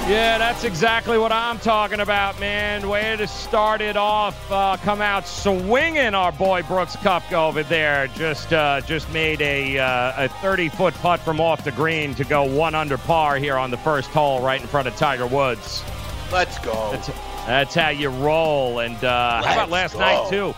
Yeah, 0.07 0.39
that's 0.39 0.63
exactly 0.63 1.17
what 1.17 1.31
I'm 1.31 1.59
talking 1.59 1.99
about, 2.01 2.37
man. 2.39 2.89
Way 2.89 3.15
to 3.15 3.27
start 3.27 3.81
it 3.81 3.95
off, 3.95 4.51
uh, 4.51 4.75
come 4.77 4.99
out 4.99 5.27
swinging. 5.27 6.15
Our 6.15 6.31
boy 6.31 6.63
Brooks 6.63 6.95
Koepka 6.97 7.33
over 7.33 7.63
there 7.63 8.07
just 8.07 8.51
uh, 8.51 8.81
just 8.81 9.09
made 9.13 9.41
a 9.41 9.79
uh, 9.79 10.25
a 10.25 10.27
30 10.27 10.69
foot 10.69 10.93
putt 10.95 11.21
from 11.21 11.39
off 11.39 11.63
the 11.63 11.71
green 11.71 12.13
to 12.15 12.25
go 12.25 12.43
one 12.43 12.75
under 12.75 12.97
par 12.97 13.37
here 13.37 13.55
on 13.55 13.71
the 13.71 13.77
first 13.77 14.09
hole, 14.09 14.41
right 14.41 14.59
in 14.59 14.67
front 14.67 14.87
of 14.87 14.95
Tiger 14.97 15.27
Woods. 15.27 15.83
Let's 16.31 16.59
go. 16.59 16.91
That's, 16.91 17.07
that's 17.45 17.75
how 17.75 17.89
you 17.89 18.09
roll. 18.09 18.79
And 18.79 19.01
uh, 19.03 19.43
how 19.43 19.53
about 19.53 19.69
last 19.69 19.93
go. 19.93 19.99
night 19.99 20.29
too? 20.29 20.53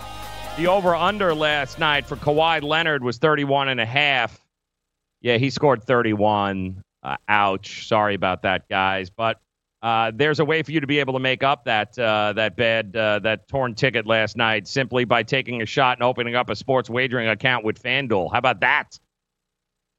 The 0.57 0.67
over 0.67 0.95
under 0.95 1.35
last 1.35 1.79
night 1.79 2.07
for 2.07 2.15
Kawhi 2.15 2.63
Leonard 2.63 3.03
was 3.03 3.17
31 3.17 3.69
and 3.69 3.79
a 3.79 3.85
half. 3.85 4.39
Yeah, 5.21 5.37
he 5.37 5.49
scored 5.49 5.83
31. 5.83 6.83
Uh, 7.03 7.17
ouch. 7.27 7.87
Sorry 7.87 8.15
about 8.15 8.43
that, 8.43 8.69
guys. 8.69 9.09
But 9.09 9.39
uh, 9.81 10.11
there's 10.15 10.39
a 10.39 10.45
way 10.45 10.63
for 10.63 10.71
you 10.71 10.79
to 10.79 10.87
be 10.87 10.99
able 10.99 11.13
to 11.13 11.19
make 11.19 11.43
up 11.43 11.65
that 11.65 11.99
uh, 11.99 12.31
that 12.33 12.55
bad 12.55 12.95
uh, 12.95 13.19
that 13.19 13.47
torn 13.49 13.75
ticket 13.75 14.07
last 14.07 14.37
night 14.37 14.67
simply 14.67 15.03
by 15.03 15.23
taking 15.23 15.61
a 15.61 15.65
shot 15.65 15.97
and 15.97 16.03
opening 16.03 16.35
up 16.35 16.49
a 16.49 16.55
sports 16.55 16.89
wagering 16.89 17.27
account 17.27 17.65
with 17.65 17.81
FanDuel. 17.83 18.31
How 18.31 18.37
about 18.37 18.61
that? 18.61 18.97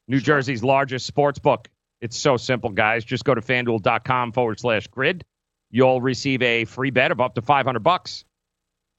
New 0.08 0.20
Jersey's 0.20 0.64
largest 0.64 1.06
sports 1.06 1.38
book. 1.38 1.68
It's 2.00 2.16
so 2.16 2.36
simple, 2.36 2.70
guys. 2.70 3.04
Just 3.04 3.24
go 3.24 3.34
to 3.34 3.40
fanduel.com 3.40 4.32
forward 4.32 4.60
slash 4.60 4.86
grid. 4.88 5.24
You'll 5.70 6.00
receive 6.00 6.42
a 6.42 6.64
free 6.66 6.90
bet 6.90 7.10
of 7.10 7.20
up 7.20 7.34
to 7.34 7.42
500 7.42 7.80
bucks. 7.80 8.24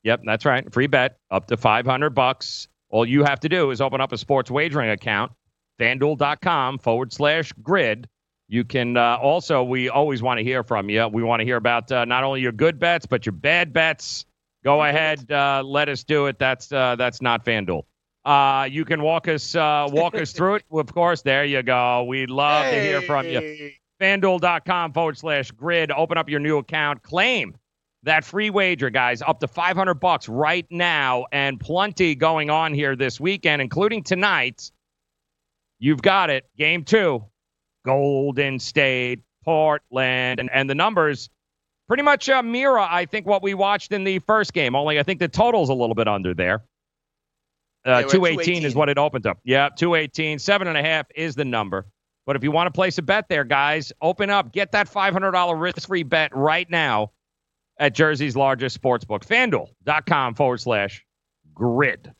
Yep, 0.03 0.21
that's 0.25 0.45
right. 0.45 0.71
Free 0.73 0.87
bet 0.87 1.17
up 1.31 1.47
to 1.47 1.57
500 1.57 2.09
bucks. 2.11 2.67
All 2.89 3.05
you 3.05 3.23
have 3.23 3.39
to 3.41 3.49
do 3.49 3.71
is 3.71 3.81
open 3.81 4.01
up 4.01 4.11
a 4.11 4.17
sports 4.17 4.49
wagering 4.49 4.89
account 4.89 5.31
fanduel.com 5.79 6.79
forward 6.79 7.13
slash 7.13 7.51
grid. 7.63 8.07
You 8.47 8.63
can 8.63 8.95
uh, 8.95 9.17
also, 9.21 9.63
we 9.63 9.89
always 9.89 10.21
want 10.21 10.37
to 10.37 10.43
hear 10.43 10.63
from 10.63 10.89
you. 10.89 11.07
We 11.07 11.23
want 11.23 11.39
to 11.39 11.45
hear 11.45 11.57
about 11.57 11.91
uh, 11.91 12.05
not 12.05 12.23
only 12.23 12.41
your 12.41 12.51
good 12.51 12.79
bets, 12.79 13.05
but 13.05 13.25
your 13.25 13.33
bad 13.33 13.73
bets. 13.73 14.25
Go 14.63 14.83
ahead, 14.83 15.31
uh, 15.31 15.61
let 15.63 15.89
us 15.89 16.03
do 16.03 16.25
it. 16.25 16.39
That's 16.39 16.71
uh, 16.71 16.95
that's 16.95 17.21
not 17.21 17.45
FanDuel. 17.45 17.83
Uh, 18.25 18.67
you 18.69 18.83
can 18.83 19.03
walk 19.03 19.27
us 19.27 19.53
uh, 19.55 19.87
walk 19.91 20.15
us 20.15 20.31
through 20.31 20.55
it. 20.55 20.63
Of 20.71 20.91
course, 20.91 21.21
there 21.21 21.45
you 21.45 21.61
go. 21.61 22.03
We'd 22.03 22.31
love 22.31 22.65
to 22.65 22.81
hear 22.81 23.01
from 23.03 23.27
you. 23.27 23.71
FanDuel.com 24.01 24.93
forward 24.93 25.17
slash 25.17 25.51
grid. 25.51 25.91
Open 25.91 26.17
up 26.17 26.29
your 26.29 26.39
new 26.39 26.57
account. 26.57 27.03
Claim 27.03 27.55
that 28.05 28.23
free 28.23 28.49
wager, 28.49 28.89
guys, 28.89 29.21
up 29.21 29.39
to 29.39 29.47
500 29.47 29.95
bucks 29.95 30.29
right 30.29 30.65
now, 30.69 31.25
and 31.31 31.59
plenty 31.59 32.15
going 32.15 32.49
on 32.49 32.73
here 32.73 32.95
this 32.95 33.19
weekend, 33.19 33.61
including 33.61 34.03
tonight. 34.03 34.71
You've 35.79 36.01
got 36.01 36.29
it. 36.29 36.45
Game 36.57 36.83
two, 36.83 37.23
Golden 37.85 38.59
State, 38.59 39.21
Portland, 39.43 40.39
and, 40.39 40.49
and 40.51 40.69
the 40.69 40.75
numbers 40.75 41.29
pretty 41.87 42.03
much 42.03 42.29
uh, 42.29 42.41
mirror, 42.41 42.79
I 42.79 43.05
think, 43.05 43.25
what 43.25 43.43
we 43.43 43.53
watched 43.53 43.91
in 43.91 44.03
the 44.03 44.19
first 44.19 44.53
game. 44.53 44.75
Only 44.75 44.99
I 44.99 45.03
think 45.03 45.19
the 45.19 45.27
total's 45.27 45.69
a 45.69 45.73
little 45.73 45.95
bit 45.95 46.07
under 46.07 46.33
there. 46.33 46.63
Uh, 47.85 48.01
218 48.01 48.63
is 48.65 48.73
what 48.73 48.89
it 48.89 48.97
opened 48.97 49.27
up. 49.27 49.39
Yeah, 49.43 49.69
218. 49.69 50.39
Seven 50.39 50.67
and 50.67 50.77
a 50.77 50.81
half 50.81 51.05
is 51.15 51.35
the 51.35 51.45
number. 51.45 51.85
But 52.25 52.35
if 52.35 52.43
you 52.43 52.49
want 52.49 52.65
to 52.67 52.71
place 52.71 52.97
a 52.97 53.03
bet 53.03 53.29
there, 53.29 53.43
guys, 53.43 53.93
open 54.01 54.31
up. 54.31 54.51
Get 54.51 54.71
that 54.71 54.89
$500 54.89 55.61
risk 55.61 55.87
free 55.87 56.01
bet 56.01 56.35
right 56.35 56.67
now 56.67 57.11
at 57.77 57.93
Jersey's 57.93 58.35
largest 58.35 58.73
sports 58.73 59.05
book, 59.05 59.23
fanduel.com 59.23 60.33
forward 60.33 60.59
slash 60.59 61.05
grid. 61.53 62.11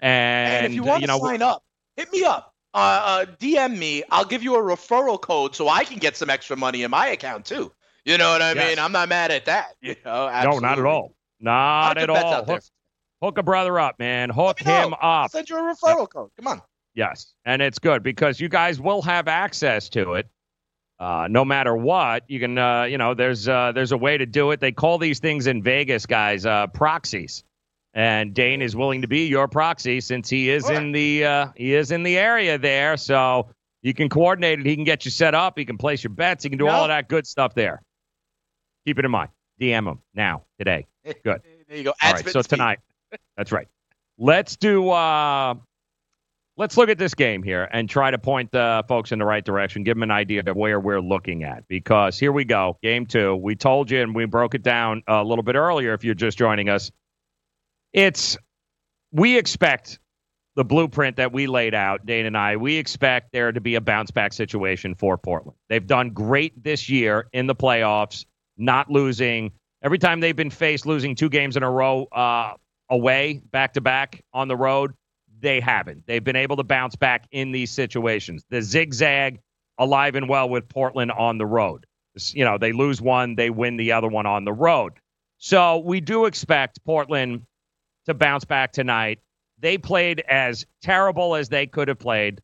And, 0.00 0.64
And 0.64 0.66
if 0.66 0.74
you 0.74 0.82
want 0.82 1.00
you 1.00 1.06
to 1.06 1.14
know, 1.14 1.20
sign 1.20 1.40
up, 1.40 1.64
hit 1.96 2.12
me 2.12 2.24
up. 2.24 2.53
Uh, 2.74 2.78
uh, 2.78 3.24
DM 3.38 3.78
me. 3.78 4.02
I'll 4.10 4.24
give 4.24 4.42
you 4.42 4.56
a 4.56 4.62
referral 4.62 5.20
code 5.20 5.54
so 5.54 5.68
I 5.68 5.84
can 5.84 5.98
get 5.98 6.16
some 6.16 6.28
extra 6.28 6.56
money 6.56 6.82
in 6.82 6.90
my 6.90 7.06
account 7.08 7.44
too. 7.44 7.72
You 8.04 8.18
know 8.18 8.32
what 8.32 8.42
I 8.42 8.52
Yes. 8.52 8.70
mean? 8.70 8.84
I'm 8.84 8.92
not 8.92 9.08
mad 9.08 9.30
at 9.30 9.44
that. 9.46 9.76
You 9.80 9.94
know, 10.04 10.26
No, 10.42 10.58
not 10.58 10.78
at 10.78 10.84
all. 10.84 11.14
Not 11.40 11.98
at 11.98 12.10
all. 12.10 12.44
Hook, 12.44 12.62
hook 13.22 13.38
a 13.38 13.42
brother 13.42 13.78
up, 13.78 13.98
man. 13.98 14.28
Hook 14.30 14.58
him 14.58 14.94
up. 15.00 15.30
Send 15.30 15.48
you 15.48 15.56
a 15.56 15.74
referral 15.74 16.08
code. 16.08 16.30
Come 16.36 16.48
on. 16.48 16.62
Yes, 16.94 17.34
and 17.44 17.62
it's 17.62 17.78
good 17.78 18.02
because 18.02 18.40
you 18.40 18.48
guys 18.48 18.80
will 18.80 19.02
have 19.02 19.26
access 19.28 19.88
to 19.90 20.14
it. 20.14 20.28
Uh, 21.00 21.26
no 21.28 21.44
matter 21.44 21.74
what, 21.74 22.22
you 22.28 22.38
can, 22.38 22.56
uh, 22.56 22.84
you 22.84 22.98
know, 22.98 23.14
there's 23.14 23.48
uh, 23.48 23.72
there's 23.72 23.90
a 23.92 23.96
way 23.96 24.16
to 24.16 24.26
do 24.26 24.52
it. 24.52 24.60
They 24.60 24.70
call 24.72 24.98
these 24.98 25.18
things 25.18 25.46
in 25.48 25.62
Vegas, 25.62 26.06
guys, 26.06 26.46
uh, 26.46 26.68
proxies. 26.68 27.42
And 27.94 28.34
Dane 28.34 28.60
is 28.60 28.74
willing 28.74 29.02
to 29.02 29.08
be 29.08 29.26
your 29.26 29.46
proxy 29.46 30.00
since 30.00 30.28
he 30.28 30.50
is 30.50 30.68
in 30.68 30.90
the 30.90 31.24
uh, 31.24 31.48
he 31.54 31.74
is 31.74 31.92
in 31.92 32.02
the 32.02 32.18
area 32.18 32.58
there. 32.58 32.96
So 32.96 33.48
you 33.82 33.94
can 33.94 34.08
coordinate 34.08 34.58
it. 34.58 34.66
He 34.66 34.74
can 34.74 34.84
get 34.84 35.04
you 35.04 35.12
set 35.12 35.34
up. 35.34 35.56
He 35.56 35.64
can 35.64 35.78
place 35.78 36.02
your 36.02 36.12
bets. 36.12 36.42
He 36.42 36.50
can 36.50 36.58
do 36.58 36.66
all 36.68 36.82
of 36.82 36.88
that 36.88 37.08
good 37.08 37.26
stuff 37.26 37.54
there. 37.54 37.82
Keep 38.84 38.98
it 38.98 39.04
in 39.04 39.10
mind. 39.10 39.30
DM 39.60 39.88
him 39.88 40.00
now 40.14 40.42
today. 40.58 40.86
Good. 41.04 41.42
There 41.68 41.76
you 41.76 41.84
go. 41.84 41.92
All 42.02 42.12
right, 42.12 42.28
so 42.28 42.42
tonight. 42.42 42.80
That's 43.36 43.52
right. 43.52 43.68
Let's 44.18 44.56
do. 44.56 44.90
Uh, 44.90 45.54
let's 46.56 46.76
look 46.76 46.88
at 46.88 46.98
this 46.98 47.14
game 47.14 47.42
here 47.42 47.68
and 47.72 47.88
try 47.88 48.10
to 48.10 48.18
point 48.18 48.50
the 48.52 48.84
folks 48.88 49.12
in 49.12 49.18
the 49.18 49.24
right 49.24 49.44
direction. 49.44 49.84
Give 49.84 49.96
them 49.96 50.02
an 50.02 50.10
idea 50.10 50.42
of 50.46 50.56
where 50.56 50.80
we're 50.80 51.00
looking 51.00 51.44
at. 51.44 51.66
Because 51.68 52.18
here 52.18 52.32
we 52.32 52.44
go, 52.44 52.78
game 52.82 53.06
two. 53.06 53.36
We 53.36 53.54
told 53.54 53.90
you 53.90 54.02
and 54.02 54.14
we 54.14 54.24
broke 54.24 54.54
it 54.54 54.62
down 54.62 55.02
a 55.06 55.22
little 55.22 55.44
bit 55.44 55.54
earlier. 55.54 55.94
If 55.94 56.04
you're 56.04 56.14
just 56.14 56.38
joining 56.38 56.68
us, 56.68 56.90
it's 57.94 58.36
we 59.12 59.38
expect 59.38 59.98
the 60.56 60.64
blueprint 60.64 61.16
that 61.16 61.32
we 61.32 61.46
laid 61.46 61.74
out, 61.74 62.04
Dane 62.04 62.26
and 62.26 62.36
I. 62.36 62.56
We 62.56 62.76
expect 62.76 63.32
there 63.32 63.50
to 63.50 63.60
be 63.60 63.76
a 63.76 63.80
bounce 63.80 64.10
back 64.10 64.32
situation 64.32 64.94
for 64.94 65.16
Portland. 65.16 65.56
They've 65.68 65.86
done 65.86 66.10
great 66.10 66.62
this 66.62 66.88
year 66.88 67.28
in 67.32 67.46
the 67.46 67.54
playoffs, 67.54 68.26
not 68.58 68.90
losing 68.90 69.52
every 69.82 69.98
time 69.98 70.20
they've 70.20 70.36
been 70.36 70.50
faced 70.50 70.86
losing 70.86 71.14
two 71.14 71.28
games 71.28 71.56
in 71.56 71.62
a 71.62 71.70
row 71.70 72.04
uh, 72.12 72.54
away, 72.90 73.40
back 73.50 73.74
to 73.74 73.80
back 73.80 74.22
on 74.32 74.48
the 74.48 74.56
road. 74.56 74.92
They 75.40 75.60
haven't. 75.60 76.06
They've 76.06 76.24
been 76.24 76.36
able 76.36 76.56
to 76.56 76.64
bounce 76.64 76.96
back 76.96 77.26
in 77.30 77.52
these 77.52 77.70
situations. 77.70 78.44
The 78.50 78.62
zigzag 78.62 79.40
alive 79.78 80.14
and 80.14 80.28
well 80.28 80.48
with 80.48 80.68
Portland 80.68 81.12
on 81.12 81.38
the 81.38 81.46
road. 81.46 81.86
You 82.32 82.44
know, 82.44 82.58
they 82.58 82.72
lose 82.72 83.02
one, 83.02 83.34
they 83.34 83.50
win 83.50 83.76
the 83.76 83.92
other 83.92 84.08
one 84.08 84.26
on 84.26 84.44
the 84.44 84.52
road. 84.52 84.92
So 85.38 85.78
we 85.78 86.00
do 86.00 86.26
expect 86.26 86.82
Portland 86.84 87.42
to 88.06 88.14
bounce 88.14 88.44
back 88.44 88.72
tonight. 88.72 89.20
They 89.58 89.78
played 89.78 90.20
as 90.28 90.66
terrible 90.82 91.34
as 91.34 91.48
they 91.48 91.66
could 91.66 91.88
have 91.88 91.98
played 91.98 92.40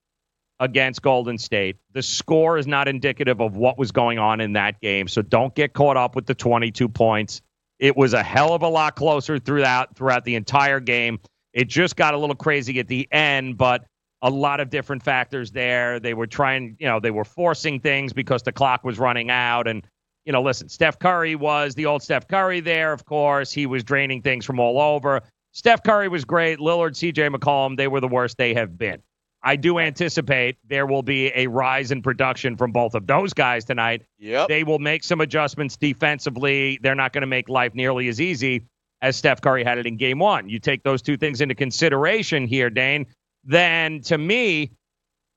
against 0.59 1.03
Golden 1.03 1.39
State. 1.39 1.77
The 1.93 2.03
score 2.03 2.59
is 2.59 2.67
not 2.67 2.87
indicative 2.87 3.41
of 3.41 3.57
what 3.57 3.79
was 3.79 3.93
going 3.93 4.19
on 4.19 4.41
in 4.41 4.53
that 4.53 4.81
game, 4.81 5.09
so 5.09 5.23
don't 5.23 5.55
get 5.55 5.73
caught 5.73 5.97
up 5.97 6.15
with 6.15 6.27
the 6.27 6.35
22 6.35 6.89
points. 6.89 7.43
It 7.79 7.97
was 7.97 8.13
a 8.13 8.23
hell 8.23 8.53
of 8.53 8.63
a 8.63 8.69
lot 8.69 8.95
closer 8.95 9.39
throughout 9.39 9.97
throughout 9.97 10.25
the 10.25 10.35
entire 10.35 10.81
game. 10.81 11.19
It 11.53 11.69
just 11.69 11.97
got 11.97 12.15
a 12.15 12.19
little 12.19 12.37
crazy 12.37 12.79
at 12.79 12.89
the 12.89 13.09
end, 13.11 13.57
but 13.57 13.87
a 14.23 14.31
lot 14.31 14.61
of 14.61 14.71
different 14.71 15.03
factors 15.03 15.51
there. 15.51 15.99
They 15.99 16.15
were 16.15 16.27
trying, 16.27 16.77
you 16.79 16.87
know, 16.87 17.01
they 17.01 17.11
were 17.11 17.25
forcing 17.25 17.81
things 17.81 18.13
because 18.13 18.43
the 18.43 18.53
clock 18.53 18.85
was 18.85 18.99
running 18.99 19.31
out. 19.31 19.67
And, 19.67 19.83
you 20.25 20.33
know, 20.33 20.43
listen, 20.43 20.69
Steph 20.69 20.99
Curry 20.99 21.35
was 21.35 21.75
the 21.75 21.87
old 21.87 22.03
Steph 22.03 22.29
Curry 22.29 22.61
there, 22.61 22.93
of 22.93 23.05
course. 23.05 23.51
He 23.51 23.67
was 23.67 23.83
draining 23.83 24.21
things 24.21 24.45
from 24.45 24.61
all 24.61 24.79
over. 24.81 25.23
Steph 25.53 25.83
Curry 25.83 26.09
was 26.09 26.25
great. 26.25 26.59
Lillard, 26.59 26.93
CJ 26.93 27.35
McCollum, 27.35 27.77
they 27.77 27.89
were 27.89 28.01
the 28.01 28.09
worst 28.09 28.39
they 28.39 28.55
have 28.55 28.79
been. 28.79 29.03
I 29.43 29.57
do 29.57 29.79
anticipate 29.79 30.59
there 30.69 30.87
will 30.87 31.03
be 31.03 31.33
a 31.35 31.47
rise 31.47 31.91
in 31.91 32.03
production 32.03 32.57
from 32.57 32.73
both 32.73 32.95
of 32.95 33.07
those 33.07 33.33
guys 33.33 33.65
tonight. 33.65 34.03
Yep. 34.19 34.49
They 34.49 34.65
will 34.65 34.79
make 34.79 35.03
some 35.03 35.21
adjustments 35.21 35.77
defensively. 35.77 36.79
They're 36.83 36.95
not 36.95 37.13
going 37.13 37.23
to 37.23 37.27
make 37.27 37.49
life 37.49 37.75
nearly 37.75 38.09
as 38.09 38.21
easy 38.21 38.67
as 39.01 39.17
Steph 39.17 39.41
Curry 39.41 39.65
had 39.65 39.79
it 39.79 39.87
in 39.87 39.97
game 39.97 40.19
one. 40.19 40.49
You 40.49 40.59
take 40.59 40.83
those 40.83 41.01
two 41.01 41.17
things 41.17 41.41
into 41.41 41.55
consideration 41.55 42.47
here, 42.47 42.69
Dane, 42.69 43.07
then 43.45 44.03
to 44.03 44.19
me, 44.19 44.73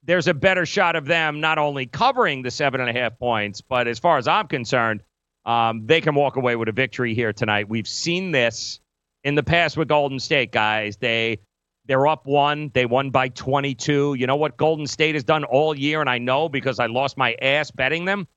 there's 0.03 0.27
a 0.27 0.33
better 0.33 0.65
shot 0.65 0.97
of 0.97 1.05
them 1.05 1.39
not 1.39 1.57
only 1.57 1.85
covering 1.85 2.41
the 2.41 2.51
seven 2.51 2.81
and 2.81 2.89
a 2.89 2.93
half 2.93 3.17
points, 3.17 3.61
but 3.61 3.87
as 3.87 3.99
far 3.99 4.17
as 4.17 4.27
I'm 4.27 4.47
concerned, 4.47 5.01
um, 5.45 5.85
they 5.85 6.01
can 6.01 6.13
walk 6.13 6.35
away 6.35 6.57
with 6.57 6.67
a 6.67 6.73
victory 6.73 7.13
here 7.13 7.31
tonight. 7.31 7.69
We've 7.69 7.87
seen 7.87 8.31
this 8.31 8.81
in 9.23 9.35
the 9.35 9.43
past 9.43 9.77
with 9.77 9.87
Golden 9.87 10.19
State, 10.19 10.51
guys. 10.51 10.97
They 10.97 11.39
they're 11.85 12.07
up 12.07 12.25
one. 12.25 12.71
They 12.73 12.85
won 12.85 13.09
by 13.09 13.29
22. 13.29 14.15
You 14.15 14.27
know 14.27 14.35
what 14.35 14.57
Golden 14.57 14.87
State 14.87 15.15
has 15.15 15.23
done 15.23 15.43
all 15.43 15.77
year, 15.77 16.01
and 16.01 16.09
I 16.09 16.17
know 16.17 16.47
because 16.49 16.79
I 16.79 16.85
lost 16.85 17.17
my 17.17 17.35
ass 17.41 17.71
betting 17.71 18.05
them. 18.05 18.27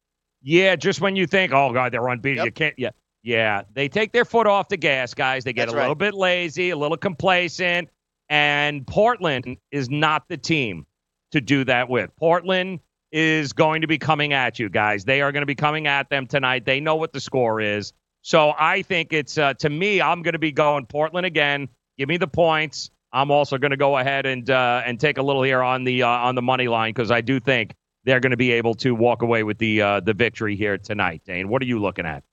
Yeah, 0.42 0.76
just 0.76 1.00
when 1.00 1.16
you 1.16 1.26
think, 1.26 1.52
oh 1.52 1.72
god, 1.72 1.92
they're 1.92 2.06
unbeaten, 2.06 2.38
yep. 2.38 2.46
you 2.46 2.52
can't. 2.52 2.74
Yeah, 2.78 2.90
yeah, 3.22 3.62
they 3.74 3.88
take 3.88 4.12
their 4.12 4.24
foot 4.24 4.46
off 4.46 4.68
the 4.68 4.76
gas, 4.76 5.14
guys. 5.14 5.44
They 5.44 5.52
get 5.52 5.66
That's 5.66 5.74
a 5.74 5.76
right. 5.76 5.82
little 5.82 5.94
bit 5.94 6.14
lazy, 6.14 6.70
a 6.70 6.76
little 6.76 6.96
complacent, 6.96 7.88
and 8.28 8.86
Portland 8.86 9.56
is 9.70 9.90
not 9.90 10.28
the 10.28 10.36
team 10.36 10.86
to 11.32 11.40
do 11.40 11.64
that 11.64 11.88
with. 11.88 12.14
Portland 12.16 12.80
is 13.12 13.52
going 13.52 13.80
to 13.80 13.86
be 13.86 13.98
coming 13.98 14.32
at 14.32 14.58
you, 14.58 14.68
guys. 14.68 15.04
They 15.04 15.22
are 15.22 15.32
going 15.32 15.42
to 15.42 15.46
be 15.46 15.54
coming 15.54 15.86
at 15.86 16.10
them 16.10 16.26
tonight. 16.26 16.64
They 16.64 16.80
know 16.80 16.96
what 16.96 17.12
the 17.12 17.20
score 17.20 17.60
is. 17.60 17.92
So 18.26 18.52
I 18.58 18.82
think 18.82 19.12
it's 19.12 19.38
uh, 19.38 19.54
to 19.54 19.70
me, 19.70 20.00
I'm 20.00 20.22
going 20.22 20.32
to 20.32 20.40
be 20.40 20.50
going 20.50 20.86
Portland 20.86 21.26
again. 21.26 21.68
Give 21.96 22.08
me 22.08 22.16
the 22.16 22.26
points. 22.26 22.90
I'm 23.12 23.30
also 23.30 23.56
going 23.56 23.70
to 23.70 23.76
go 23.76 23.96
ahead 23.96 24.26
and 24.26 24.50
uh, 24.50 24.82
and 24.84 24.98
take 24.98 25.18
a 25.18 25.22
little 25.22 25.44
here 25.44 25.62
on 25.62 25.84
the 25.84 26.02
uh, 26.02 26.08
on 26.08 26.34
the 26.34 26.42
money 26.42 26.66
line 26.66 26.92
because 26.92 27.12
I 27.12 27.20
do 27.20 27.38
think 27.38 27.76
they're 28.02 28.18
going 28.18 28.32
to 28.32 28.36
be 28.36 28.50
able 28.50 28.74
to 28.74 28.96
walk 28.96 29.22
away 29.22 29.44
with 29.44 29.58
the 29.58 29.80
uh, 29.80 30.00
the 30.00 30.12
victory 30.12 30.56
here 30.56 30.76
tonight. 30.76 31.22
Dane, 31.24 31.48
what 31.48 31.62
are 31.62 31.66
you 31.66 31.78
looking 31.78 32.04
at? 32.04 32.24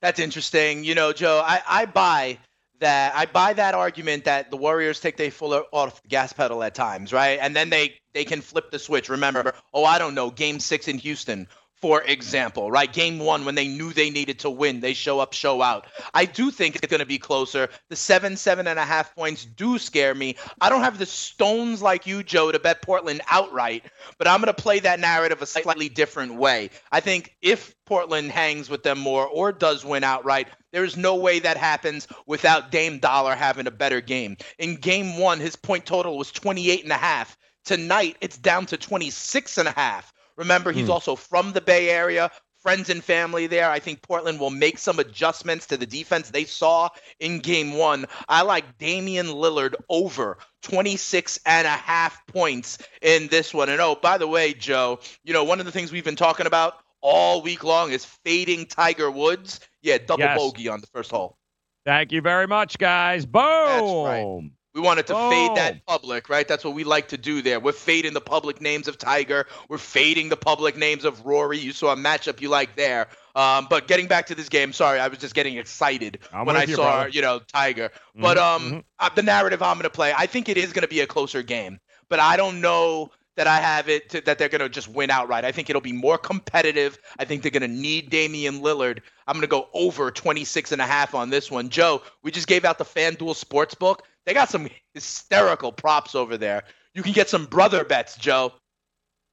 That's 0.00 0.20
interesting. 0.20 0.84
You 0.84 0.94
know, 0.94 1.12
Joe, 1.12 1.42
I, 1.44 1.60
I 1.68 1.86
buy 1.86 2.38
that 2.78 3.16
I 3.16 3.26
buy 3.26 3.54
that 3.54 3.74
argument 3.74 4.26
that 4.26 4.52
the 4.52 4.56
Warriors 4.56 5.00
take 5.00 5.16
their 5.16 5.32
full 5.32 5.64
off 5.72 6.00
the 6.00 6.08
gas 6.08 6.32
pedal 6.32 6.62
at 6.62 6.76
times, 6.76 7.12
right? 7.12 7.40
And 7.42 7.56
then 7.56 7.70
they 7.70 7.96
they 8.12 8.24
can 8.24 8.40
flip 8.40 8.70
the 8.70 8.78
switch. 8.78 9.08
Remember, 9.08 9.52
oh, 9.72 9.84
I 9.84 9.98
don't 9.98 10.14
know, 10.14 10.30
game 10.30 10.60
six 10.60 10.86
in 10.86 10.98
Houston, 10.98 11.48
for 11.84 12.00
example, 12.04 12.70
right? 12.70 12.90
Game 12.90 13.18
one, 13.18 13.44
when 13.44 13.56
they 13.56 13.68
knew 13.68 13.92
they 13.92 14.08
needed 14.08 14.38
to 14.38 14.48
win, 14.48 14.80
they 14.80 14.94
show 14.94 15.20
up, 15.20 15.34
show 15.34 15.60
out. 15.60 15.86
I 16.14 16.24
do 16.24 16.50
think 16.50 16.76
it's 16.76 16.86
going 16.86 17.00
to 17.00 17.04
be 17.04 17.18
closer. 17.18 17.68
The 17.90 17.96
seven, 17.96 18.38
seven 18.38 18.66
and 18.66 18.78
a 18.78 18.84
half 18.86 19.14
points 19.14 19.44
do 19.44 19.76
scare 19.76 20.14
me. 20.14 20.36
I 20.62 20.70
don't 20.70 20.80
have 20.80 20.96
the 20.96 21.04
stones 21.04 21.82
like 21.82 22.06
you, 22.06 22.22
Joe, 22.22 22.50
to 22.50 22.58
bet 22.58 22.80
Portland 22.80 23.20
outright, 23.30 23.84
but 24.16 24.26
I'm 24.26 24.40
going 24.40 24.46
to 24.46 24.62
play 24.62 24.78
that 24.78 24.98
narrative 24.98 25.42
a 25.42 25.46
slightly 25.46 25.90
different 25.90 26.36
way. 26.36 26.70
I 26.90 27.00
think 27.00 27.36
if 27.42 27.74
Portland 27.84 28.30
hangs 28.30 28.70
with 28.70 28.82
them 28.82 28.98
more 28.98 29.26
or 29.26 29.52
does 29.52 29.84
win 29.84 30.04
outright, 30.04 30.48
there's 30.72 30.96
no 30.96 31.16
way 31.16 31.38
that 31.40 31.58
happens 31.58 32.08
without 32.24 32.70
Dame 32.70 32.98
Dollar 32.98 33.34
having 33.34 33.66
a 33.66 33.70
better 33.70 34.00
game. 34.00 34.38
In 34.58 34.76
game 34.76 35.18
one, 35.18 35.38
his 35.38 35.54
point 35.54 35.84
total 35.84 36.16
was 36.16 36.32
28 36.32 36.82
and 36.82 36.92
a 36.92 36.96
half. 36.96 37.36
Tonight, 37.66 38.16
it's 38.22 38.38
down 38.38 38.64
to 38.66 38.78
26 38.78 39.58
and 39.58 39.68
a 39.68 39.72
half. 39.72 40.14
Remember, 40.36 40.72
he's 40.72 40.88
Hmm. 40.88 40.90
also 40.90 41.16
from 41.16 41.52
the 41.52 41.60
Bay 41.60 41.90
Area, 41.90 42.30
friends 42.60 42.88
and 42.90 43.02
family 43.02 43.46
there. 43.46 43.70
I 43.70 43.78
think 43.78 44.02
Portland 44.02 44.38
will 44.40 44.50
make 44.50 44.78
some 44.78 44.98
adjustments 44.98 45.66
to 45.66 45.76
the 45.76 45.86
defense 45.86 46.30
they 46.30 46.44
saw 46.44 46.88
in 47.20 47.38
game 47.40 47.72
one. 47.74 48.06
I 48.28 48.42
like 48.42 48.78
Damian 48.78 49.26
Lillard 49.26 49.74
over 49.88 50.38
26 50.62 51.38
and 51.46 51.66
a 51.66 51.70
half 51.70 52.26
points 52.26 52.78
in 53.02 53.28
this 53.28 53.52
one. 53.54 53.68
And 53.68 53.80
oh, 53.80 53.96
by 53.96 54.18
the 54.18 54.28
way, 54.28 54.52
Joe, 54.54 55.00
you 55.24 55.32
know, 55.32 55.44
one 55.44 55.60
of 55.60 55.66
the 55.66 55.72
things 55.72 55.92
we've 55.92 56.04
been 56.04 56.16
talking 56.16 56.46
about 56.46 56.74
all 57.00 57.42
week 57.42 57.62
long 57.64 57.92
is 57.92 58.04
fading 58.04 58.66
Tiger 58.66 59.10
Woods. 59.10 59.60
Yeah, 59.82 59.98
double 59.98 60.28
Yes. 60.28 60.28
bogey 60.28 60.68
on 60.68 60.80
the 60.80 60.86
first 60.88 61.10
hole. 61.10 61.36
Thank 61.84 62.12
you 62.12 62.20
very 62.20 62.46
much, 62.46 62.78
guys. 62.78 63.26
Boom. 63.26 64.56
We 64.74 64.80
wanted 64.80 65.06
to 65.06 65.14
fade 65.14 65.56
that 65.56 65.86
public, 65.86 66.28
right? 66.28 66.48
That's 66.48 66.64
what 66.64 66.74
we 66.74 66.82
like 66.82 67.08
to 67.08 67.16
do 67.16 67.42
there. 67.42 67.60
We're 67.60 67.70
fading 67.72 68.12
the 68.12 68.20
public 68.20 68.60
names 68.60 68.88
of 68.88 68.98
Tiger. 68.98 69.46
We're 69.68 69.78
fading 69.78 70.30
the 70.30 70.36
public 70.36 70.76
names 70.76 71.04
of 71.04 71.24
Rory. 71.24 71.58
You 71.58 71.72
saw 71.72 71.92
a 71.92 71.96
matchup 71.96 72.40
you 72.40 72.48
like 72.48 72.74
there. 72.74 73.06
Um, 73.36 73.68
but 73.70 73.86
getting 73.86 74.08
back 74.08 74.26
to 74.26 74.34
this 74.34 74.48
game, 74.48 74.72
sorry, 74.72 74.98
I 74.98 75.06
was 75.06 75.18
just 75.18 75.34
getting 75.34 75.58
excited 75.58 76.18
I'm 76.32 76.44
when 76.44 76.56
I 76.56 76.64
you, 76.64 76.74
saw, 76.74 76.82
brother. 76.82 77.08
you 77.10 77.22
know, 77.22 77.38
Tiger. 77.38 77.90
But 78.16 78.36
um, 78.36 78.62
mhm. 78.62 78.84
uh, 78.98 79.10
the 79.14 79.22
narrative 79.22 79.62
I'm 79.62 79.76
going 79.76 79.84
to 79.84 79.90
play, 79.90 80.12
I 80.16 80.26
think 80.26 80.48
it 80.48 80.56
is 80.56 80.72
going 80.72 80.82
to 80.82 80.88
be 80.88 81.00
a 81.00 81.06
closer 81.06 81.42
game. 81.42 81.78
But 82.08 82.18
I 82.18 82.36
don't 82.36 82.60
know 82.60 83.12
that 83.36 83.46
I 83.46 83.58
have 83.58 83.88
it 83.88 84.10
to, 84.10 84.20
that 84.22 84.38
they're 84.38 84.48
going 84.48 84.60
to 84.60 84.68
just 84.68 84.88
win 84.88 85.10
outright. 85.10 85.44
I 85.44 85.52
think 85.52 85.70
it'll 85.70 85.82
be 85.82 85.92
more 85.92 86.18
competitive. 86.18 86.98
I 87.18 87.24
think 87.24 87.42
they're 87.42 87.50
going 87.50 87.62
to 87.62 87.68
need 87.68 88.10
Damian 88.10 88.60
Lillard. 88.60 89.00
I'm 89.26 89.34
going 89.34 89.42
to 89.42 89.48
go 89.48 89.68
over 89.72 90.10
26 90.10 90.72
and 90.72 90.80
a 90.80 90.86
half 90.86 91.14
on 91.14 91.30
this 91.30 91.50
one. 91.50 91.68
Joe, 91.68 92.02
we 92.22 92.30
just 92.30 92.46
gave 92.46 92.64
out 92.64 92.78
the 92.78 92.84
FanDuel 92.84 93.34
Sportsbook. 93.34 94.00
They 94.26 94.34
got 94.34 94.48
some 94.48 94.68
hysterical 94.94 95.72
props 95.72 96.14
over 96.14 96.36
there. 96.36 96.64
You 96.94 97.02
can 97.02 97.12
get 97.12 97.28
some 97.28 97.46
brother 97.46 97.84
bets, 97.84 98.16
Joe. 98.16 98.52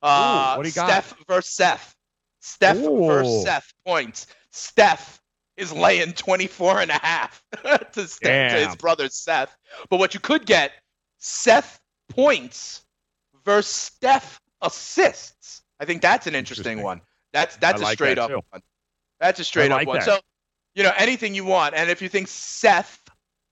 Uh, 0.01 0.53
Ooh, 0.55 0.57
what 0.57 0.63
do 0.63 0.69
you 0.69 0.75
got? 0.75 0.87
Steph 0.87 1.15
versus 1.27 1.53
Seth. 1.53 1.95
Steph 2.39 2.77
Ooh. 2.77 3.05
versus 3.05 3.43
Seth 3.43 3.73
points. 3.85 4.27
Steph 4.51 5.21
is 5.57 5.71
laying 5.71 6.13
24 6.13 6.81
and 6.81 6.91
a 6.91 6.95
half 6.95 7.43
to, 7.93 8.07
Steph, 8.07 8.51
to 8.53 8.67
his 8.67 8.75
brother 8.75 9.07
Seth. 9.09 9.55
But 9.89 9.97
what 9.97 10.13
you 10.13 10.19
could 10.19 10.45
get, 10.45 10.71
Seth 11.19 11.79
points 12.09 12.83
versus 13.45 13.71
Steph 13.71 14.41
assists. 14.61 15.61
I 15.79 15.85
think 15.85 16.01
that's 16.01 16.27
an 16.27 16.35
interesting, 16.35 16.79
Interesting. 16.79 16.83
one. 16.85 17.01
That's 17.33 17.55
that's 17.57 17.81
I 17.81 17.83
a 17.83 17.87
like 17.87 17.93
straight 17.93 18.15
that 18.15 18.23
up 18.23 18.29
too. 18.29 18.41
one. 18.49 18.61
That's 19.19 19.39
a 19.39 19.43
straight 19.43 19.71
like 19.71 19.81
up 19.83 19.87
one. 19.87 19.99
that. 19.99 20.05
So, 20.05 20.19
you 20.75 20.83
know, 20.83 20.91
anything 20.97 21.33
you 21.35 21.45
want. 21.45 21.75
And 21.75 21.89
if 21.89 22.01
you 22.01 22.09
think 22.09 22.27
Seth 22.27 23.00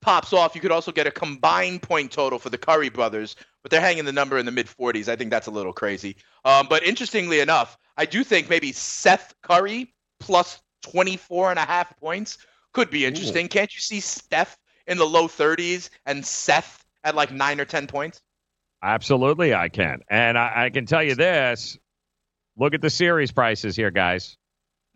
pops 0.00 0.32
off, 0.32 0.54
you 0.54 0.60
could 0.60 0.72
also 0.72 0.92
get 0.92 1.06
a 1.06 1.10
combined 1.10 1.82
point 1.82 2.12
total 2.12 2.38
for 2.38 2.50
the 2.50 2.58
Curry 2.58 2.88
brothers, 2.88 3.36
but 3.62 3.70
they're 3.70 3.80
hanging 3.80 4.04
the 4.04 4.12
number 4.12 4.38
in 4.38 4.46
the 4.46 4.52
mid 4.52 4.66
40s. 4.66 5.08
I 5.08 5.16
think 5.16 5.30
that's 5.30 5.46
a 5.46 5.50
little 5.50 5.72
crazy. 5.72 6.16
Um, 6.44 6.66
but 6.68 6.82
interestingly 6.82 7.40
enough, 7.40 7.76
I 7.96 8.06
do 8.06 8.24
think 8.24 8.48
maybe 8.48 8.72
Seth 8.72 9.34
Curry 9.42 9.92
plus 10.18 10.60
24 10.82 11.50
and 11.50 11.58
a 11.58 11.64
half 11.64 11.96
points 11.98 12.38
could 12.72 12.90
be 12.90 13.04
interesting. 13.04 13.48
Can't 13.48 13.74
you 13.74 13.80
see 13.80 14.00
Steph 14.00 14.56
in 14.86 14.98
the 14.98 15.04
low 15.04 15.28
30s 15.28 15.90
and 16.06 16.24
Seth 16.24 16.84
at 17.04 17.14
like 17.14 17.32
nine 17.32 17.60
or 17.60 17.64
10 17.64 17.86
points? 17.86 18.22
Absolutely, 18.82 19.54
I 19.54 19.68
can. 19.68 20.00
And 20.08 20.38
I, 20.38 20.64
I 20.64 20.70
can 20.70 20.86
tell 20.86 21.02
you 21.02 21.14
this 21.14 21.78
look 22.56 22.74
at 22.74 22.82
the 22.82 22.90
series 22.90 23.32
prices 23.32 23.76
here, 23.76 23.90
guys. 23.90 24.36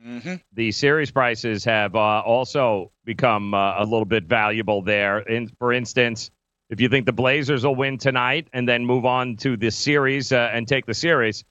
Mm-hmm. 0.05 0.34
The 0.53 0.72
series 0.72 1.11
prices 1.11 1.64
have 1.64 1.95
uh, 1.95 2.20
also 2.20 2.92
become 3.05 3.55
uh, 3.55 3.82
a 3.82 3.84
little 3.84 4.05
bit 4.05 4.24
valuable 4.24 4.82
there. 4.82 5.20
In, 5.20 5.49
for 5.59 5.72
instance, 5.72 6.30
if 6.70 6.80
you 6.80 6.88
think 6.88 7.07
the 7.07 7.12
Blazers 7.12 7.64
will 7.64 7.74
win 7.74 7.99
tonight 7.99 8.49
and 8.53 8.68
then 8.68 8.84
move 8.84 9.05
on 9.05 9.36
to 9.38 9.57
the 9.57 9.70
series 9.70 10.32
uh, 10.32 10.51
and 10.53 10.66
take 10.66 10.86
the 10.86 10.95
series, 10.95 11.45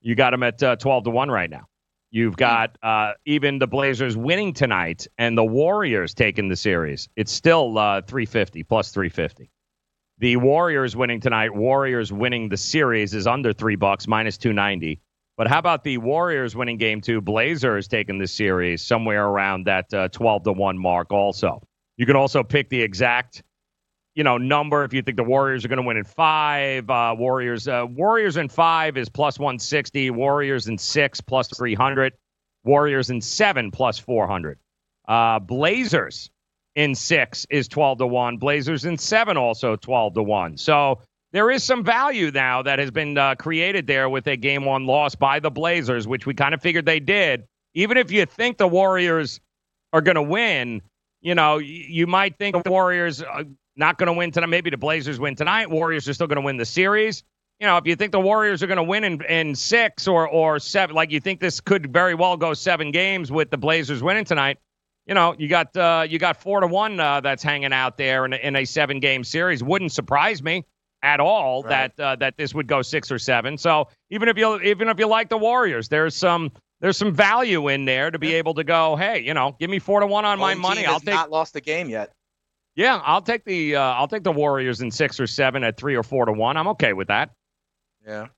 you 0.00 0.14
got 0.14 0.30
them 0.30 0.42
at 0.42 0.62
uh, 0.62 0.76
12 0.76 1.04
to 1.04 1.10
1 1.10 1.30
right 1.30 1.50
now. 1.50 1.66
You've 2.10 2.36
got 2.36 2.78
uh, 2.82 3.14
even 3.26 3.58
the 3.58 3.66
Blazers 3.66 4.16
winning 4.16 4.52
tonight 4.52 5.06
and 5.18 5.36
the 5.36 5.44
Warriors 5.44 6.14
taking 6.14 6.48
the 6.48 6.56
series. 6.56 7.08
It's 7.16 7.32
still 7.32 7.76
uh, 7.76 8.02
350 8.02 8.62
plus 8.62 8.92
350. 8.92 9.50
The 10.18 10.36
Warriors 10.36 10.94
winning 10.94 11.20
tonight, 11.20 11.52
Warriors 11.52 12.12
winning 12.12 12.48
the 12.48 12.56
series 12.56 13.14
is 13.14 13.26
under 13.26 13.52
three 13.52 13.74
bucks, 13.74 14.06
minus 14.06 14.38
290. 14.38 15.00
But 15.36 15.48
how 15.48 15.58
about 15.58 15.82
the 15.82 15.98
Warriors 15.98 16.54
winning 16.54 16.78
game 16.78 17.00
two? 17.00 17.20
Blazers 17.20 17.88
taking 17.88 18.18
the 18.18 18.26
series 18.26 18.82
somewhere 18.82 19.26
around 19.26 19.66
that 19.66 19.92
uh, 19.92 20.08
12 20.08 20.44
to 20.44 20.52
1 20.52 20.78
mark 20.78 21.12
also. 21.12 21.60
You 21.96 22.06
can 22.06 22.16
also 22.16 22.42
pick 22.42 22.68
the 22.68 22.80
exact 22.80 23.42
you 24.14 24.22
know 24.22 24.38
number 24.38 24.84
if 24.84 24.92
you 24.92 25.02
think 25.02 25.16
the 25.16 25.24
Warriors 25.24 25.64
are 25.64 25.68
going 25.68 25.82
to 25.82 25.86
win 25.86 25.96
in 25.96 26.04
five. 26.04 26.88
Uh, 26.88 27.14
Warriors 27.18 27.66
uh, 27.66 27.84
Warriors 27.88 28.36
in 28.36 28.48
five 28.48 28.96
is 28.96 29.08
plus 29.08 29.38
160. 29.38 30.10
Warriors 30.10 30.68
in 30.68 30.78
six 30.78 31.20
plus 31.20 31.48
300. 31.48 32.12
Warriors 32.64 33.10
in 33.10 33.20
seven 33.20 33.70
plus 33.70 33.98
400. 33.98 34.58
Uh, 35.06 35.38
Blazers 35.38 36.30
in 36.76 36.94
six 36.94 37.46
is 37.50 37.68
12 37.68 37.98
to 37.98 38.06
1. 38.06 38.38
Blazers 38.38 38.84
in 38.84 38.96
seven 38.96 39.36
also 39.36 39.76
12 39.76 40.14
to 40.14 40.22
1. 40.22 40.56
So 40.56 41.00
there 41.34 41.50
is 41.50 41.64
some 41.64 41.82
value 41.82 42.30
now 42.30 42.62
that 42.62 42.78
has 42.78 42.92
been 42.92 43.18
uh, 43.18 43.34
created 43.34 43.88
there 43.88 44.08
with 44.08 44.28
a 44.28 44.36
game 44.36 44.64
one 44.64 44.86
loss 44.86 45.16
by 45.16 45.40
the 45.40 45.50
Blazers, 45.50 46.06
which 46.06 46.26
we 46.26 46.32
kind 46.32 46.54
of 46.54 46.62
figured 46.62 46.86
they 46.86 47.00
did. 47.00 47.48
Even 47.74 47.96
if 47.96 48.12
you 48.12 48.24
think 48.24 48.56
the 48.56 48.68
Warriors 48.68 49.40
are 49.92 50.00
going 50.00 50.14
to 50.14 50.22
win, 50.22 50.80
you 51.22 51.34
know, 51.34 51.58
you 51.58 52.06
might 52.06 52.38
think 52.38 52.62
the 52.62 52.70
Warriors 52.70 53.20
are 53.20 53.42
not 53.74 53.98
going 53.98 54.06
to 54.06 54.12
win 54.12 54.30
tonight. 54.30 54.46
Maybe 54.46 54.70
the 54.70 54.76
Blazers 54.76 55.18
win 55.18 55.34
tonight. 55.34 55.68
Warriors 55.68 56.08
are 56.08 56.14
still 56.14 56.28
going 56.28 56.36
to 56.36 56.42
win 56.42 56.56
the 56.56 56.64
series. 56.64 57.24
you 57.58 57.66
know, 57.66 57.78
if 57.78 57.86
you 57.86 57.96
think 57.96 58.12
the 58.12 58.20
Warriors 58.20 58.62
are 58.62 58.68
going 58.68 58.76
to 58.76 58.84
win 58.84 59.02
in, 59.02 59.20
in 59.24 59.56
six 59.56 60.06
or 60.06 60.28
or 60.28 60.60
seven, 60.60 60.94
like 60.94 61.10
you 61.10 61.18
think 61.18 61.40
this 61.40 61.60
could 61.60 61.92
very 61.92 62.14
well 62.14 62.36
go 62.36 62.54
seven 62.54 62.92
games 62.92 63.32
with 63.32 63.50
the 63.50 63.58
Blazers 63.58 64.04
winning 64.04 64.24
tonight, 64.24 64.58
you 65.04 65.14
know, 65.14 65.34
you 65.36 65.48
got 65.48 65.76
uh, 65.76 66.06
you 66.08 66.20
got 66.20 66.40
four 66.40 66.60
to 66.60 66.68
one 66.68 67.00
uh, 67.00 67.20
that's 67.20 67.42
hanging 67.42 67.72
out 67.72 67.96
there 67.96 68.24
in 68.24 68.34
in 68.34 68.54
a 68.54 68.64
seven 68.64 69.00
game 69.00 69.24
series. 69.24 69.64
Wouldn't 69.64 69.90
surprise 69.90 70.40
me 70.40 70.64
at 71.04 71.20
all 71.20 71.62
Right. 71.62 71.94
that 71.96 72.02
uh, 72.02 72.16
that 72.16 72.36
this 72.36 72.54
would 72.54 72.66
go 72.66 72.82
six 72.82 73.12
or 73.12 73.18
seven. 73.18 73.56
So 73.58 73.88
even 74.10 74.28
if 74.28 74.36
you 74.38 74.60
even 74.62 74.88
if 74.88 74.98
you 74.98 75.06
like 75.06 75.28
the 75.28 75.38
Warriors, 75.38 75.88
there's 75.88 76.16
some 76.16 76.50
there's 76.80 76.96
some 76.96 77.12
value 77.14 77.68
in 77.68 77.84
there 77.84 78.10
to 78.10 78.18
be 78.18 78.34
able 78.34 78.54
to 78.54 78.64
go. 78.64 78.96
Hey, 78.96 79.20
you 79.22 79.34
know, 79.34 79.54
give 79.60 79.70
me 79.70 79.78
four 79.78 80.00
to 80.00 80.06
one 80.06 80.24
on 80.24 80.38
my 80.38 80.54
money. 80.54 80.84
I'll 80.86 80.98
take 81.00 81.14
not 81.14 81.30
lost 81.30 81.54
a 81.56 81.60
game 81.60 81.88
yet. 81.88 82.12
yeah, 82.74 83.00
I'll 83.04 83.22
take 83.22 83.44
the 83.44 83.76
uh, 83.76 83.80
I'll 83.80 84.08
take 84.08 84.24
the 84.24 84.32
Warriors 84.32 84.80
in 84.80 84.90
six 84.90 85.20
or 85.20 85.26
seven 85.26 85.62
at 85.62 85.76
three 85.76 85.94
or 85.94 86.02
four 86.02 86.24
to 86.26 86.32
one. 86.32 86.56
I'm 86.56 86.68
okay 86.68 86.92
with 86.94 87.08
that. 87.08 87.30
Yeah. 88.06 88.28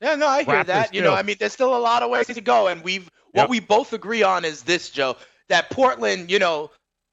Yeah, 0.00 0.14
no, 0.14 0.26
I 0.28 0.44
hear 0.44 0.54
Raptors, 0.54 0.66
that. 0.66 0.94
You 0.94 1.02
know. 1.02 1.12
I 1.12 1.22
mean, 1.22 1.36
there's 1.38 1.52
still 1.52 1.76
a 1.76 1.78
lot 1.78 2.02
of 2.02 2.10
ways 2.10 2.26
to 2.28 2.40
go, 2.40 2.68
and 2.68 2.82
we've 2.82 3.10
what 3.32 3.42
Yep. 3.42 3.48
we 3.50 3.60
both 3.60 3.92
agree 3.92 4.22
on 4.22 4.44
is 4.46 4.62
this, 4.62 4.88
Joe, 4.90 5.16
that 5.48 5.68
Portland, 5.70 6.30
you 6.30 6.38
know, 6.38 6.70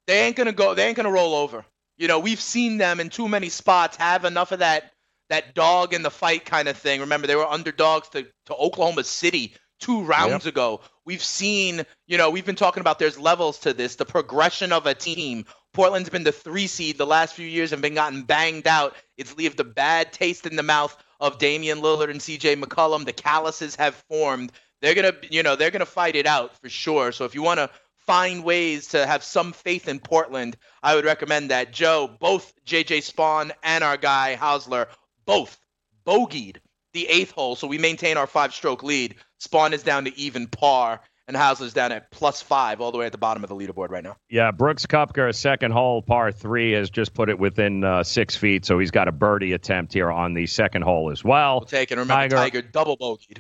they 0.08 0.22
ain't 0.22 0.36
gonna 0.38 0.54
go, 0.54 0.74
they 0.74 0.88
ain't 0.88 0.96
gonna 0.96 1.12
roll 1.12 1.36
over. 1.36 1.66
You 1.98 2.08
know, 2.08 2.20
we've 2.20 2.42
seen 2.42 2.78
them 2.78 3.00
in 3.00 3.10
too 3.10 3.28
many 3.28 3.50
spots 3.50 3.98
have 3.98 4.26
enough 4.26 4.52
of 4.52 4.60
that 4.60 4.92
that 5.30 5.54
dog 5.54 5.94
in 5.94 6.04
the 6.04 6.12
fight 6.12 6.46
kind 6.46 6.68
of 6.68 6.78
thing. 6.78 7.02
Remember, 7.02 7.28
they 7.28 7.36
were 7.36 7.46
underdogs 7.46 8.08
to, 8.10 8.26
to 8.46 8.56
Oklahoma 8.56 9.04
City 9.04 9.54
two 9.80 10.04
rounds 10.04 10.46
ago. 10.46 10.82
We've 11.06 11.24
seen, 11.24 11.86
you 12.08 12.18
know, 12.18 12.30
we've 12.30 12.46
been 12.46 12.56
talking 12.56 12.82
about 12.82 13.00
there's 13.00 13.20
levels 13.20 13.60
to 13.60 13.74
this, 13.74 13.96
the 13.96 14.06
progression 14.06 14.72
of 14.72 14.86
a 14.86 14.94
team. 14.94 15.46
Portland's 15.74 16.10
been 16.10 16.24
the 16.24 16.32
three 16.32 16.68
seed 16.68 16.98
the 16.98 17.06
last 17.06 17.36
few 17.36 17.48
years 17.48 17.72
and 17.72 17.82
been 17.82 17.94
gotten 17.94 18.24
banged 18.24 18.68
out. 18.68 18.96
It's 19.18 19.38
left 19.38 19.60
a 19.60 19.64
bad 19.64 20.12
taste 20.12 20.46
in 20.46 20.56
the 20.56 20.64
mouth 20.64 20.96
of 21.20 21.38
Damian 21.38 21.80
Lillard 21.80 22.10
and 22.10 22.20
CJ 22.20 22.62
McCollum. 22.62 23.06
The 23.06 23.14
calluses 23.14 23.76
have 23.76 23.96
formed. 24.10 24.52
They're 24.82 24.96
gonna, 24.96 25.14
you 25.30 25.44
know, 25.44 25.56
they're 25.56 25.72
gonna 25.72 25.86
fight 25.86 26.16
it 26.16 26.26
out 26.26 26.58
for 26.60 26.70
sure. 26.70 27.12
So 27.12 27.26
if 27.26 27.36
you 27.36 27.42
want 27.42 27.60
to 27.60 27.70
find 28.08 28.44
ways 28.44 28.88
to 28.88 29.06
have 29.06 29.22
some 29.22 29.54
faith 29.54 29.88
in 29.88 30.00
Portland, 30.00 30.58
I 30.82 30.96
would 30.96 31.06
recommend 31.06 31.52
that. 31.52 31.72
Joe, 31.72 32.10
both 32.20 32.54
JJ 32.66 33.00
Spaun 33.00 33.52
and 33.62 33.84
our 33.84 33.98
guy 33.98 34.38
Hossler, 34.40 34.88
both 35.26 35.60
bogeyed 36.06 36.58
the 36.94 37.08
eighth 37.08 37.32
hole, 37.32 37.56
so 37.56 37.68
we 37.68 37.78
maintain 37.78 38.18
our 38.18 38.26
five-stroke 38.26 38.82
lead. 38.82 39.16
Spaun 39.40 39.74
is 39.74 39.84
down 39.84 40.06
to 40.06 40.18
even 40.18 40.48
par, 40.48 41.02
and 41.28 41.36
Hossler's 41.36 41.74
down 41.74 41.92
at 41.92 42.10
plus 42.10 42.42
five, 42.42 42.80
all 42.80 42.94
the 42.94 42.98
way 42.98 43.06
at 43.06 43.12
the 43.12 43.18
bottom 43.18 43.44
of 43.44 43.50
the 43.50 43.56
leaderboard 43.56 43.90
right 43.90 44.04
now. 44.04 44.16
Yeah, 44.30 44.52
Brooks 44.52 44.86
Koepka, 44.86 45.36
second 45.36 45.72
hole, 45.72 46.02
par 46.02 46.32
three, 46.32 46.72
has 46.72 46.90
just 46.90 47.14
put 47.14 47.30
it 47.30 47.38
within 47.38 47.84
uh, 47.84 48.04
six 48.04 48.38
feet, 48.38 48.66
so 48.66 48.80
he's 48.80 48.92
got 48.92 49.10
a 49.10 49.12
birdie 49.12 49.52
attempt 49.52 49.94
here 49.94 50.10
on 50.10 50.34
the 50.34 50.48
second 50.48 50.84
hole 50.84 51.12
as 51.12 51.24
well. 51.24 51.60
We'll 51.60 51.68
take 51.68 51.92
it. 51.92 51.98
Remember, 51.98 52.36
Tiger, 52.36 52.62
double 52.62 52.98
bogeyed. 52.98 53.40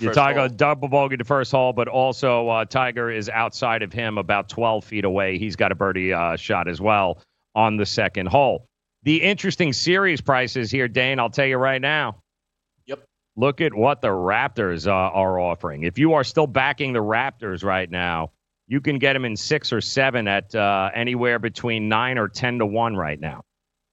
Yeah, 0.00 0.12
Tiger 0.12 0.40
hole. 0.40 0.48
double 0.48 0.88
bogey 0.88 1.16
the 1.16 1.24
first 1.24 1.50
hole, 1.50 1.72
but 1.72 1.88
also 1.88 2.48
uh, 2.48 2.64
Tiger 2.64 3.10
is 3.10 3.28
outside 3.28 3.82
of 3.82 3.92
him 3.92 4.18
about 4.18 4.48
12 4.48 4.84
feet 4.84 5.04
away. 5.04 5.38
He's 5.38 5.56
got 5.56 5.72
a 5.72 5.74
birdie 5.74 6.12
uh, 6.12 6.36
shot 6.36 6.68
as 6.68 6.80
well 6.80 7.20
on 7.54 7.76
the 7.76 7.86
second 7.86 8.26
hole. 8.26 8.66
The 9.02 9.22
interesting 9.22 9.72
series 9.72 10.20
prices 10.20 10.70
here, 10.70 10.88
Dane, 10.88 11.18
I'll 11.18 11.30
tell 11.30 11.46
you 11.46 11.56
right 11.56 11.80
now. 11.80 12.16
Yep. 12.86 13.04
Look 13.36 13.60
at 13.60 13.72
what 13.74 14.00
the 14.00 14.08
Raptors 14.08 14.86
uh, 14.86 14.90
are 14.90 15.38
offering. 15.38 15.84
If 15.84 15.98
you 15.98 16.14
are 16.14 16.24
still 16.24 16.46
backing 16.46 16.92
the 16.92 17.02
Raptors 17.02 17.64
right 17.64 17.90
now, 17.90 18.32
you 18.66 18.80
can 18.80 18.98
get 18.98 19.14
them 19.14 19.24
in 19.24 19.36
six 19.36 19.72
or 19.72 19.80
seven 19.80 20.28
at 20.28 20.54
uh, 20.54 20.90
anywhere 20.94 21.38
between 21.38 21.88
nine 21.88 22.18
or 22.18 22.28
10 22.28 22.58
to 22.58 22.66
one 22.66 22.96
right 22.96 23.18
now. 23.18 23.42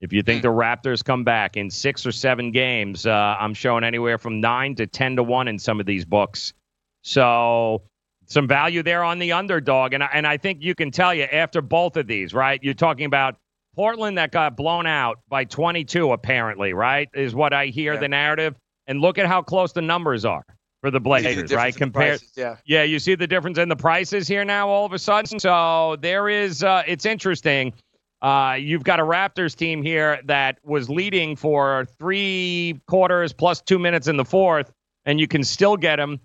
If 0.06 0.14
you 0.14 0.22
think 0.22 0.44
the 0.44 0.50
Raptors 0.50 1.04
come 1.04 1.24
back 1.24 1.58
in 1.58 1.72
six 1.72 2.06
or 2.06 2.12
seven 2.12 2.52
games, 2.52 3.08
uh, 3.08 3.36
I'm 3.40 3.56
showing 3.56 3.84
anywhere 3.84 4.20
from 4.20 4.40
nine 4.40 4.76
to 4.76 4.86
10 4.86 5.16
to 5.16 5.24
one 5.24 5.48
in 5.48 5.58
some 5.58 5.80
of 5.80 5.88
these 5.88 6.06
books. 6.06 6.54
So 7.02 7.82
some 8.28 8.48
value 8.48 8.84
there 8.84 9.04
on 9.04 9.18
the 9.18 9.32
underdog. 9.32 9.94
And 9.94 10.04
I, 10.04 10.10
and 10.14 10.28
I 10.28 10.38
think 10.38 10.62
you 10.62 10.76
can 10.76 10.92
tell 10.92 11.12
you 11.12 11.24
after 11.24 11.60
both 11.60 11.98
of 11.98 12.06
these, 12.06 12.36
right? 12.36 12.60
You're 12.62 12.76
talking 12.76 13.08
about 13.08 13.38
Portland 13.76 14.20
that 14.20 14.32
got 14.32 14.56
blown 14.56 14.86
out 14.86 15.18
by 15.28 15.44
22, 15.44 16.12
apparently, 16.12 16.74
right? 16.74 17.10
Is 17.16 17.34
what 17.34 17.52
I 17.52 17.66
hear 17.66 17.98
the 17.98 18.08
narrative. 18.08 18.56
And 18.86 19.02
look 19.02 19.18
at 19.18 19.26
how 19.26 19.42
close 19.42 19.74
the 19.74 19.82
numbers 19.82 20.24
are 20.24 20.46
for 20.82 20.92
the 20.92 20.98
see 20.98 21.00
the 21.00 21.02
Blazers, 21.02 21.52
right? 21.52 21.76
Compared, 21.76 22.20
prices, 22.20 22.34
yeah. 22.38 22.58
yeah, 22.64 22.84
you 22.84 23.00
see 23.00 23.16
the 23.16 23.26
difference 23.26 23.58
in 23.58 23.70
the 23.70 23.76
prices 23.76 24.28
here 24.28 24.46
now 24.46 24.70
all 24.70 24.86
of 24.86 24.94
a 24.94 25.00
sudden. 25.00 25.40
So 25.40 25.98
there 26.00 26.30
is, 26.30 26.64
uh, 26.64 26.84
it's 26.86 27.08
interesting. 27.08 27.74
Uh, 28.22 28.58
you've 28.60 28.84
got 28.84 29.00
a 29.00 29.04
Raptors 29.04 29.56
team 29.56 29.84
here 29.84 30.20
that 30.26 30.58
was 30.64 30.90
leading 30.90 31.36
for 31.36 31.88
three 32.00 32.82
quarters 32.88 33.34
plus 33.34 33.62
two 33.62 33.78
minutes 33.78 34.08
in 34.08 34.18
the 34.18 34.26
fourth, 34.26 34.72
and 35.06 35.20
you 35.20 35.28
can 35.28 35.44
still 35.44 35.78
get 35.78 35.98
them 35.98 36.20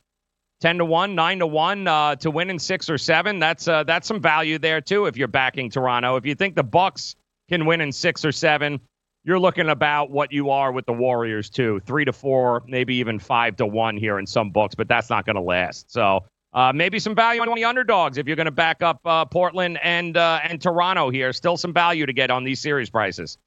10 0.60 0.78
to 0.78 0.84
1, 0.84 1.14
9 1.14 1.38
to 1.38 1.46
1 1.46 1.86
uh, 1.86 2.16
to 2.16 2.30
win 2.30 2.50
in 2.50 2.58
six 2.58 2.88
or 2.88 2.98
seven. 2.98 3.38
That's 3.38 3.66
uh, 3.66 3.84
that's 3.84 4.06
some 4.06 4.20
value 4.20 4.58
there 4.58 4.80
too 4.80 5.06
if 5.06 5.16
you're 5.16 5.28
backing 5.28 5.70
Toronto. 5.70 6.16
If 6.16 6.26
you 6.26 6.34
think 6.34 6.54
the 6.54 6.62
Bucks 6.62 7.16
can 7.48 7.66
win 7.66 7.80
in 7.80 7.92
six 7.92 8.24
or 8.24 8.32
seven, 8.32 8.80
you're 9.24 9.38
looking 9.38 9.68
about 9.68 10.10
what 10.10 10.32
you 10.32 10.50
are 10.50 10.72
with 10.72 10.86
the 10.86 10.92
Warriors 10.92 11.50
too. 11.50 11.80
Three 11.86 12.04
to 12.04 12.12
four, 12.12 12.62
maybe 12.66 12.96
even 12.96 13.18
five 13.18 13.56
to 13.56 13.66
one 13.66 13.96
here 13.96 14.18
in 14.18 14.26
some 14.26 14.50
books, 14.50 14.74
but 14.74 14.88
that's 14.88 15.10
not 15.10 15.26
going 15.26 15.36
to 15.36 15.42
last. 15.42 15.90
So 15.90 16.24
uh, 16.52 16.72
maybe 16.72 16.98
some 16.98 17.14
value 17.14 17.40
on 17.40 17.54
the 17.54 17.64
underdogs 17.64 18.18
if 18.18 18.26
you're 18.26 18.36
going 18.36 18.46
to 18.46 18.50
back 18.50 18.82
up 18.82 19.00
uh, 19.04 19.24
Portland 19.24 19.78
and 19.82 20.16
uh, 20.16 20.40
and 20.42 20.60
Toronto 20.60 21.10
here. 21.10 21.32
Still 21.32 21.56
some 21.56 21.72
value 21.72 22.06
to 22.06 22.12
get 22.12 22.30
on 22.30 22.44
these 22.44 22.60
series 22.60 22.90
prices. 22.90 23.38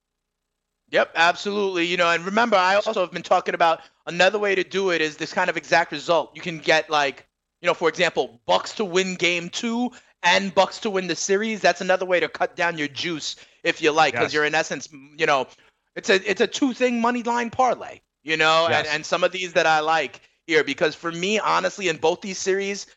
Yep, 0.89 1.11
absolutely. 1.15 1.85
You 1.85 1.97
know, 1.97 2.09
and 2.09 2.23
remember, 2.23 2.55
I 2.55 2.75
also 2.75 3.01
have 3.01 3.11
been 3.11 3.23
talking 3.23 3.55
about 3.55 3.81
another 4.05 4.37
way 4.37 4.53
to 4.55 4.63
do 4.63 4.91
it 4.91 5.01
is 5.01 5.17
this 5.17 5.33
kind 5.33 5.49
of 5.49 5.57
exact 5.57 5.91
result. 5.91 6.31
You 6.35 6.41
can 6.41 6.59
get 6.59 6.89
like, 6.89 7.27
you 7.61 7.67
know, 7.67 7.73
for 7.73 7.89
example, 7.89 8.39
Bucks 8.45 8.73
to 8.75 8.85
win 8.85 9.15
game 9.15 9.49
two 9.49 9.91
and 10.21 10.53
Bucks 10.53 10.79
to 10.81 10.89
win 10.89 11.07
the 11.07 11.15
series. 11.15 11.61
That's 11.61 11.81
another 11.81 12.05
way 12.05 12.19
to 12.19 12.29
cut 12.29 12.55
down 12.55 12.77
your 12.77 12.87
juice 12.87 13.35
if 13.63 13.81
you 13.81 13.91
like, 13.91 14.13
because 14.13 14.25
Yes. 14.25 14.33
you're 14.33 14.45
in 14.45 14.53
essence, 14.53 14.87
you 15.17 15.25
know, 15.25 15.47
it's 15.95 16.09
a 16.09 16.29
it's 16.29 16.41
a 16.41 16.47
two 16.47 16.73
thing 16.73 17.01
money 17.01 17.23
line 17.23 17.49
parlay. 17.49 17.99
You 18.21 18.37
know, 18.37 18.67
and, 18.71 18.87
and 18.87 19.05
some 19.05 19.25
of 19.25 19.33
these 19.33 19.51
that 19.53 19.65
I 19.65 19.81
like 19.81 20.21
here 20.47 20.63
because 20.63 20.95
for 20.95 21.11
me, 21.11 21.39
honestly, 21.39 21.89
in 21.89 21.97
both 21.97 22.21
these 22.21 22.37
series, 22.37 22.87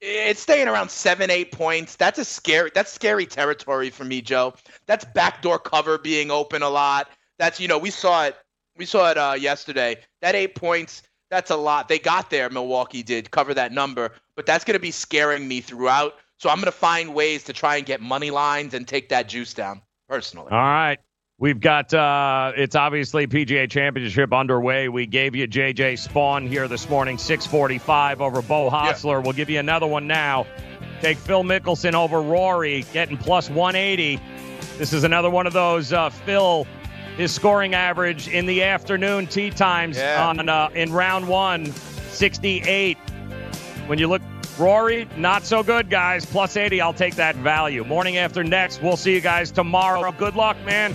it's 0.00 0.40
staying 0.40 0.68
around 0.68 0.90
seven, 0.90 1.30
eight 1.30 1.52
points. 1.52 1.96
That's 1.96 2.18
a 2.18 2.24
scary. 2.24 2.70
That's 2.74 2.92
scary 2.92 3.26
territory 3.26 3.90
for 3.90 4.04
me, 4.04 4.20
Joe. 4.20 4.54
That's 4.86 5.04
backdoor 5.04 5.60
cover 5.60 5.98
being 5.98 6.30
open 6.30 6.62
a 6.62 6.68
lot. 6.68 7.08
That's 7.38 7.60
you 7.60 7.68
know 7.68 7.78
we 7.78 7.90
saw 7.90 8.24
it. 8.24 8.36
We 8.76 8.84
saw 8.84 9.10
it 9.10 9.18
uh, 9.18 9.34
yesterday. 9.38 9.98
That 10.20 10.34
eight 10.34 10.54
points. 10.54 11.02
That's 11.30 11.50
a 11.50 11.56
lot. 11.56 11.88
They 11.88 11.98
got 11.98 12.28
there. 12.30 12.50
Milwaukee 12.50 13.02
did 13.02 13.30
cover 13.30 13.54
that 13.54 13.72
number, 13.72 14.12
but 14.36 14.44
that's 14.44 14.64
going 14.64 14.74
to 14.74 14.80
be 14.80 14.90
scaring 14.90 15.48
me 15.48 15.60
throughout. 15.60 16.14
So 16.38 16.50
I'm 16.50 16.56
going 16.56 16.66
to 16.66 16.72
find 16.72 17.14
ways 17.14 17.44
to 17.44 17.52
try 17.52 17.76
and 17.76 17.86
get 17.86 18.00
money 18.00 18.30
lines 18.30 18.74
and 18.74 18.86
take 18.86 19.08
that 19.10 19.28
juice 19.28 19.54
down 19.54 19.80
personally. 20.08 20.50
All 20.50 20.58
right. 20.58 20.98
We've 21.42 21.58
got 21.58 21.92
uh 21.92 22.52
it's 22.54 22.76
obviously 22.76 23.26
PGA 23.26 23.68
Championship 23.68 24.32
underway. 24.32 24.88
We 24.88 25.06
gave 25.06 25.34
you 25.34 25.48
JJ 25.48 25.94
Spaun 25.94 26.46
here 26.46 26.68
this 26.68 26.88
morning, 26.88 27.18
645 27.18 28.20
over 28.20 28.42
Beau 28.42 28.70
Hossler. 28.70 29.20
We'll 29.20 29.32
give 29.32 29.50
you 29.50 29.58
another 29.58 29.88
one 29.88 30.06
now. 30.06 30.46
Take 31.00 31.18
Phil 31.18 31.42
Mickelson 31.42 31.94
over 31.94 32.22
Rory, 32.22 32.84
getting 32.92 33.16
plus 33.16 33.50
180. 33.50 34.20
This 34.78 34.92
is 34.92 35.02
another 35.02 35.30
one 35.30 35.48
of 35.48 35.52
those 35.52 35.92
uh 35.92 36.10
Phil 36.10 36.64
his 37.16 37.34
scoring 37.34 37.74
average 37.74 38.28
in 38.28 38.46
the 38.46 38.62
afternoon 38.62 39.26
tee 39.26 39.50
times 39.50 39.96
Yeah. 39.96 40.24
on 40.28 40.48
uh, 40.48 40.68
in 40.76 40.92
round 40.92 41.26
1 41.26 41.72
68. 41.72 42.96
When 43.88 43.98
you 43.98 44.06
look 44.06 44.22
Rory, 44.60 45.08
not 45.16 45.42
so 45.44 45.64
good, 45.64 45.90
guys. 45.90 46.24
Plus 46.24 46.56
80, 46.56 46.80
I'll 46.80 46.92
take 46.92 47.16
that 47.16 47.34
value. 47.34 47.84
Morning 47.84 48.18
after 48.18 48.44
next. 48.44 48.80
We'll 48.80 48.96
see 48.96 49.12
you 49.14 49.20
guys 49.20 49.50
tomorrow. 49.50 50.12
Good 50.12 50.36
luck, 50.36 50.56
man. 50.64 50.94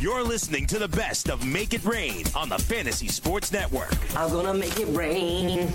You're 0.00 0.22
listening 0.22 0.66
to 0.66 0.78
the 0.78 0.88
best 0.88 1.28
of 1.30 1.46
Make 1.46 1.74
It 1.74 1.84
Rain 1.84 2.24
on 2.34 2.48
the 2.48 2.58
Fantasy 2.58 3.08
Sports 3.08 3.52
Network. 3.52 3.94
I'm 4.16 4.30
gonna 4.30 4.54
make 4.54 4.78
it 4.80 4.88
rain. 4.96 5.68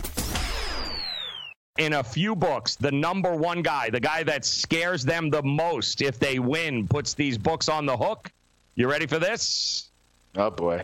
in 1.77 1.93
a 1.93 2.03
few 2.03 2.35
books, 2.35 2.75
the 2.75 2.91
number 2.91 3.35
one 3.35 3.61
guy, 3.61 3.89
the 3.89 3.99
guy 3.99 4.23
that 4.23 4.43
scares 4.45 5.03
them 5.05 5.29
the 5.29 5.43
most 5.43 6.01
if 6.01 6.17
they 6.19 6.39
win, 6.39 6.87
puts 6.87 7.13
these 7.13 7.37
books 7.37 7.69
on 7.69 7.85
the 7.85 7.95
hook. 7.95 8.31
You 8.75 8.89
ready 8.89 9.05
for 9.07 9.19
this? 9.19 9.89
Oh 10.35 10.49
boy. 10.49 10.83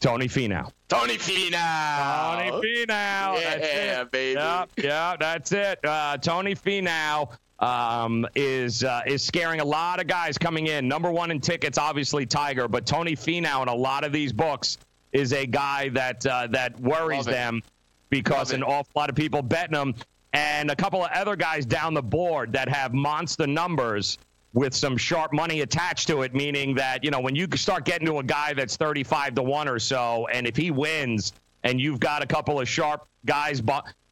Tony 0.00 0.26
Finau. 0.28 0.70
Tony 0.88 1.16
Finau. 1.16 2.36
Tony 2.36 2.50
Finau. 2.50 3.40
Yeah, 3.40 3.58
that's 3.58 4.02
it. 4.02 4.10
baby. 4.10 4.38
Yeah, 4.38 4.64
yeah, 4.76 5.16
that's 5.18 5.52
it. 5.52 5.78
Uh, 5.84 6.16
Tony 6.18 6.54
Finau 6.54 7.30
um, 7.62 8.26
is 8.34 8.84
uh, 8.84 9.00
is 9.06 9.22
scaring 9.22 9.60
a 9.60 9.64
lot 9.64 10.00
of 10.00 10.06
guys 10.06 10.36
coming 10.36 10.66
in. 10.66 10.86
Number 10.88 11.10
one 11.10 11.30
in 11.30 11.40
tickets, 11.40 11.78
obviously 11.78 12.26
Tiger, 12.26 12.68
but 12.68 12.84
Tony 12.84 13.14
Finau 13.16 13.62
in 13.62 13.68
a 13.68 13.74
lot 13.74 14.04
of 14.04 14.12
these 14.12 14.32
books 14.32 14.76
is 15.12 15.32
a 15.32 15.46
guy 15.46 15.88
that 15.90 16.26
uh, 16.26 16.48
that 16.50 16.78
worries 16.80 17.24
them 17.24 17.62
because 18.10 18.50
Love 18.52 18.60
an 18.60 18.62
it. 18.62 18.66
awful 18.66 18.92
lot 18.96 19.08
of 19.08 19.16
people 19.16 19.40
betting 19.42 19.76
him, 19.78 19.94
and 20.34 20.70
a 20.70 20.76
couple 20.76 21.02
of 21.04 21.10
other 21.12 21.36
guys 21.36 21.64
down 21.64 21.94
the 21.94 22.02
board 22.02 22.52
that 22.52 22.68
have 22.68 22.92
monster 22.92 23.46
numbers 23.46 24.18
with 24.54 24.74
some 24.74 24.98
sharp 24.98 25.32
money 25.32 25.62
attached 25.62 26.08
to 26.08 26.22
it, 26.22 26.34
meaning 26.34 26.74
that 26.74 27.02
you 27.04 27.10
know 27.10 27.20
when 27.20 27.34
you 27.36 27.46
start 27.54 27.84
getting 27.84 28.06
to 28.06 28.18
a 28.18 28.22
guy 28.24 28.52
that's 28.54 28.76
35 28.76 29.36
to 29.36 29.42
one 29.42 29.68
or 29.68 29.78
so, 29.78 30.26
and 30.32 30.46
if 30.46 30.56
he 30.56 30.70
wins, 30.72 31.32
and 31.62 31.80
you've 31.80 32.00
got 32.00 32.22
a 32.22 32.26
couple 32.26 32.58
of 32.60 32.68
sharp 32.68 33.06
guys, 33.24 33.62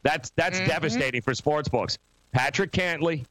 that's 0.04 0.30
that's 0.36 0.58
Mm-hmm. 0.58 0.68
devastating 0.68 1.20
for 1.20 1.34
sports 1.34 1.68
books. 1.68 1.98
Patrick 2.32 2.70
Cantlay 2.70 3.24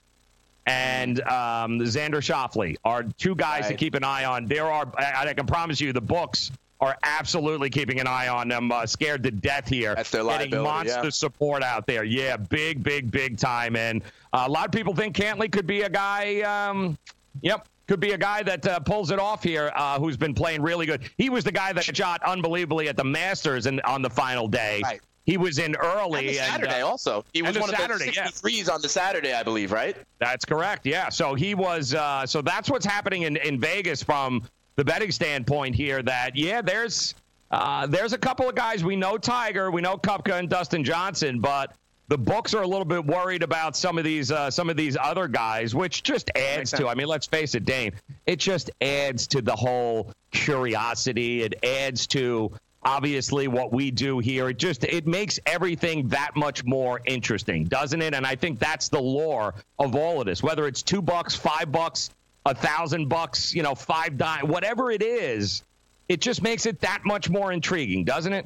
and 0.65 1.19
um, 1.21 1.79
Xander 1.79 2.21
Schauffele 2.21 2.77
are 2.83 3.03
two 3.03 3.35
guys 3.35 3.67
to 3.67 3.73
keep 3.73 3.95
an 3.95 4.03
eye 4.03 4.25
on. 4.25 4.45
There 4.45 4.71
are, 4.71 4.91
I, 4.97 5.27
I 5.27 5.33
can 5.33 5.45
promise 5.45 5.81
you, 5.81 5.93
the 5.93 6.01
books 6.01 6.51
are 6.81 6.97
absolutely 7.03 7.69
keeping 7.69 7.99
an 7.99 8.07
eye 8.07 8.27
on 8.27 8.47
them. 8.47 8.71
Uh, 8.71 8.85
scared 8.85 9.23
to 9.23 9.31
death 9.31 9.67
here. 9.67 9.95
That's 9.95 10.11
their 10.11 10.23
Getting 10.23 10.51
liability, 10.51 10.63
monster 10.63 11.03
yeah. 11.05 11.09
support 11.09 11.63
out 11.63 11.85
there. 11.87 12.03
Yeah, 12.03 12.37
big, 12.37 12.83
big, 12.83 13.11
big 13.11 13.37
time. 13.37 13.75
And 13.75 14.01
uh, 14.31 14.45
a 14.47 14.49
lot 14.49 14.65
of 14.65 14.71
people 14.71 14.95
think 14.95 15.15
Cantlay 15.15 15.51
could 15.51 15.67
be 15.67 15.81
a 15.81 15.89
guy. 15.89 16.41
Um, 16.41 16.97
yep. 17.41 17.67
Could 17.87 17.99
be 17.99 18.11
a 18.11 18.17
guy 18.19 18.43
that 18.43 18.67
uh, 18.67 18.79
pulls 18.79 19.09
it 19.09 19.17
off 19.17 19.41
here, 19.41 19.71
uh, 19.75 19.99
who's 19.99 20.15
been 20.15 20.35
playing 20.35 20.61
really 20.61 20.85
good. 20.85 21.01
He 21.17 21.31
was 21.31 21.43
the 21.43 21.51
guy 21.51 21.73
that 21.73 21.83
shot 21.83 22.21
unbelievably 22.23 22.87
at 22.87 22.95
the 22.95 23.03
Masters 23.03 23.65
and 23.65 23.81
on 23.81 24.03
the 24.03 24.11
final 24.11 24.47
day. 24.47 24.81
Right. 24.83 25.01
He 25.29 25.37
was 25.37 25.59
in 25.59 25.75
And 25.75 25.77
early. 25.79 26.21
the 26.21 26.39
and, 26.39 26.51
Saturday 26.51 26.81
uh, 26.81 26.87
also. 26.87 27.23
He 27.33 27.43
was 27.43 27.49
and 27.49 27.57
the 27.57 27.59
one 27.61 27.69
Saturday, 27.69 28.09
of 28.09 28.15
yeah. 28.15 28.25
the 28.25 28.31
63s 28.31 28.73
on 28.73 28.81
the 28.81 28.89
Saturday, 28.89 29.31
I 29.31 29.43
believe, 29.43 29.71
right? 29.71 29.95
That's 30.17 30.43
correct. 30.43 30.87
Yeah. 30.87 31.09
So 31.09 31.35
he 31.35 31.53
was. 31.53 31.93
Uh, 31.93 32.25
so 32.25 32.41
that's 32.41 32.67
what's 32.67 32.85
happening 32.85 33.21
in, 33.23 33.35
in 33.37 33.59
Vegas 33.59 34.01
from 34.01 34.41
the 34.75 34.83
betting 34.83 35.11
standpoint 35.11 35.75
here. 35.75 36.01
That 36.01 36.35
yeah, 36.35 36.63
there's 36.63 37.13
uh, 37.51 37.85
there's 37.85 38.13
a 38.13 38.17
couple 38.17 38.49
of 38.49 38.55
guys 38.55 38.83
we 38.83 38.95
know 38.95 39.19
Tiger, 39.19 39.69
we 39.69 39.81
know 39.81 39.97
Koepka 39.97 40.39
and 40.39 40.49
Dustin 40.49 40.83
Johnson, 40.83 41.39
but 41.39 41.75
the 42.07 42.17
books 42.17 42.55
are 42.55 42.63
a 42.63 42.67
little 42.67 42.83
bit 42.85 43.05
worried 43.05 43.43
about 43.43 43.77
some 43.77 43.99
of 43.99 44.03
these 44.03 44.31
uh, 44.31 44.49
some 44.49 44.67
of 44.67 44.77
these 44.77 44.97
other 44.99 45.27
guys, 45.27 45.75
which 45.75 46.01
just 46.01 46.31
adds 46.35 46.71
to. 46.71 46.87
I 46.87 46.95
mean, 46.95 47.07
let's 47.07 47.27
face 47.27 47.53
it, 47.53 47.65
Dane. 47.65 47.91
It 48.25 48.39
just 48.39 48.71
adds 48.81 49.27
to 49.27 49.43
the 49.43 49.55
whole 49.55 50.11
curiosity. 50.31 51.43
It 51.43 51.63
adds 51.63 52.07
to 52.07 52.51
obviously 52.83 53.47
what 53.47 53.73
we 53.73 53.91
do 53.91 54.19
here. 54.19 54.49
It 54.49 54.57
just 54.57 54.83
it 54.83 55.07
makes 55.07 55.39
everything 55.45 56.07
that 56.09 56.35
much 56.35 56.63
more 56.63 57.01
interesting, 57.05 57.65
doesn't 57.65 58.01
it? 58.01 58.13
And 58.13 58.25
I 58.25 58.35
think 58.35 58.59
that's 58.59 58.89
the 58.89 59.01
lore 59.01 59.53
of 59.77 59.95
all 59.95 60.19
of 60.19 60.25
this. 60.25 60.41
Whether 60.41 60.67
it's 60.67 60.81
two 60.81 61.01
bucks, 61.01 61.35
five 61.35 61.71
bucks, 61.71 62.09
a 62.45 62.55
thousand 62.55 63.09
bucks, 63.09 63.53
you 63.53 63.63
know, 63.63 63.75
five 63.75 64.17
dime, 64.17 64.47
whatever 64.47 64.91
it 64.91 65.03
is, 65.03 65.63
it 66.07 66.21
just 66.21 66.41
makes 66.41 66.65
it 66.65 66.79
that 66.81 67.01
much 67.05 67.29
more 67.29 67.51
intriguing, 67.51 68.03
doesn't 68.03 68.33
it? 68.33 68.45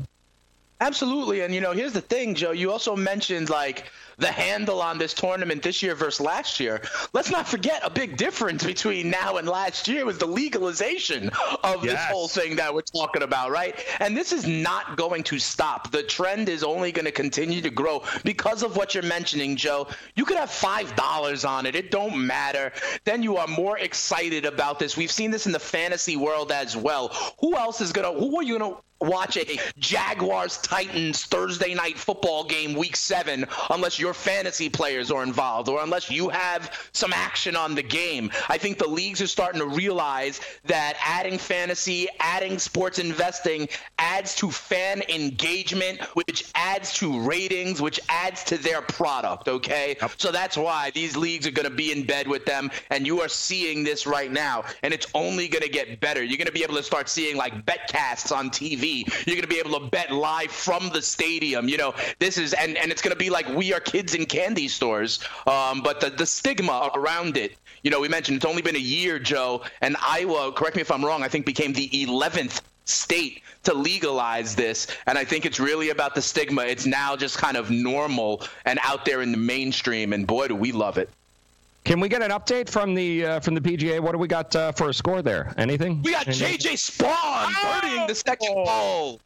Absolutely. 0.81 1.41
And, 1.41 1.55
you 1.55 1.61
know, 1.61 1.71
here's 1.71 1.93
the 1.93 2.01
thing, 2.01 2.35
Joe. 2.35 2.51
You 2.51 2.71
also 2.71 2.93
mentioned, 2.95 3.49
like, 3.49 3.85
the 4.17 4.27
handle 4.27 4.81
on 4.81 4.97
this 4.97 5.13
tournament 5.13 5.61
this 5.63 5.81
year 5.81 5.95
versus 5.95 6.21
last 6.21 6.59
year. 6.59 6.81
Let's 7.13 7.31
not 7.31 7.47
forget 7.47 7.81
a 7.83 7.89
big 7.89 8.17
difference 8.17 8.63
between 8.63 9.09
now 9.09 9.37
and 9.37 9.47
last 9.47 9.87
year 9.87 10.05
was 10.05 10.17
the 10.17 10.25
legalization 10.25 11.29
of 11.63 11.83
yes. 11.83 11.93
this 11.93 12.05
whole 12.05 12.27
thing 12.27 12.55
that 12.57 12.73
we're 12.73 12.81
talking 12.81 13.23
about, 13.23 13.51
right? 13.51 13.75
And 13.99 14.15
this 14.15 14.31
is 14.31 14.47
not 14.47 14.97
going 14.97 15.23
to 15.23 15.39
stop. 15.39 15.91
The 15.91 16.03
trend 16.03 16.49
is 16.49 16.63
only 16.63 16.91
going 16.91 17.05
to 17.05 17.11
continue 17.11 17.61
to 17.61 17.69
grow 17.69 18.03
because 18.23 18.63
of 18.63 18.75
what 18.75 18.93
you're 18.93 19.03
mentioning, 19.03 19.55
Joe. 19.55 19.87
You 20.15 20.25
could 20.25 20.37
have 20.37 20.49
$5 20.49 21.49
on 21.49 21.65
it. 21.65 21.75
It 21.75 21.91
don't 21.91 22.25
matter. 22.25 22.71
Then 23.05 23.23
you 23.23 23.37
are 23.37 23.47
more 23.47 23.77
excited 23.77 24.45
about 24.45 24.79
this. 24.79 24.97
We've 24.97 25.11
seen 25.11 25.31
this 25.31 25.45
in 25.45 25.51
the 25.51 25.59
fantasy 25.59 26.15
world 26.15 26.51
as 26.51 26.75
well. 26.75 27.09
Who 27.39 27.55
else 27.55 27.81
is 27.81 27.91
going 27.91 28.13
to, 28.13 28.19
who 28.19 28.37
are 28.37 28.43
you 28.43 28.57
going 28.57 28.73
to 28.73 28.79
watch 29.03 29.37
a 29.37 29.59
Jaguars 29.77 30.57
Titans 30.57 31.25
Thursday 31.25 31.73
night 31.73 31.97
football 31.97 32.43
game 32.45 32.73
week 32.73 32.95
seven 32.95 33.45
unless 33.69 33.99
your 33.99 34.13
fantasy 34.13 34.69
players 34.69 35.11
are 35.11 35.23
involved 35.23 35.67
or 35.67 35.83
unless 35.83 36.09
you 36.09 36.29
have 36.29 36.71
some 36.93 37.11
action 37.13 37.55
on 37.55 37.75
the 37.75 37.83
game. 37.83 38.31
I 38.47 38.57
think 38.57 38.77
the 38.77 38.87
leagues 38.87 39.21
are 39.21 39.27
starting 39.27 39.59
to 39.59 39.67
realize 39.67 40.39
that 40.65 40.95
adding 41.03 41.37
fantasy, 41.37 42.07
adding 42.19 42.57
sports 42.57 42.97
investing 42.97 43.67
adds 43.99 44.35
to 44.35 44.49
fan 44.49 45.03
engagement, 45.09 46.01
which 46.13 46.49
adds 46.55 46.93
to 46.93 47.19
ratings, 47.19 47.81
which 47.81 47.99
adds 48.09 48.43
to 48.45 48.57
their 48.57 48.81
product, 48.81 49.47
okay? 49.47 49.97
Yep. 50.01 50.11
So 50.17 50.31
that's 50.31 50.57
why 50.57 50.91
these 50.91 51.17
leagues 51.17 51.45
are 51.45 51.51
going 51.51 51.69
to 51.69 51.75
be 51.75 51.91
in 51.91 52.05
bed 52.05 52.27
with 52.27 52.45
them, 52.45 52.71
and 52.89 53.05
you 53.05 53.21
are 53.21 53.29
seeing 53.29 53.83
this 53.83 54.07
right 54.07 54.31
now, 54.31 54.63
and 54.81 54.93
it's 54.93 55.07
only 55.13 55.47
going 55.47 55.63
to 55.63 55.69
get 55.69 55.99
better. 55.99 56.23
You're 56.23 56.37
going 56.37 56.47
to 56.47 56.53
be 56.53 56.63
able 56.63 56.75
to 56.75 56.83
start 56.83 57.09
seeing 57.09 57.35
like 57.35 57.65
betcasts 57.65 58.35
on 58.35 58.49
TV 58.49 58.92
you're 59.01 59.35
going 59.35 59.41
to 59.41 59.47
be 59.47 59.59
able 59.59 59.79
to 59.79 59.87
bet 59.87 60.11
live 60.11 60.51
from 60.51 60.89
the 60.89 61.01
stadium. 61.01 61.67
You 61.67 61.77
know, 61.77 61.93
this 62.19 62.37
is 62.37 62.53
and 62.53 62.77
and 62.77 62.91
it's 62.91 63.01
going 63.01 63.13
to 63.13 63.19
be 63.19 63.29
like 63.29 63.47
we 63.49 63.73
are 63.73 63.79
kids 63.79 64.13
in 64.15 64.25
candy 64.25 64.67
stores. 64.67 65.19
Um, 65.47 65.81
but 65.81 65.99
the 65.99 66.09
the 66.09 66.25
stigma 66.25 66.91
around 66.93 67.37
it. 67.37 67.55
You 67.83 67.91
know, 67.91 67.99
we 67.99 68.07
mentioned 68.07 68.37
it's 68.37 68.45
only 68.45 68.61
been 68.61 68.77
a 68.77 68.79
year, 68.79 69.19
Joe, 69.19 69.63
and 69.81 69.97
Iowa. 70.01 70.53
Correct 70.53 70.75
me 70.77 70.81
if 70.81 70.91
I'm 70.91 71.03
wrong. 71.03 71.21
I 71.21 71.27
think 71.27 71.45
became 71.45 71.73
the 71.73 71.89
11th 71.89 72.61
state 72.85 73.41
to 73.63 73.73
legalize 73.73 74.55
this 74.55 74.87
and 75.07 75.17
i 75.17 75.23
think 75.23 75.45
it's 75.45 75.57
really 75.57 75.89
about 75.89 76.15
the 76.15 76.21
stigma 76.21 76.63
it's 76.63 76.85
now 76.85 77.15
just 77.15 77.37
kind 77.37 77.55
of 77.55 77.71
normal 77.71 78.41
and 78.65 78.77
out 78.83 79.05
there 79.05 79.21
in 79.21 79.31
the 79.31 79.37
mainstream 79.37 80.11
and 80.11 80.27
boy 80.27 80.49
do 80.49 80.55
we 80.55 80.73
love 80.73 80.97
it 80.97 81.09
can 81.83 81.99
we 81.99 82.09
get 82.09 82.21
an 82.21 82.31
update 82.31 82.69
from 82.69 82.93
the 82.93 83.25
uh, 83.25 83.39
from 83.39 83.55
the 83.55 83.61
PGA? 83.61 83.99
What 83.99 84.13
do 84.13 84.17
we 84.17 84.27
got 84.27 84.55
uh, 84.55 84.71
for 84.71 84.89
a 84.89 84.93
score 84.93 85.21
there? 85.21 85.53
Anything? 85.57 86.01
We 86.01 86.11
got 86.11 86.27
Anything? 86.27 86.57
JJ 86.57 86.73
Spaun 86.73 87.07
oh! 87.09 87.79
birdieing 87.81 88.07
the 88.07 88.15
second 88.15 88.53
hole. 88.65 89.19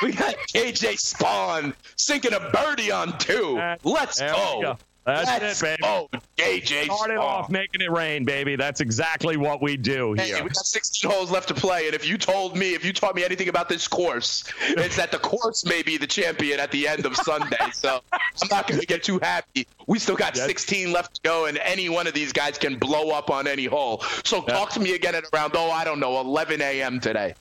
We 0.00 0.12
got 0.12 0.36
JJ 0.48 0.94
Spaun 0.94 1.74
sinking 1.96 2.32
a 2.32 2.50
birdie 2.50 2.92
on 2.92 3.18
two. 3.18 3.60
Let's 3.82 4.20
go. 4.20 4.78
That's 5.06 5.30
Let's 5.40 5.62
it, 5.62 5.64
baby. 5.64 5.82
Oh, 5.84 6.08
JJ 6.36 6.86
Started 6.86 7.18
off 7.18 7.48
making 7.48 7.80
it 7.80 7.92
rain, 7.92 8.24
baby. 8.24 8.56
That's 8.56 8.80
exactly 8.80 9.36
what 9.36 9.62
we 9.62 9.76
do 9.76 10.14
here. 10.14 10.36
Hey, 10.36 10.42
we 10.42 10.48
got 10.48 10.66
16 10.66 11.08
holes 11.08 11.30
left 11.30 11.46
to 11.48 11.54
play, 11.54 11.86
and 11.86 11.94
if 11.94 12.08
you 12.08 12.18
told 12.18 12.56
me, 12.56 12.74
if 12.74 12.84
you 12.84 12.92
taught 12.92 13.14
me 13.14 13.24
anything 13.24 13.48
about 13.48 13.68
this 13.68 13.86
course, 13.86 14.42
it's 14.70 14.96
that 14.96 15.12
the 15.12 15.18
course 15.18 15.64
may 15.64 15.84
be 15.84 15.96
the 15.96 16.08
champion 16.08 16.58
at 16.58 16.72
the 16.72 16.88
end 16.88 17.06
of 17.06 17.14
Sunday. 17.16 17.56
So 17.72 18.00
I'm 18.12 18.48
not 18.50 18.66
going 18.66 18.80
to 18.80 18.86
get 18.86 19.04
too 19.04 19.20
happy. 19.20 19.68
We 19.86 20.00
still 20.00 20.16
got 20.16 20.36
16 20.36 20.92
left 20.92 21.14
to 21.14 21.20
go, 21.22 21.46
and 21.46 21.58
any 21.58 21.88
one 21.88 22.08
of 22.08 22.14
these 22.14 22.32
guys 22.32 22.58
can 22.58 22.76
blow 22.76 23.10
up 23.10 23.30
on 23.30 23.46
any 23.46 23.66
hole. 23.66 24.02
So 24.24 24.42
talk 24.42 24.70
to 24.72 24.80
me 24.80 24.94
again 24.94 25.14
at 25.14 25.24
around, 25.32 25.52
oh, 25.54 25.70
I 25.70 25.84
don't 25.84 26.00
know, 26.00 26.20
11 26.20 26.60
a.m. 26.60 26.98
today. 26.98 27.34